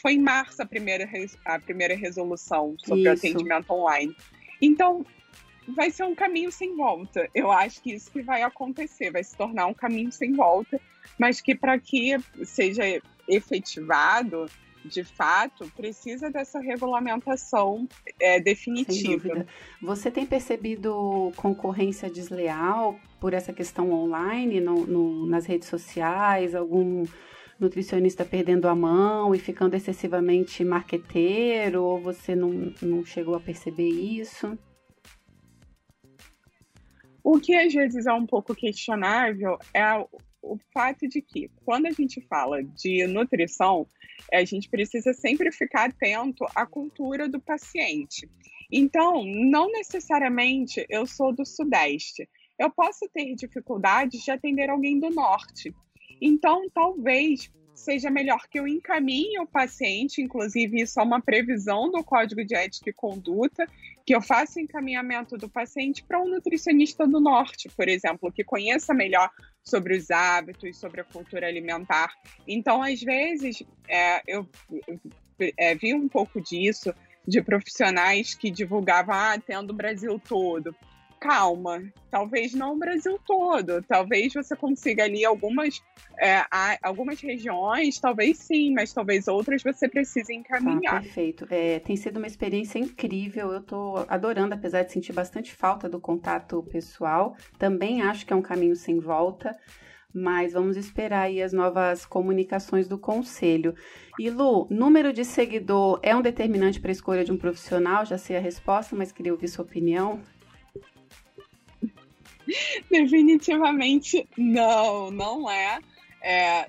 Foi 0.00 0.14
em 0.14 0.20
março 0.20 0.62
a 0.62 0.66
primeira, 0.66 1.08
a 1.44 1.58
primeira 1.58 1.94
resolução 1.94 2.76
sobre 2.78 3.02
isso. 3.02 3.26
atendimento 3.26 3.70
online. 3.70 4.14
Então, 4.60 5.04
vai 5.68 5.90
ser 5.90 6.04
um 6.04 6.14
caminho 6.14 6.50
sem 6.50 6.76
volta. 6.76 7.28
Eu 7.34 7.50
acho 7.50 7.82
que 7.82 7.92
isso 7.92 8.10
que 8.10 8.22
vai 8.22 8.42
acontecer, 8.42 9.10
vai 9.10 9.24
se 9.24 9.36
tornar 9.36 9.66
um 9.66 9.74
caminho 9.74 10.12
sem 10.12 10.32
volta, 10.32 10.80
mas 11.18 11.40
que 11.40 11.54
para 11.54 11.78
que 11.78 12.16
seja 12.44 12.82
efetivado, 13.28 14.46
de 14.84 15.04
fato, 15.04 15.70
precisa 15.76 16.30
dessa 16.30 16.58
regulamentação 16.58 17.88
é, 18.20 18.40
definitiva. 18.40 19.46
Você 19.80 20.10
tem 20.10 20.26
percebido 20.26 21.32
concorrência 21.36 22.10
desleal 22.10 22.98
por 23.20 23.32
essa 23.32 23.52
questão 23.52 23.92
online, 23.92 24.60
no, 24.60 24.86
no, 24.86 25.26
nas 25.26 25.46
redes 25.46 25.68
sociais, 25.68 26.54
algum 26.54 27.04
nutricionista 27.62 28.24
perdendo 28.24 28.68
a 28.68 28.74
mão 28.74 29.34
e 29.34 29.38
ficando 29.38 29.74
excessivamente 29.74 30.64
marqueteiro, 30.64 31.82
ou 31.82 32.00
você 32.00 32.34
não, 32.34 32.72
não 32.82 33.04
chegou 33.04 33.34
a 33.34 33.40
perceber 33.40 33.88
isso? 33.88 34.58
O 37.24 37.38
que 37.38 37.54
às 37.54 37.72
vezes 37.72 38.06
é 38.06 38.12
um 38.12 38.26
pouco 38.26 38.54
questionável 38.54 39.56
é 39.72 40.04
o 40.42 40.58
fato 40.74 41.08
de 41.08 41.22
que, 41.22 41.48
quando 41.64 41.86
a 41.86 41.92
gente 41.92 42.20
fala 42.22 42.62
de 42.62 43.06
nutrição, 43.06 43.86
a 44.32 44.44
gente 44.44 44.68
precisa 44.68 45.12
sempre 45.12 45.52
ficar 45.52 45.88
atento 45.88 46.44
à 46.54 46.66
cultura 46.66 47.28
do 47.28 47.40
paciente. 47.40 48.28
Então, 48.70 49.22
não 49.24 49.70
necessariamente 49.70 50.84
eu 50.88 51.06
sou 51.06 51.32
do 51.32 51.46
Sudeste. 51.46 52.28
Eu 52.58 52.70
posso 52.70 53.08
ter 53.12 53.34
dificuldades 53.34 54.22
de 54.22 54.30
atender 54.30 54.68
alguém 54.68 54.98
do 54.98 55.10
Norte. 55.10 55.72
Então, 56.24 56.70
talvez 56.72 57.50
seja 57.74 58.08
melhor 58.10 58.46
que 58.48 58.60
eu 58.60 58.68
encaminhe 58.68 59.40
o 59.40 59.46
paciente, 59.46 60.22
inclusive 60.22 60.82
isso 60.82 61.00
é 61.00 61.02
uma 61.02 61.20
previsão 61.20 61.90
do 61.90 62.04
Código 62.04 62.44
de 62.44 62.54
Ética 62.54 62.90
e 62.90 62.92
Conduta, 62.92 63.66
que 64.06 64.14
eu 64.14 64.22
faça 64.22 64.60
o 64.60 64.62
encaminhamento 64.62 65.36
do 65.36 65.48
paciente 65.48 66.04
para 66.04 66.22
um 66.22 66.28
nutricionista 66.28 67.08
do 67.08 67.18
norte, 67.18 67.68
por 67.76 67.88
exemplo, 67.88 68.30
que 68.30 68.44
conheça 68.44 68.94
melhor 68.94 69.28
sobre 69.64 69.96
os 69.96 70.12
hábitos, 70.12 70.78
sobre 70.78 71.00
a 71.00 71.04
cultura 71.04 71.48
alimentar. 71.48 72.12
Então, 72.46 72.80
às 72.80 73.00
vezes, 73.00 73.64
é, 73.88 74.22
eu 74.26 74.48
é, 75.56 75.74
vi 75.74 75.92
um 75.92 76.08
pouco 76.08 76.40
disso 76.40 76.94
de 77.26 77.42
profissionais 77.42 78.32
que 78.34 78.48
divulgavam, 78.48 79.14
ah, 79.14 79.38
tendo 79.44 79.70
o 79.70 79.76
Brasil 79.76 80.20
todo 80.20 80.72
calma, 81.22 81.80
talvez 82.10 82.52
não 82.52 82.74
o 82.74 82.78
Brasil 82.78 83.16
todo, 83.24 83.80
talvez 83.82 84.34
você 84.34 84.56
consiga 84.56 85.04
ali 85.04 85.24
algumas, 85.24 85.80
é, 86.20 86.42
algumas 86.82 87.20
regiões, 87.20 88.00
talvez 88.00 88.38
sim, 88.38 88.74
mas 88.74 88.92
talvez 88.92 89.28
outras 89.28 89.62
você 89.62 89.88
precise 89.88 90.34
encaminhar. 90.34 90.96
Ah, 90.96 91.00
perfeito. 91.00 91.46
É, 91.48 91.78
tem 91.78 91.94
sido 91.94 92.16
uma 92.16 92.26
experiência 92.26 92.80
incrível, 92.80 93.52
eu 93.52 93.60
estou 93.60 94.04
adorando, 94.08 94.54
apesar 94.54 94.82
de 94.82 94.90
sentir 94.90 95.12
bastante 95.12 95.54
falta 95.54 95.88
do 95.88 96.00
contato 96.00 96.60
pessoal, 96.64 97.36
também 97.56 98.02
acho 98.02 98.26
que 98.26 98.32
é 98.32 98.36
um 98.36 98.42
caminho 98.42 98.74
sem 98.74 98.98
volta 98.98 99.56
mas 100.14 100.52
vamos 100.52 100.76
esperar 100.76 101.22
aí 101.22 101.42
as 101.42 101.54
novas 101.54 102.04
comunicações 102.04 102.86
do 102.86 102.98
conselho. 102.98 103.74
E 104.18 104.28
Lu, 104.28 104.66
número 104.68 105.10
de 105.10 105.24
seguidor 105.24 105.98
é 106.02 106.14
um 106.14 106.20
determinante 106.20 106.78
para 106.78 106.90
a 106.90 106.92
escolha 106.92 107.24
de 107.24 107.32
um 107.32 107.38
profissional? 107.38 108.04
Já 108.04 108.18
sei 108.18 108.36
a 108.36 108.40
resposta, 108.40 108.94
mas 108.94 109.10
queria 109.10 109.32
ouvir 109.32 109.48
sua 109.48 109.64
opinião. 109.64 110.20
Definitivamente 112.90 114.28
não, 114.36 115.10
não 115.10 115.50
é. 115.50 115.78
é 116.22 116.66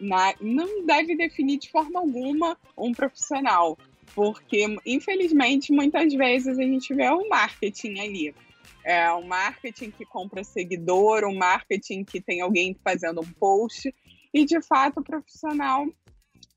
na, 0.00 0.34
não 0.40 0.84
deve 0.84 1.16
definir 1.16 1.58
de 1.58 1.70
forma 1.70 2.00
alguma 2.00 2.56
um 2.76 2.92
profissional, 2.92 3.78
porque 4.14 4.66
infelizmente 4.84 5.72
muitas 5.72 6.12
vezes 6.14 6.58
a 6.58 6.62
gente 6.62 6.94
vê 6.94 7.08
o 7.08 7.28
marketing 7.28 7.98
ali. 7.98 8.34
É 8.82 9.12
um 9.12 9.26
marketing 9.26 9.90
que 9.90 10.06
compra 10.06 10.42
seguidor, 10.42 11.24
um 11.24 11.36
marketing 11.36 12.02
que 12.02 12.20
tem 12.20 12.40
alguém 12.40 12.74
fazendo 12.82 13.20
um 13.20 13.32
post, 13.32 13.94
e 14.32 14.44
de 14.44 14.60
fato 14.62 15.00
o 15.00 15.04
profissional 15.04 15.86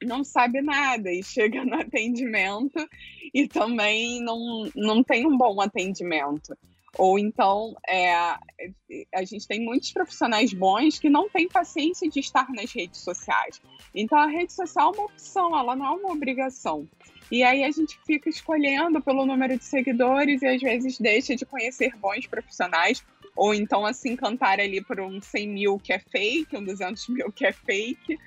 não 0.04 0.24
sabe 0.24 0.62
nada 0.62 1.12
e 1.12 1.24
chega 1.24 1.64
no 1.66 1.76
atendimento 1.76 2.88
e 3.34 3.48
também 3.48 4.22
não, 4.22 4.70
não 4.76 5.04
tem 5.04 5.26
um 5.26 5.38
bom 5.38 5.60
atendimento. 5.62 6.56
Ou 6.98 7.18
então, 7.18 7.76
é, 7.88 8.14
a 8.14 9.24
gente 9.24 9.48
tem 9.48 9.66
muitos 9.66 9.92
profissionais 9.92 10.54
bons 10.54 11.00
que 11.00 11.10
não 11.10 11.28
têm 11.28 11.48
paciência 11.48 12.08
de 12.08 12.20
estar 12.20 12.48
nas 12.52 12.72
redes 12.72 13.00
sociais. 13.00 13.60
Então, 13.96 14.18
a 14.18 14.28
rede 14.28 14.54
social 14.54 14.94
é 14.94 14.98
uma 14.98 15.06
opção, 15.06 15.58
ela 15.58 15.76
não 15.76 15.86
é 15.86 15.90
uma 15.90 16.12
obrigação. 16.12 16.88
E 17.32 17.42
aí 17.42 17.64
a 17.64 17.72
gente 17.72 18.00
fica 18.06 18.30
escolhendo 18.30 19.02
pelo 19.02 19.26
número 19.26 19.58
de 19.58 19.64
seguidores 19.64 20.44
e 20.44 20.48
às 20.48 20.62
vezes 20.62 21.00
deixa 21.00 21.36
de 21.36 21.46
conhecer 21.46 21.96
bons 21.98 22.28
profissionais. 22.28 23.04
Ou 23.36 23.56
então, 23.56 23.86
assim, 23.86 24.16
cantar 24.16 24.60
ali 24.60 24.80
por 24.84 25.00
um 25.00 25.20
100 25.20 25.48
mil 25.48 25.80
que 25.80 25.92
é 25.92 25.98
fake, 25.98 26.56
um 26.56 26.64
200 26.64 27.08
mil 27.10 27.32
que 27.32 27.46
é 27.46 27.52
fake 27.52 28.20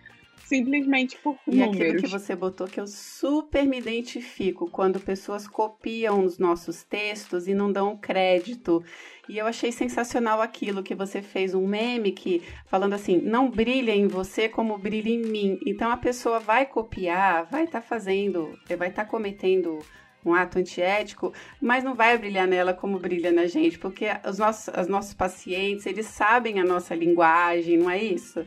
simplesmente 0.45 1.17
por 1.19 1.39
e 1.47 1.57
números. 1.57 1.77
E 1.77 1.83
aquilo 1.83 2.03
que 2.03 2.09
você 2.09 2.37
botou 2.37 2.67
que 2.67 2.81
eu 2.81 2.87
super 2.87 3.67
me 3.67 3.79
identifico 3.79 4.71
quando 4.71 5.01
pessoas 5.01 5.47
copiam 5.49 6.25
os 6.25 6.39
nossos 6.39 6.83
textos 6.83 7.49
e 7.49 7.55
não 7.55 7.71
dão 7.71 7.97
crédito. 7.97 8.83
E 9.29 9.39
eu 9.39 9.47
achei 9.47 9.73
sensacional 9.73 10.41
aquilo 10.41 10.83
que 10.83 10.95
você 10.95 11.21
fez 11.21 11.55
um 11.55 11.67
meme 11.67 12.13
que 12.13 12.43
falando 12.67 12.93
assim, 12.93 13.21
não 13.21 13.51
brilha 13.51 13.93
em 13.93 14.07
você 14.07 14.49
como 14.49 14.79
brilha 14.79 15.11
em 15.11 15.23
mim. 15.23 15.59
Então 15.67 15.91
a 15.91 15.97
pessoa 15.97 16.39
vai 16.39 16.67
copiar, 16.67 17.47
vai 17.51 17.65
estar 17.65 17.81
tá 17.81 17.87
fazendo, 17.87 18.57
vai 18.79 18.89
estar 18.89 19.05
tá 19.05 19.11
cometendo 19.11 19.79
um 20.25 20.35
ato 20.35 20.59
antiético, 20.59 21.33
mas 21.61 21.85
não 21.85 21.95
vai 21.95 22.19
brilhar 22.19 22.49
nela 22.49 22.75
como 22.75 22.99
brilha 22.99 23.31
na 23.31 23.47
gente, 23.47 23.79
porque 23.79 24.07
os 24.29 24.39
nossos, 24.39 24.75
os 24.77 24.89
nossos 24.89 25.15
pacientes, 25.15 25.87
eles 25.87 26.07
sabem 26.07 26.59
a 26.59 26.65
nossa 26.65 26.95
linguagem, 26.95 27.79
não 27.79 27.89
é 27.89 28.03
isso? 28.03 28.45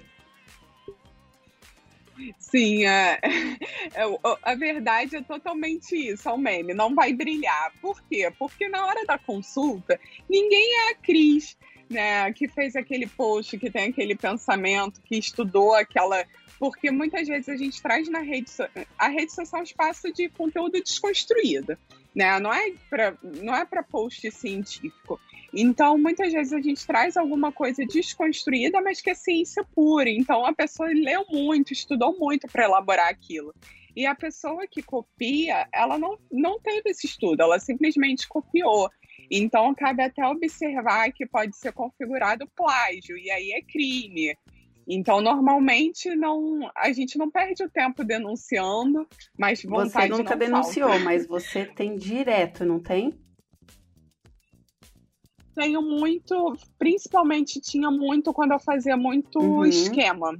Sim, 2.38 2.86
é, 2.86 3.20
é, 3.96 4.04
a 4.44 4.56
verdade 4.56 5.16
é 5.16 5.22
totalmente 5.22 5.96
isso, 5.96 6.28
é 6.28 6.34
um 6.34 6.38
meme, 6.38 6.74
não 6.74 6.94
vai 6.94 7.14
brilhar. 7.14 7.74
Por 7.82 8.02
quê? 8.04 8.32
Porque 8.38 8.68
na 8.68 8.86
hora 8.86 9.06
da 9.06 9.18
consulta, 9.18 10.00
ninguém 10.30 10.76
é 10.76 10.92
a 10.92 10.96
Cris, 10.96 11.58
né, 11.90 12.32
que 12.34 12.48
fez 12.48 12.76
aquele 12.76 13.08
post, 13.08 13.58
que 13.58 13.72
tem 13.72 13.90
aquele 13.90 14.16
pensamento, 14.16 15.02
que 15.02 15.18
estudou 15.18 15.74
aquela. 15.74 16.26
Porque 16.60 16.92
muitas 16.92 17.28
vezes 17.28 17.50
a 17.50 17.56
gente 17.56 17.82
traz 17.82 18.10
na 18.10 18.20
rede. 18.20 18.52
A 18.98 19.08
rede 19.08 19.34
social 19.34 19.62
um 19.62 19.64
espaço 19.64 20.12
de 20.14 20.30
conteúdo 20.30 20.82
desconstruído, 20.82 21.78
né? 22.16 22.40
Não 22.40 22.54
é 22.54 22.72
para 22.90 23.18
não 23.24 23.56
é 23.56 23.66
para 23.66 23.84
post 23.84 24.30
científico. 24.32 25.20
Então, 25.54 25.98
muitas 25.98 26.32
vezes 26.32 26.54
a 26.54 26.62
gente 26.62 26.86
traz 26.86 27.18
alguma 27.18 27.52
coisa 27.52 27.84
desconstruída, 27.86 28.82
mas 28.82 29.02
que 29.02 29.10
é 29.10 29.16
ciência 29.16 29.64
pura. 29.64 30.10
Então, 30.10 30.46
a 30.46 30.54
pessoa 30.54 30.90
leu 30.90 31.26
muito, 31.30 31.74
estudou 31.74 32.18
muito 32.20 32.48
para 32.48 32.66
elaborar 32.66 33.10
aquilo. 33.10 33.54
E 33.96 34.06
a 34.06 34.14
pessoa 34.14 34.68
que 34.68 34.84
copia, 34.84 35.68
ela 35.74 35.98
não, 35.98 36.18
não 36.32 36.60
teve 36.60 36.92
esse 36.92 37.08
estudo, 37.08 37.42
ela 37.42 37.60
simplesmente 37.60 38.28
copiou. 38.28 38.90
Então, 39.30 39.74
cabe 39.76 40.04
até 40.04 40.26
observar 40.26 41.12
que 41.12 41.26
pode 41.26 41.56
ser 41.58 41.72
configurado 41.72 42.48
plágio, 42.56 43.18
e 43.18 43.30
aí 43.30 43.52
é 43.52 43.62
crime. 43.62 44.36
Então, 44.92 45.22
normalmente, 45.22 46.16
não, 46.16 46.68
a 46.76 46.92
gente 46.92 47.16
não 47.16 47.30
perde 47.30 47.64
o 47.64 47.70
tempo 47.70 48.04
denunciando, 48.04 49.08
mas 49.38 49.62
vontade 49.62 50.10
Você 50.10 50.18
nunca 50.18 50.36
denunciou, 50.36 50.90
falta. 50.90 51.04
mas 51.06 51.28
você 51.28 51.64
tem 51.64 51.96
direto, 51.96 52.66
não 52.66 52.80
tem? 52.80 53.14
tenho 55.60 55.82
muito, 55.82 56.58
principalmente 56.78 57.60
tinha 57.60 57.92
muito 57.92 58.34
quando 58.34 58.54
eu 58.54 58.60
fazia 58.60 58.96
muito 58.96 59.40
uhum. 59.40 59.66
esquema. 59.66 60.32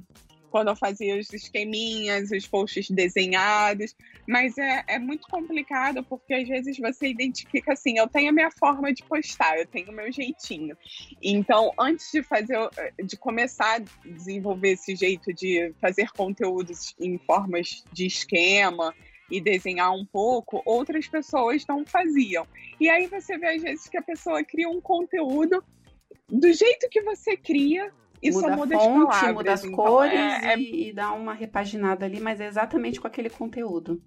Quando 0.50 0.68
eu 0.68 0.76
fazia 0.76 1.16
os 1.16 1.32
esqueminhas, 1.32 2.30
os 2.30 2.46
posts 2.46 2.90
desenhados. 2.90 3.94
Mas 4.26 4.58
é, 4.58 4.84
é 4.86 4.98
muito 4.98 5.26
complicado 5.28 6.02
porque 6.04 6.34
às 6.34 6.48
vezes 6.48 6.78
você 6.78 7.08
identifica 7.08 7.72
assim: 7.72 7.98
eu 7.98 8.08
tenho 8.08 8.30
a 8.30 8.32
minha 8.32 8.50
forma 8.50 8.92
de 8.92 9.02
postar, 9.04 9.58
eu 9.58 9.66
tenho 9.66 9.90
o 9.90 9.94
meu 9.94 10.10
jeitinho. 10.10 10.76
Então, 11.22 11.72
antes 11.78 12.10
de 12.12 12.22
fazer, 12.22 12.58
de 13.04 13.16
começar 13.16 13.76
a 13.76 14.08
desenvolver 14.08 14.70
esse 14.70 14.94
jeito 14.96 15.32
de 15.32 15.72
fazer 15.80 16.10
conteúdos 16.10 16.94
em 17.00 17.18
formas 17.18 17.84
de 17.92 18.06
esquema, 18.06 18.94
e 19.30 19.40
desenhar 19.40 19.92
um 19.94 20.04
pouco, 20.04 20.60
outras 20.64 21.06
pessoas 21.06 21.64
não 21.66 21.86
faziam. 21.86 22.46
E 22.80 22.88
aí 22.88 23.06
você 23.06 23.38
vê 23.38 23.54
às 23.54 23.62
vezes 23.62 23.88
que 23.88 23.96
a 23.96 24.02
pessoa 24.02 24.42
cria 24.42 24.68
um 24.68 24.80
conteúdo 24.80 25.62
do 26.28 26.52
jeito 26.52 26.88
que 26.88 27.00
você 27.02 27.36
cria 27.36 27.92
e 28.22 28.30
muda 28.30 28.48
só 28.48 28.56
muda 28.56 28.76
a 28.76 28.80
fonte, 28.80 28.90
as 28.90 29.06
palavras. 29.06 29.34
muda 29.34 29.52
as 29.52 29.64
então, 29.64 29.76
cores 29.76 30.18
é, 30.18 30.52
é... 30.52 30.58
E, 30.58 30.88
e 30.88 30.92
dá 30.92 31.12
uma 31.12 31.32
repaginada 31.32 32.04
ali, 32.04 32.20
mas 32.20 32.40
é 32.40 32.46
exatamente 32.46 33.00
com 33.00 33.06
aquele 33.06 33.30
conteúdo. 33.30 34.02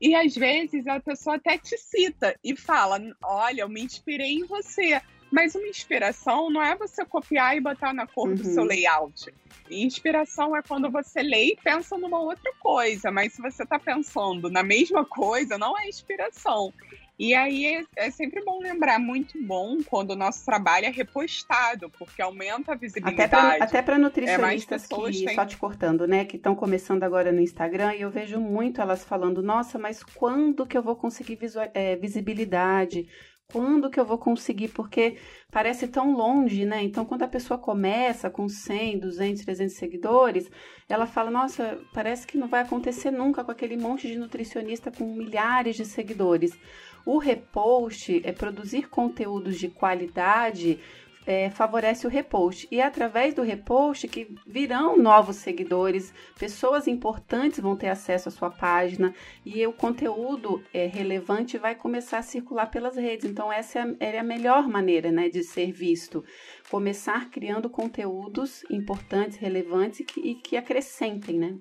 E 0.00 0.14
às 0.14 0.34
vezes 0.34 0.86
a 0.86 1.00
pessoa 1.00 1.36
até 1.36 1.56
te 1.56 1.76
cita 1.78 2.34
e 2.42 2.56
fala: 2.56 3.00
Olha, 3.22 3.62
eu 3.62 3.68
me 3.68 3.82
inspirei 3.82 4.34
em 4.34 4.44
você. 4.44 5.00
Mas 5.32 5.54
uma 5.56 5.66
inspiração 5.66 6.48
não 6.48 6.62
é 6.62 6.76
você 6.76 7.04
copiar 7.04 7.56
e 7.56 7.60
botar 7.60 7.92
na 7.92 8.06
cor 8.06 8.28
uhum. 8.28 8.34
do 8.36 8.44
seu 8.44 8.62
uhum. 8.62 8.68
layout. 8.68 9.34
Inspiração 9.68 10.54
é 10.54 10.62
quando 10.62 10.88
você 10.90 11.22
lê 11.22 11.46
e 11.46 11.56
pensa 11.56 11.98
numa 11.98 12.20
outra 12.20 12.52
coisa, 12.60 13.10
mas 13.10 13.32
se 13.32 13.42
você 13.42 13.64
está 13.64 13.76
pensando 13.76 14.48
na 14.48 14.62
mesma 14.62 15.04
coisa, 15.04 15.58
não 15.58 15.76
é 15.76 15.88
inspiração. 15.88 16.72
E 17.18 17.32
aí 17.32 17.64
é, 17.66 17.84
é, 17.96 18.10
sempre 18.10 18.42
bom 18.44 18.58
lembrar, 18.60 18.98
muito 18.98 19.40
bom 19.44 19.78
quando 19.86 20.10
o 20.10 20.16
nosso 20.16 20.44
trabalho 20.44 20.86
é 20.86 20.90
repostado, 20.90 21.88
porque 21.90 22.20
aumenta 22.20 22.72
a 22.72 22.74
visibilidade. 22.74 23.62
Até 23.62 23.82
para 23.82 23.98
nutricionistas 23.98 24.84
é, 24.84 24.88
que, 24.88 25.24
têm... 25.24 25.34
só 25.34 25.46
te 25.46 25.56
cortando, 25.56 26.08
né, 26.08 26.24
que 26.24 26.36
estão 26.36 26.56
começando 26.56 27.04
agora 27.04 27.30
no 27.30 27.40
Instagram, 27.40 27.94
e 27.94 28.00
eu 28.00 28.10
vejo 28.10 28.40
muito 28.40 28.80
elas 28.80 29.04
falando, 29.04 29.42
nossa, 29.42 29.78
mas 29.78 30.02
quando 30.02 30.66
que 30.66 30.76
eu 30.76 30.82
vou 30.82 30.96
conseguir 30.96 31.38
é, 31.72 31.94
visibilidade? 31.94 33.06
quando 33.54 33.90
que 33.90 34.00
eu 34.00 34.04
vou 34.04 34.18
conseguir? 34.18 34.68
Porque 34.68 35.16
parece 35.50 35.86
tão 35.86 36.12
longe, 36.12 36.64
né? 36.64 36.82
Então, 36.82 37.04
quando 37.04 37.22
a 37.22 37.28
pessoa 37.28 37.58
começa 37.58 38.30
com 38.30 38.48
100, 38.48 38.98
200, 38.98 39.44
300 39.44 39.76
seguidores, 39.76 40.50
ela 40.88 41.06
fala: 41.06 41.30
Nossa, 41.30 41.78
parece 41.92 42.26
que 42.26 42.38
não 42.38 42.48
vai 42.48 42.62
acontecer 42.62 43.10
nunca 43.10 43.44
com 43.44 43.50
aquele 43.50 43.76
monte 43.76 44.08
de 44.08 44.18
nutricionista 44.18 44.90
com 44.90 45.04
milhares 45.04 45.76
de 45.76 45.84
seguidores. 45.84 46.58
O 47.06 47.18
repost 47.18 48.22
é 48.24 48.32
produzir 48.32 48.88
conteúdos 48.88 49.58
de 49.58 49.68
qualidade 49.68 50.80
é, 51.26 51.50
favorece 51.50 52.06
o 52.06 52.10
repost. 52.10 52.68
E 52.70 52.80
é 52.80 52.84
através 52.84 53.34
do 53.34 53.42
repost 53.42 54.06
que 54.08 54.34
virão 54.46 54.96
novos 54.96 55.36
seguidores, 55.36 56.12
pessoas 56.38 56.86
importantes 56.86 57.60
vão 57.60 57.76
ter 57.76 57.88
acesso 57.88 58.28
à 58.28 58.32
sua 58.32 58.50
página 58.50 59.14
e 59.44 59.66
o 59.66 59.72
conteúdo 59.72 60.62
é, 60.72 60.86
relevante 60.86 61.58
vai 61.58 61.74
começar 61.74 62.18
a 62.18 62.22
circular 62.22 62.66
pelas 62.66 62.96
redes. 62.96 63.30
Então, 63.30 63.52
essa 63.52 63.80
é, 64.00 64.16
é 64.16 64.18
a 64.18 64.24
melhor 64.24 64.68
maneira 64.68 65.10
né, 65.10 65.28
de 65.28 65.42
ser 65.42 65.72
visto. 65.72 66.24
Começar 66.70 67.30
criando 67.30 67.68
conteúdos 67.70 68.64
importantes, 68.70 69.38
relevantes 69.38 70.00
e 70.00 70.04
que, 70.04 70.20
e 70.20 70.34
que 70.34 70.56
acrescentem, 70.56 71.38
né? 71.38 71.56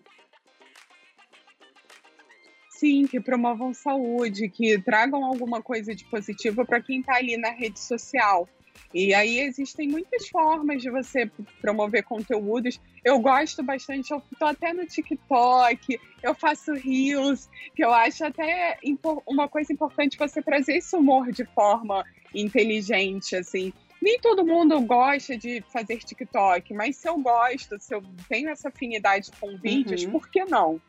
Sim, 2.83 3.07
que 3.07 3.17
promovam 3.17 3.73
saúde, 3.73 4.49
que 4.49 4.77
tragam 4.77 5.23
alguma 5.23 5.61
coisa 5.61 5.95
de 5.95 6.03
positivo 6.03 6.65
para 6.65 6.81
quem 6.81 6.99
está 6.99 7.15
ali 7.15 7.37
na 7.37 7.51
rede 7.51 7.79
social. 7.79 8.45
E 8.93 9.13
aí 9.13 9.39
existem 9.39 9.87
muitas 9.87 10.27
formas 10.27 10.81
de 10.81 10.89
você 10.89 11.31
promover 11.61 12.03
conteúdos. 12.03 12.81
Eu 13.01 13.19
gosto 13.19 13.63
bastante, 13.63 14.11
eu 14.11 14.21
tô 14.37 14.43
até 14.43 14.73
no 14.73 14.85
TikTok, 14.85 15.97
eu 16.21 16.35
faço 16.35 16.73
reels, 16.73 17.49
que 17.73 17.85
eu 17.85 17.93
acho 17.93 18.25
até 18.25 18.77
uma 19.25 19.47
coisa 19.47 19.71
importante 19.71 20.17
você 20.17 20.41
trazer 20.41 20.79
esse 20.79 20.93
humor 20.93 21.31
de 21.31 21.45
forma 21.45 22.03
inteligente, 22.35 23.33
assim. 23.33 23.71
Nem 24.01 24.19
todo 24.19 24.45
mundo 24.45 24.81
gosta 24.81 25.37
de 25.37 25.63
fazer 25.71 25.99
TikTok, 25.99 26.73
mas 26.73 26.97
se 26.97 27.07
eu 27.07 27.17
gosto, 27.17 27.79
se 27.79 27.95
eu 27.95 28.03
tenho 28.27 28.49
essa 28.49 28.67
afinidade 28.67 29.31
com 29.39 29.55
vídeos, 29.55 30.03
uhum. 30.03 30.11
por 30.11 30.29
que 30.29 30.43
não? 30.43 30.81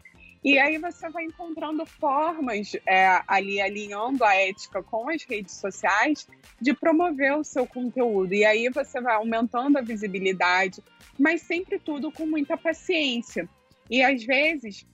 E 0.44 0.58
aí 0.58 0.76
você 0.76 1.08
vai 1.08 1.24
encontrando 1.24 1.86
formas 1.86 2.76
é, 2.86 3.22
ali 3.26 3.62
alinhando 3.62 4.22
a 4.22 4.34
ética 4.34 4.82
com 4.82 5.08
as 5.08 5.24
redes 5.24 5.54
sociais 5.54 6.28
de 6.60 6.74
promover 6.74 7.34
o 7.38 7.42
seu 7.42 7.66
conteúdo. 7.66 8.34
E 8.34 8.44
aí 8.44 8.68
você 8.68 9.00
vai 9.00 9.14
aumentando 9.14 9.78
a 9.78 9.80
visibilidade, 9.80 10.82
mas 11.18 11.40
sempre 11.40 11.78
tudo 11.78 12.12
com 12.12 12.26
muita 12.26 12.58
paciência. 12.58 13.48
E 13.88 14.02
às 14.02 14.22
vezes 14.22 14.86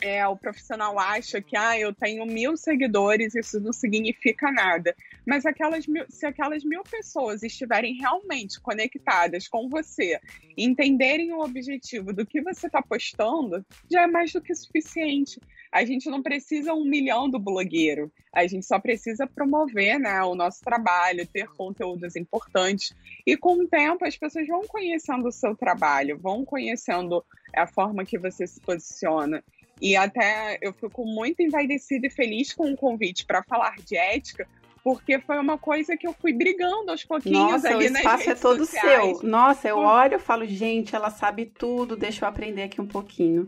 é, 0.00 0.26
o 0.26 0.36
profissional 0.36 0.98
acha 0.98 1.40
que 1.40 1.56
ah, 1.56 1.78
eu 1.78 1.94
tenho 1.94 2.26
mil 2.26 2.56
seguidores, 2.56 3.34
isso 3.34 3.60
não 3.60 3.72
significa 3.72 4.50
nada. 4.50 4.94
Mas 5.26 5.44
aquelas 5.46 5.86
mil, 5.86 6.04
se 6.08 6.26
aquelas 6.26 6.64
mil 6.64 6.82
pessoas 6.82 7.42
estiverem 7.42 7.96
realmente 7.98 8.60
conectadas 8.60 9.48
com 9.48 9.68
você, 9.68 10.20
entenderem 10.56 11.32
o 11.32 11.40
objetivo 11.40 12.12
do 12.12 12.26
que 12.26 12.40
você 12.40 12.66
está 12.66 12.82
postando, 12.82 13.64
já 13.90 14.02
é 14.02 14.06
mais 14.06 14.32
do 14.32 14.40
que 14.40 14.54
suficiente. 14.54 15.40
A 15.72 15.84
gente 15.84 16.08
não 16.08 16.22
precisa 16.22 16.72
um 16.72 16.84
milhão 16.84 17.28
do 17.28 17.38
blogueiro, 17.38 18.10
a 18.32 18.46
gente 18.46 18.64
só 18.64 18.78
precisa 18.78 19.26
promover 19.26 19.98
né, 19.98 20.22
o 20.22 20.34
nosso 20.34 20.62
trabalho, 20.62 21.26
ter 21.26 21.48
conteúdos 21.48 22.16
importantes. 22.16 22.94
E 23.26 23.36
com 23.36 23.54
o 23.54 23.68
tempo 23.68 24.04
as 24.04 24.16
pessoas 24.16 24.46
vão 24.46 24.62
conhecendo 24.62 25.28
o 25.28 25.32
seu 25.32 25.56
trabalho, 25.56 26.18
vão 26.18 26.44
conhecendo 26.44 27.24
a 27.54 27.66
forma 27.66 28.04
que 28.04 28.18
você 28.18 28.46
se 28.46 28.60
posiciona. 28.60 29.42
E 29.80 29.94
até 29.94 30.58
eu 30.62 30.72
fico 30.72 31.04
muito 31.04 31.42
envaidecida 31.42 32.06
e 32.06 32.10
feliz 32.10 32.52
com 32.52 32.72
o 32.72 32.76
convite 32.76 33.26
para 33.26 33.42
falar 33.42 33.76
de 33.84 33.96
ética, 33.96 34.48
porque 34.82 35.18
foi 35.18 35.38
uma 35.38 35.58
coisa 35.58 35.96
que 35.96 36.06
eu 36.06 36.14
fui 36.14 36.32
brigando 36.32 36.90
aos 36.90 37.04
pouquinhos 37.04 37.50
Nossa, 37.50 37.68
ali 37.68 37.88
o 37.88 37.96
espaço 37.96 38.30
é 38.30 38.34
todo 38.34 38.64
sociais. 38.64 39.18
seu. 39.18 39.28
Nossa, 39.28 39.68
eu 39.68 39.78
olho 39.78 40.14
e 40.14 40.18
falo, 40.18 40.46
gente, 40.46 40.94
ela 40.94 41.10
sabe 41.10 41.46
tudo, 41.46 41.96
deixa 41.96 42.24
eu 42.24 42.28
aprender 42.28 42.62
aqui 42.62 42.80
um 42.80 42.86
pouquinho. 42.86 43.46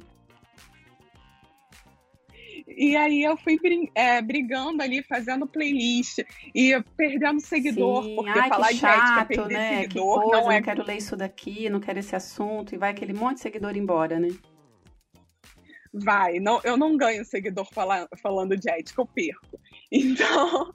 E 2.67 2.95
aí 2.97 3.23
eu 3.23 3.37
fui 3.37 3.59
é, 3.95 4.21
brigando 4.21 4.83
ali, 4.83 5.03
fazendo 5.03 5.47
playlist 5.47 6.19
e 6.55 6.81
perdendo 6.97 7.41
seguidor, 7.41 8.05
Sim. 8.05 8.15
porque 8.17 8.39
Ai, 8.39 8.49
falar 8.49 8.69
que 8.69 8.75
chato, 8.75 8.95
de 8.95 9.21
ética, 9.21 9.25
perder 9.25 9.55
né? 9.55 9.81
seguidor, 9.83 10.21
que 10.21 10.31
coisa, 10.31 10.43
não 10.43 10.53
é... 10.53 10.55
não 10.57 10.63
quero 10.63 10.85
ler 10.85 10.97
isso 10.97 11.17
daqui, 11.17 11.71
não 11.71 11.81
quero 11.81 11.99
esse 11.99 12.15
assunto, 12.15 12.75
e 12.75 12.79
vai 12.79 12.91
aquele 12.91 13.15
monte 13.15 13.37
de 13.37 13.41
seguidor 13.43 13.77
embora, 13.77 14.21
né? 14.21 14.29
Vai. 15.93 16.41
Não, 16.41 16.61
eu 16.65 16.77
não 16.77 16.97
ganho 16.97 17.25
seguidor 17.25 17.67
fala, 17.73 18.09
falando 18.23 18.57
de 18.57 18.69
ética, 18.71 19.01
eu 19.01 19.07
perco. 19.07 19.59
Então, 19.91 20.71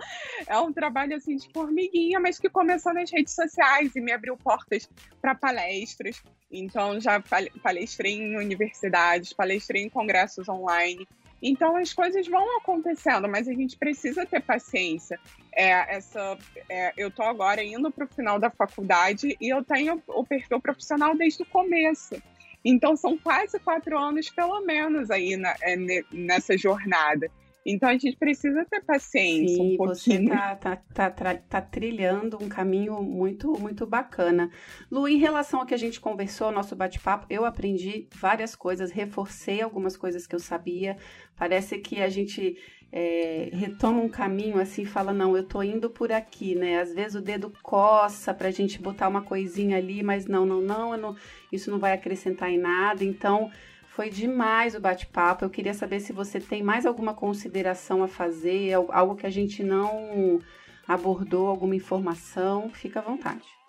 é 0.48 0.58
um 0.60 0.74
trabalho 0.74 1.16
assim 1.16 1.36
de 1.36 1.48
formiguinha, 1.54 2.20
mas 2.20 2.40
que 2.40 2.50
começou 2.50 2.96
nas 2.96 3.12
redes 3.12 3.36
sociais 3.36 3.96
e 3.96 4.02
me 4.02 4.12
abriu 4.12 4.36
portas 4.36 4.90
para 5.22 5.36
palestras. 5.36 6.20
Então, 6.52 7.00
já 7.00 7.22
palestrei 7.62 8.14
em 8.14 8.36
universidades, 8.36 9.32
palestrei 9.32 9.84
em 9.84 9.90
congressos 9.90 10.50
online. 10.50 11.08
Então, 11.44 11.76
as 11.76 11.94
coisas 11.94 12.26
vão 12.26 12.58
acontecendo, 12.58 13.28
mas 13.28 13.50
a 13.50 13.54
gente 13.54 13.78
precisa 13.78 14.26
ter 14.26 14.42
paciência. 14.42 15.20
É, 15.54 15.98
essa, 15.98 16.38
é, 16.70 16.94
eu 16.96 17.10
estou 17.10 17.26
agora 17.26 17.62
indo 17.62 17.92
para 17.92 18.06
o 18.06 18.08
final 18.08 18.40
da 18.40 18.50
faculdade 18.50 19.36
e 19.42 19.50
eu 19.50 19.62
tenho 19.62 20.02
o 20.08 20.26
perfil 20.26 20.62
profissional 20.62 21.16
desde 21.18 21.44
o 21.44 21.46
começo. 21.46 22.16
Então, 22.64 22.96
são 22.96 23.18
quase 23.18 23.60
quatro 23.60 23.98
anos, 23.98 24.30
pelo 24.30 24.62
menos, 24.62 25.12
aí 25.12 25.36
na, 25.36 25.56
é, 25.62 25.76
nessa 26.12 26.58
jornada. 26.58 27.30
Então 27.66 27.90
a 27.90 27.94
gente 27.94 28.18
precisa 28.18 28.66
ter 28.66 28.82
paciência 28.84 29.56
Sim, 29.56 29.74
um 29.74 29.78
pouquinho. 29.78 30.24
Você 30.24 30.30
tá, 30.30 30.56
tá, 30.56 31.10
tá, 31.10 31.36
tá, 31.36 31.62
trilhando 31.62 32.38
um 32.42 32.50
caminho 32.50 33.02
muito, 33.02 33.58
muito 33.60 33.88
bacana. 33.88 34.50
Lu, 34.92 35.08
em 35.08 35.18
relação 35.18 35.62
ao 35.62 35.66
que 35.66 35.74
a 35.74 35.78
gente 35.78 36.00
conversou, 36.00 36.52
nosso 36.52 36.76
bate-papo, 36.76 37.26
eu 37.30 37.46
aprendi 37.46 38.08
várias 38.16 38.56
coisas, 38.56 38.92
reforcei 38.92 39.62
algumas 39.62 39.96
coisas 39.96 40.28
que 40.28 40.36
eu 40.36 40.40
sabia. 40.40 40.98
Parece 41.38 41.80
que 41.80 42.02
a 42.02 42.10
gente 42.10 42.58
é, 42.96 43.50
retoma 43.52 44.00
um 44.00 44.08
caminho 44.08 44.60
assim, 44.60 44.86
fala, 44.86 45.12
não, 45.12 45.36
eu 45.36 45.44
tô 45.44 45.64
indo 45.64 45.90
por 45.90 46.12
aqui, 46.12 46.54
né? 46.54 46.80
Às 46.80 46.94
vezes 46.94 47.16
o 47.16 47.22
dedo 47.22 47.52
coça 47.64 48.36
pra 48.36 48.52
gente 48.52 48.80
botar 48.80 49.08
uma 49.08 49.24
coisinha 49.24 49.78
ali, 49.78 50.04
mas 50.04 50.28
não, 50.28 50.46
não, 50.46 50.62
não, 50.62 50.96
não 50.96 51.16
isso 51.52 51.72
não 51.72 51.80
vai 51.80 51.94
acrescentar 51.94 52.52
em 52.52 52.60
nada. 52.60 53.04
Então, 53.04 53.52
foi 53.88 54.12
demais 54.12 54.76
o 54.76 54.80
bate-papo. 54.80 55.44
Eu 55.44 55.50
queria 55.50 55.74
saber 55.74 56.02
se 56.02 56.14
você 56.14 56.40
tem 56.40 56.62
mais 56.62 56.86
alguma 56.86 57.16
consideração 57.16 58.04
a 58.04 58.08
fazer, 58.08 58.74
algo 58.74 59.16
que 59.16 59.26
a 59.26 59.32
gente 59.32 59.64
não 59.64 60.40
abordou, 60.88 61.48
alguma 61.48 61.76
informação. 61.76 62.70
Fica 62.70 63.00
à 63.00 63.04
vontade. 63.04 63.63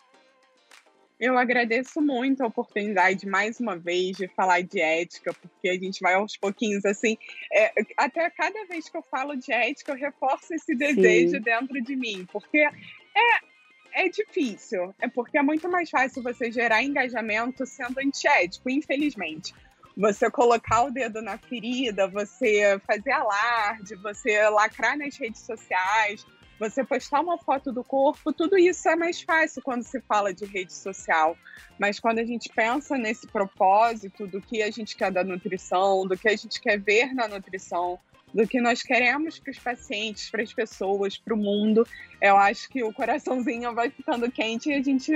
Eu 1.25 1.39
agradeço 1.39 2.03
muito 2.03 2.43
a 2.43 2.47
oportunidade, 2.47 3.27
mais 3.27 3.59
uma 3.59 3.79
vez, 3.79 4.15
de 4.15 4.29
falar 4.29 4.61
de 4.61 4.79
ética, 4.79 5.33
porque 5.33 5.71
a 5.71 5.73
gente 5.73 5.99
vai 6.01 6.13
aos 6.13 6.37
pouquinhos, 6.37 6.85
assim. 6.85 7.17
É, 7.51 7.73
até 7.97 8.29
cada 8.29 8.67
vez 8.67 8.91
que 8.91 8.97
eu 8.99 9.01
falo 9.01 9.35
de 9.35 9.51
ética, 9.51 9.93
eu 9.93 9.97
reforço 9.97 10.53
esse 10.53 10.75
desejo 10.75 11.37
Sim. 11.37 11.41
dentro 11.41 11.81
de 11.83 11.97
mim, 11.97 12.29
porque 12.31 12.59
é, 12.59 14.05
é 14.05 14.09
difícil. 14.11 14.95
É 15.01 15.09
porque 15.09 15.39
é 15.39 15.43
muito 15.43 15.67
mais 15.67 15.89
fácil 15.89 16.23
você 16.23 16.53
gerar 16.53 16.83
engajamento 16.83 17.65
sendo 17.65 18.01
antiético, 18.01 18.69
infelizmente. 18.69 19.55
Você 19.97 20.31
colocar 20.31 20.83
o 20.83 20.91
dedo 20.91 21.23
na 21.23 21.39
ferida, 21.39 22.07
você 22.07 22.79
fazer 22.87 23.13
alarde, 23.13 23.95
você 23.95 24.47
lacrar 24.51 24.99
nas 24.99 25.17
redes 25.17 25.41
sociais, 25.41 26.27
você 26.59 26.85
postar 26.85 27.21
uma 27.21 27.39
foto 27.39 27.73
do 27.73 27.83
corpo, 27.83 28.33
tudo 28.33 28.57
isso 28.57 28.89
é 28.89 28.97
mais 28.97 29.21
fácil 29.21 29.63
quando 29.63 29.83
se 29.83 30.01
fala 30.01 30.33
de 30.33 30.45
rede 30.45 30.73
social. 30.73 31.37
Mas 31.79 31.99
quando 31.99 32.19
a 32.21 32.25
gente 32.25 32.49
pensa 32.55 32.97
nesse 32.97 33.27
propósito 33.27 34.27
do 34.27 34.41
que 34.41 34.63
a 34.63 34.71
gente 34.71 34.97
quer 34.97 35.11
da 35.11 35.25
nutrição, 35.25 36.07
do 36.07 36.17
que 36.17 36.29
a 36.29 36.37
gente 36.37 36.61
quer 36.61 36.79
ver 36.79 37.13
na 37.13 37.27
nutrição, 37.27 37.99
do 38.33 38.47
que 38.47 38.61
nós 38.61 38.83
queremos 38.83 39.39
para 39.39 39.51
os 39.53 39.59
pacientes, 39.59 40.31
para 40.31 40.43
as 40.43 40.53
pessoas, 40.53 41.17
para 41.17 41.35
o 41.35 41.37
mundo, 41.37 41.87
eu 42.21 42.37
acho 42.37 42.69
que 42.69 42.83
o 42.83 42.93
coraçãozinho 42.93 43.73
vai 43.75 43.91
ficando 43.91 44.31
quente 44.31 44.71
e 44.71 44.75
a 44.75 44.83
gente 44.83 45.13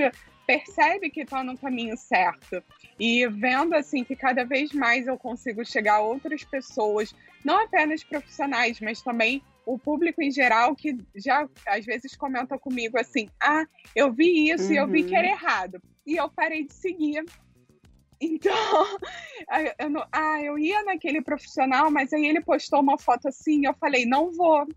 percebe 0.47 1.11
que 1.11 1.21
está 1.21 1.43
no 1.43 1.57
caminho 1.57 1.95
certo. 1.97 2.63
E 2.99 3.27
vendo 3.27 3.75
assim 3.75 4.03
que 4.03 4.15
cada 4.15 4.43
vez 4.43 4.71
mais 4.71 5.05
eu 5.05 5.17
consigo 5.17 5.63
chegar 5.65 5.95
a 5.95 6.01
outras 6.01 6.43
pessoas, 6.43 7.13
não 7.45 7.63
apenas 7.63 8.03
profissionais, 8.03 8.79
mas 8.79 9.01
também 9.01 9.43
o 9.69 9.77
público 9.77 10.19
em 10.19 10.31
geral 10.31 10.75
que 10.75 10.97
já 11.15 11.47
às 11.67 11.85
vezes 11.85 12.15
comenta 12.15 12.57
comigo 12.57 12.97
assim: 12.97 13.29
ah, 13.39 13.65
eu 13.95 14.11
vi 14.11 14.49
isso 14.49 14.65
uhum. 14.65 14.73
e 14.73 14.77
eu 14.77 14.87
vi 14.87 15.03
que 15.03 15.15
era 15.15 15.27
uhum. 15.27 15.33
errado. 15.33 15.81
E 16.05 16.15
eu 16.15 16.27
parei 16.29 16.65
de 16.65 16.73
seguir. 16.73 17.23
Então, 18.19 18.51
eu 19.77 19.89
não, 19.89 20.03
ah, 20.11 20.41
eu 20.41 20.57
ia 20.57 20.83
naquele 20.83 21.21
profissional, 21.21 21.91
mas 21.91 22.11
aí 22.11 22.25
ele 22.25 22.41
postou 22.41 22.79
uma 22.81 22.97
foto 22.97 23.27
assim, 23.27 23.65
eu 23.65 23.73
falei, 23.75 24.05
não 24.05 24.31
vou. 24.31 24.67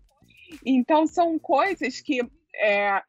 Então, 0.63 1.07
são 1.07 1.39
coisas 1.39 1.99
que 1.99 2.21
é, 2.55 3.01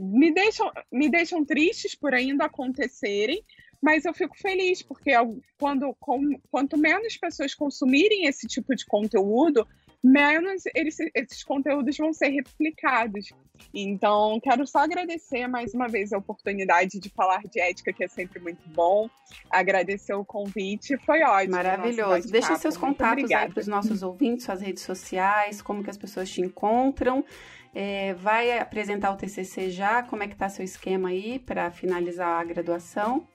me, 0.00 0.32
deixam, 0.34 0.72
me 0.92 1.08
deixam 1.08 1.44
tristes 1.44 1.94
por 1.94 2.12
ainda 2.12 2.46
acontecerem, 2.46 3.44
mas 3.80 4.04
eu 4.04 4.12
fico 4.12 4.36
feliz, 4.36 4.82
porque 4.82 5.12
quando, 5.58 5.94
com, 6.00 6.36
quanto 6.50 6.76
menos 6.76 7.16
pessoas 7.16 7.54
consumirem 7.54 8.26
esse 8.26 8.48
tipo 8.48 8.74
de 8.74 8.84
conteúdo, 8.84 9.66
menos 10.02 10.62
eles, 10.74 10.96
esses 11.14 11.42
conteúdos 11.42 11.96
vão 11.96 12.12
ser 12.12 12.28
replicados. 12.28 13.32
Então, 13.74 14.38
quero 14.40 14.66
só 14.66 14.78
agradecer 14.78 15.46
mais 15.48 15.74
uma 15.74 15.88
vez 15.88 16.12
a 16.12 16.18
oportunidade 16.18 17.00
de 17.00 17.08
falar 17.10 17.42
de 17.42 17.60
ética, 17.60 17.92
que 17.92 18.04
é 18.04 18.08
sempre 18.08 18.40
muito 18.40 18.68
bom. 18.68 19.10
Agradecer 19.50 20.14
o 20.14 20.24
convite, 20.24 20.96
foi 20.98 21.22
ótimo. 21.22 21.56
Maravilhoso. 21.56 22.30
Deixa 22.30 22.56
seus 22.56 22.76
contatos 22.76 23.30
aí 23.30 23.50
para 23.50 23.60
os 23.60 23.66
nossos 23.66 24.02
ouvintes, 24.02 24.44
suas 24.44 24.60
redes 24.60 24.82
sociais, 24.82 25.60
como 25.60 25.82
que 25.82 25.90
as 25.90 25.98
pessoas 25.98 26.30
te 26.30 26.40
encontram. 26.40 27.24
É, 27.74 28.14
vai 28.14 28.58
apresentar 28.58 29.12
o 29.12 29.16
TCC 29.16 29.70
já? 29.70 30.02
Como 30.02 30.22
é 30.22 30.28
que 30.28 30.34
está 30.34 30.48
seu 30.48 30.64
esquema 30.64 31.10
aí 31.10 31.38
para 31.38 31.70
finalizar 31.70 32.40
a 32.40 32.44
graduação? 32.44 33.26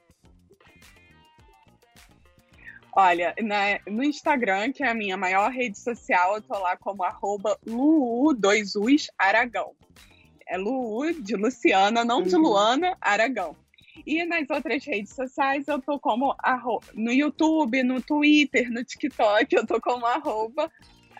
Olha, 2.95 3.33
na, 3.41 3.79
no 3.87 4.03
Instagram, 4.03 4.71
que 4.71 4.83
é 4.83 4.87
a 4.87 4.93
minha 4.93 5.17
maior 5.17 5.51
rede 5.51 5.79
social, 5.79 6.35
eu 6.35 6.41
tô 6.41 6.57
lá 6.59 6.77
como 6.77 7.03
arroba 7.03 7.57
Luu2Us 7.65 9.07
Aragão. 9.17 9.71
É 10.47 10.57
Luu 10.57 11.11
de 11.21 11.35
Luciana, 11.35 12.05
não 12.05 12.21
de 12.21 12.35
uhum. 12.35 12.41
Luana, 12.41 12.95
Aragão. 13.01 13.55
E 14.05 14.23
nas 14.25 14.47
outras 14.49 14.85
redes 14.85 15.13
sociais 15.13 15.67
eu 15.67 15.81
tô 15.81 15.99
como 15.99 16.35
arroba, 16.37 16.85
no 16.93 17.11
YouTube, 17.11 17.81
no 17.83 18.01
Twitter, 18.01 18.69
no 18.71 18.83
TikTok, 18.83 19.55
eu 19.55 19.65
tô 19.65 19.81
como 19.81 20.05
arroba 20.05 20.69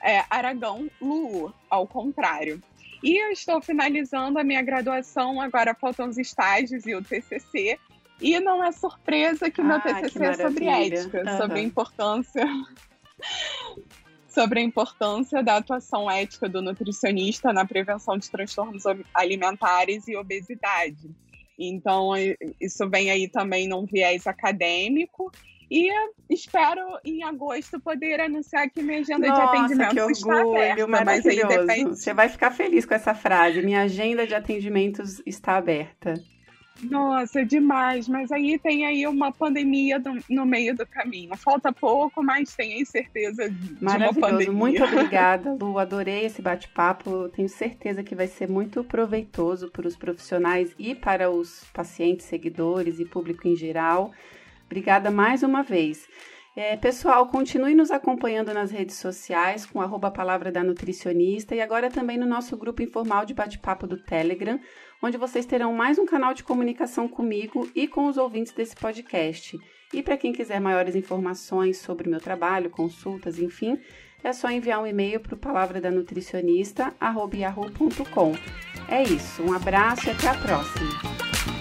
é, 0.02 0.24
Aragão 0.30 0.90
Luu, 1.02 1.54
ao 1.70 1.88
contrário. 1.88 2.62
E 3.02 3.18
eu 3.18 3.32
estou 3.32 3.62
finalizando 3.62 4.38
a 4.38 4.44
minha 4.44 4.62
graduação, 4.62 5.42
agora 5.42 5.74
faltam 5.74 6.08
os 6.08 6.18
estágios 6.18 6.86
e 6.86 6.94
o 6.94 7.04
TCC. 7.04 7.80
E 8.24 8.40
não 8.40 8.64
é 8.64 8.72
surpresa 8.72 9.52
que 9.52 9.62
meu 9.62 9.76
ah, 9.76 9.82
TCC 9.82 10.24
é 10.24 10.34
sobre 10.34 10.66
ética, 10.66 11.24
uhum. 11.26 11.38
sobre 11.38 11.60
a 11.60 11.62
importância 11.62 12.46
sobre 14.34 14.60
a 14.60 14.64
importância 14.64 15.44
da 15.44 15.58
atuação 15.58 16.10
ética 16.10 16.50
do 16.50 16.62
nutricionista 16.62 17.54
na 17.54 17.66
prevenção 17.66 18.18
de 18.18 18.32
transtornos 18.32 18.84
alimentares 19.14 20.08
e 20.08 20.16
obesidade. 20.16 21.12
Então, 21.60 22.12
isso 22.60 22.90
vem 22.90 23.12
aí 23.12 23.28
também 23.28 23.68
num 23.68 23.86
viés 23.86 24.26
acadêmico. 24.26 25.32
E 25.70 25.90
espero 26.30 26.82
em 27.06 27.24
agosto 27.24 27.80
poder 27.80 28.20
anunciar 28.20 28.70
que 28.70 28.82
minha 28.82 29.00
agenda 29.00 29.28
Nossa, 29.28 29.42
de 29.42 29.48
atendimento 29.48 29.94
que 29.94 30.02
orgulho, 30.02 30.12
está 30.12 30.42
aberta. 30.42 30.88
Mas 31.06 31.26
aí 31.26 31.48
depende... 31.48 31.90
Você 31.90 32.14
vai 32.14 32.30
ficar 32.30 32.52
feliz 32.52 32.86
com 32.86 32.94
essa 32.94 33.14
frase. 33.14 33.62
Minha 33.62 33.84
agenda 33.84 34.26
de 34.26 34.34
atendimentos 34.34 35.22
está 35.26 35.58
aberta. 35.58 36.16
Nossa, 36.82 37.46
demais. 37.46 38.08
Mas 38.08 38.32
aí 38.32 38.58
tem 38.58 38.86
aí 38.86 39.06
uma 39.08 39.32
pandemia 39.32 40.00
do, 40.00 40.18
no 40.30 40.46
meio 40.46 40.76
do 40.76 40.86
caminho. 40.86 41.36
Falta 41.38 41.72
pouco, 41.72 42.24
mas 42.24 42.56
tenho 42.56 42.86
certeza 42.86 43.50
de 43.50 43.78
uma 43.82 44.14
pandemia. 44.14 44.52
Muito 44.52 44.84
obrigada, 44.84 45.56
Lu. 45.60 45.78
Adorei 45.78 46.26
esse 46.26 46.42
bate-papo. 46.42 47.30
Tenho 47.30 47.50
certeza 47.50 48.04
que 48.04 48.16
vai 48.16 48.28
ser 48.28 48.50
muito 48.50 48.84
proveitoso 48.84 49.70
para 49.70 49.88
os 49.88 49.96
profissionais 49.96 50.74
e 50.78 50.96
para 50.96 51.30
os 51.30 51.66
pacientes, 51.74 52.26
seguidores 52.26 53.00
e 53.00 53.06
público 53.06 53.48
em 53.48 53.56
geral. 53.56 54.12
Obrigada 54.66 55.12
mais 55.12 55.44
uma 55.44 55.62
vez. 55.62 56.08
É, 56.56 56.78
pessoal, 56.78 57.26
continue 57.28 57.74
nos 57.74 57.90
acompanhando 57.90 58.54
nas 58.54 58.70
redes 58.70 58.98
sociais 58.98 59.66
com 59.66 59.82
arroba 59.82 60.12
Palavra 60.12 60.52
da 60.52 60.64
Nutricionista 60.64 61.56
e 61.56 61.62
agora 61.62 61.90
também 61.90 62.16
no 62.16 62.28
nosso 62.28 62.56
grupo 62.56 62.84
informal 62.84 63.26
de 63.26 63.34
bate-papo 63.34 63.88
do 63.88 63.98
Telegram, 63.98 64.60
onde 65.04 65.18
vocês 65.18 65.46
terão 65.46 65.74
mais 65.74 66.00
um 66.00 66.06
canal 66.06 66.34
de 66.34 66.46
comunicação 66.46 67.10
comigo 67.10 67.70
e 67.76 67.90
com 67.90 68.08
os 68.08 68.16
ouvintes 68.16 68.54
desse 68.54 68.74
podcast. 68.74 69.60
E 69.94 70.02
para 70.02 70.16
quem 70.16 70.32
quiser 70.32 70.62
maiores 70.62 70.96
informações 70.96 71.78
sobre 71.78 72.08
o 72.08 72.10
meu 72.10 72.22
trabalho, 72.22 72.70
consultas, 72.70 73.38
enfim, 73.38 73.78
é 74.24 74.32
só 74.32 74.50
enviar 74.50 74.82
um 74.82 74.88
e-mail 74.88 75.20
para 75.20 75.36
o 75.36 75.38
palavra 75.38 75.82
da 75.82 75.92
nutricionista, 75.92 76.96
É 78.88 79.04
isso, 79.04 79.44
um 79.44 79.52
abraço 79.52 80.08
e 80.08 80.12
até 80.12 80.30
a 80.30 80.36
próxima! 80.36 81.53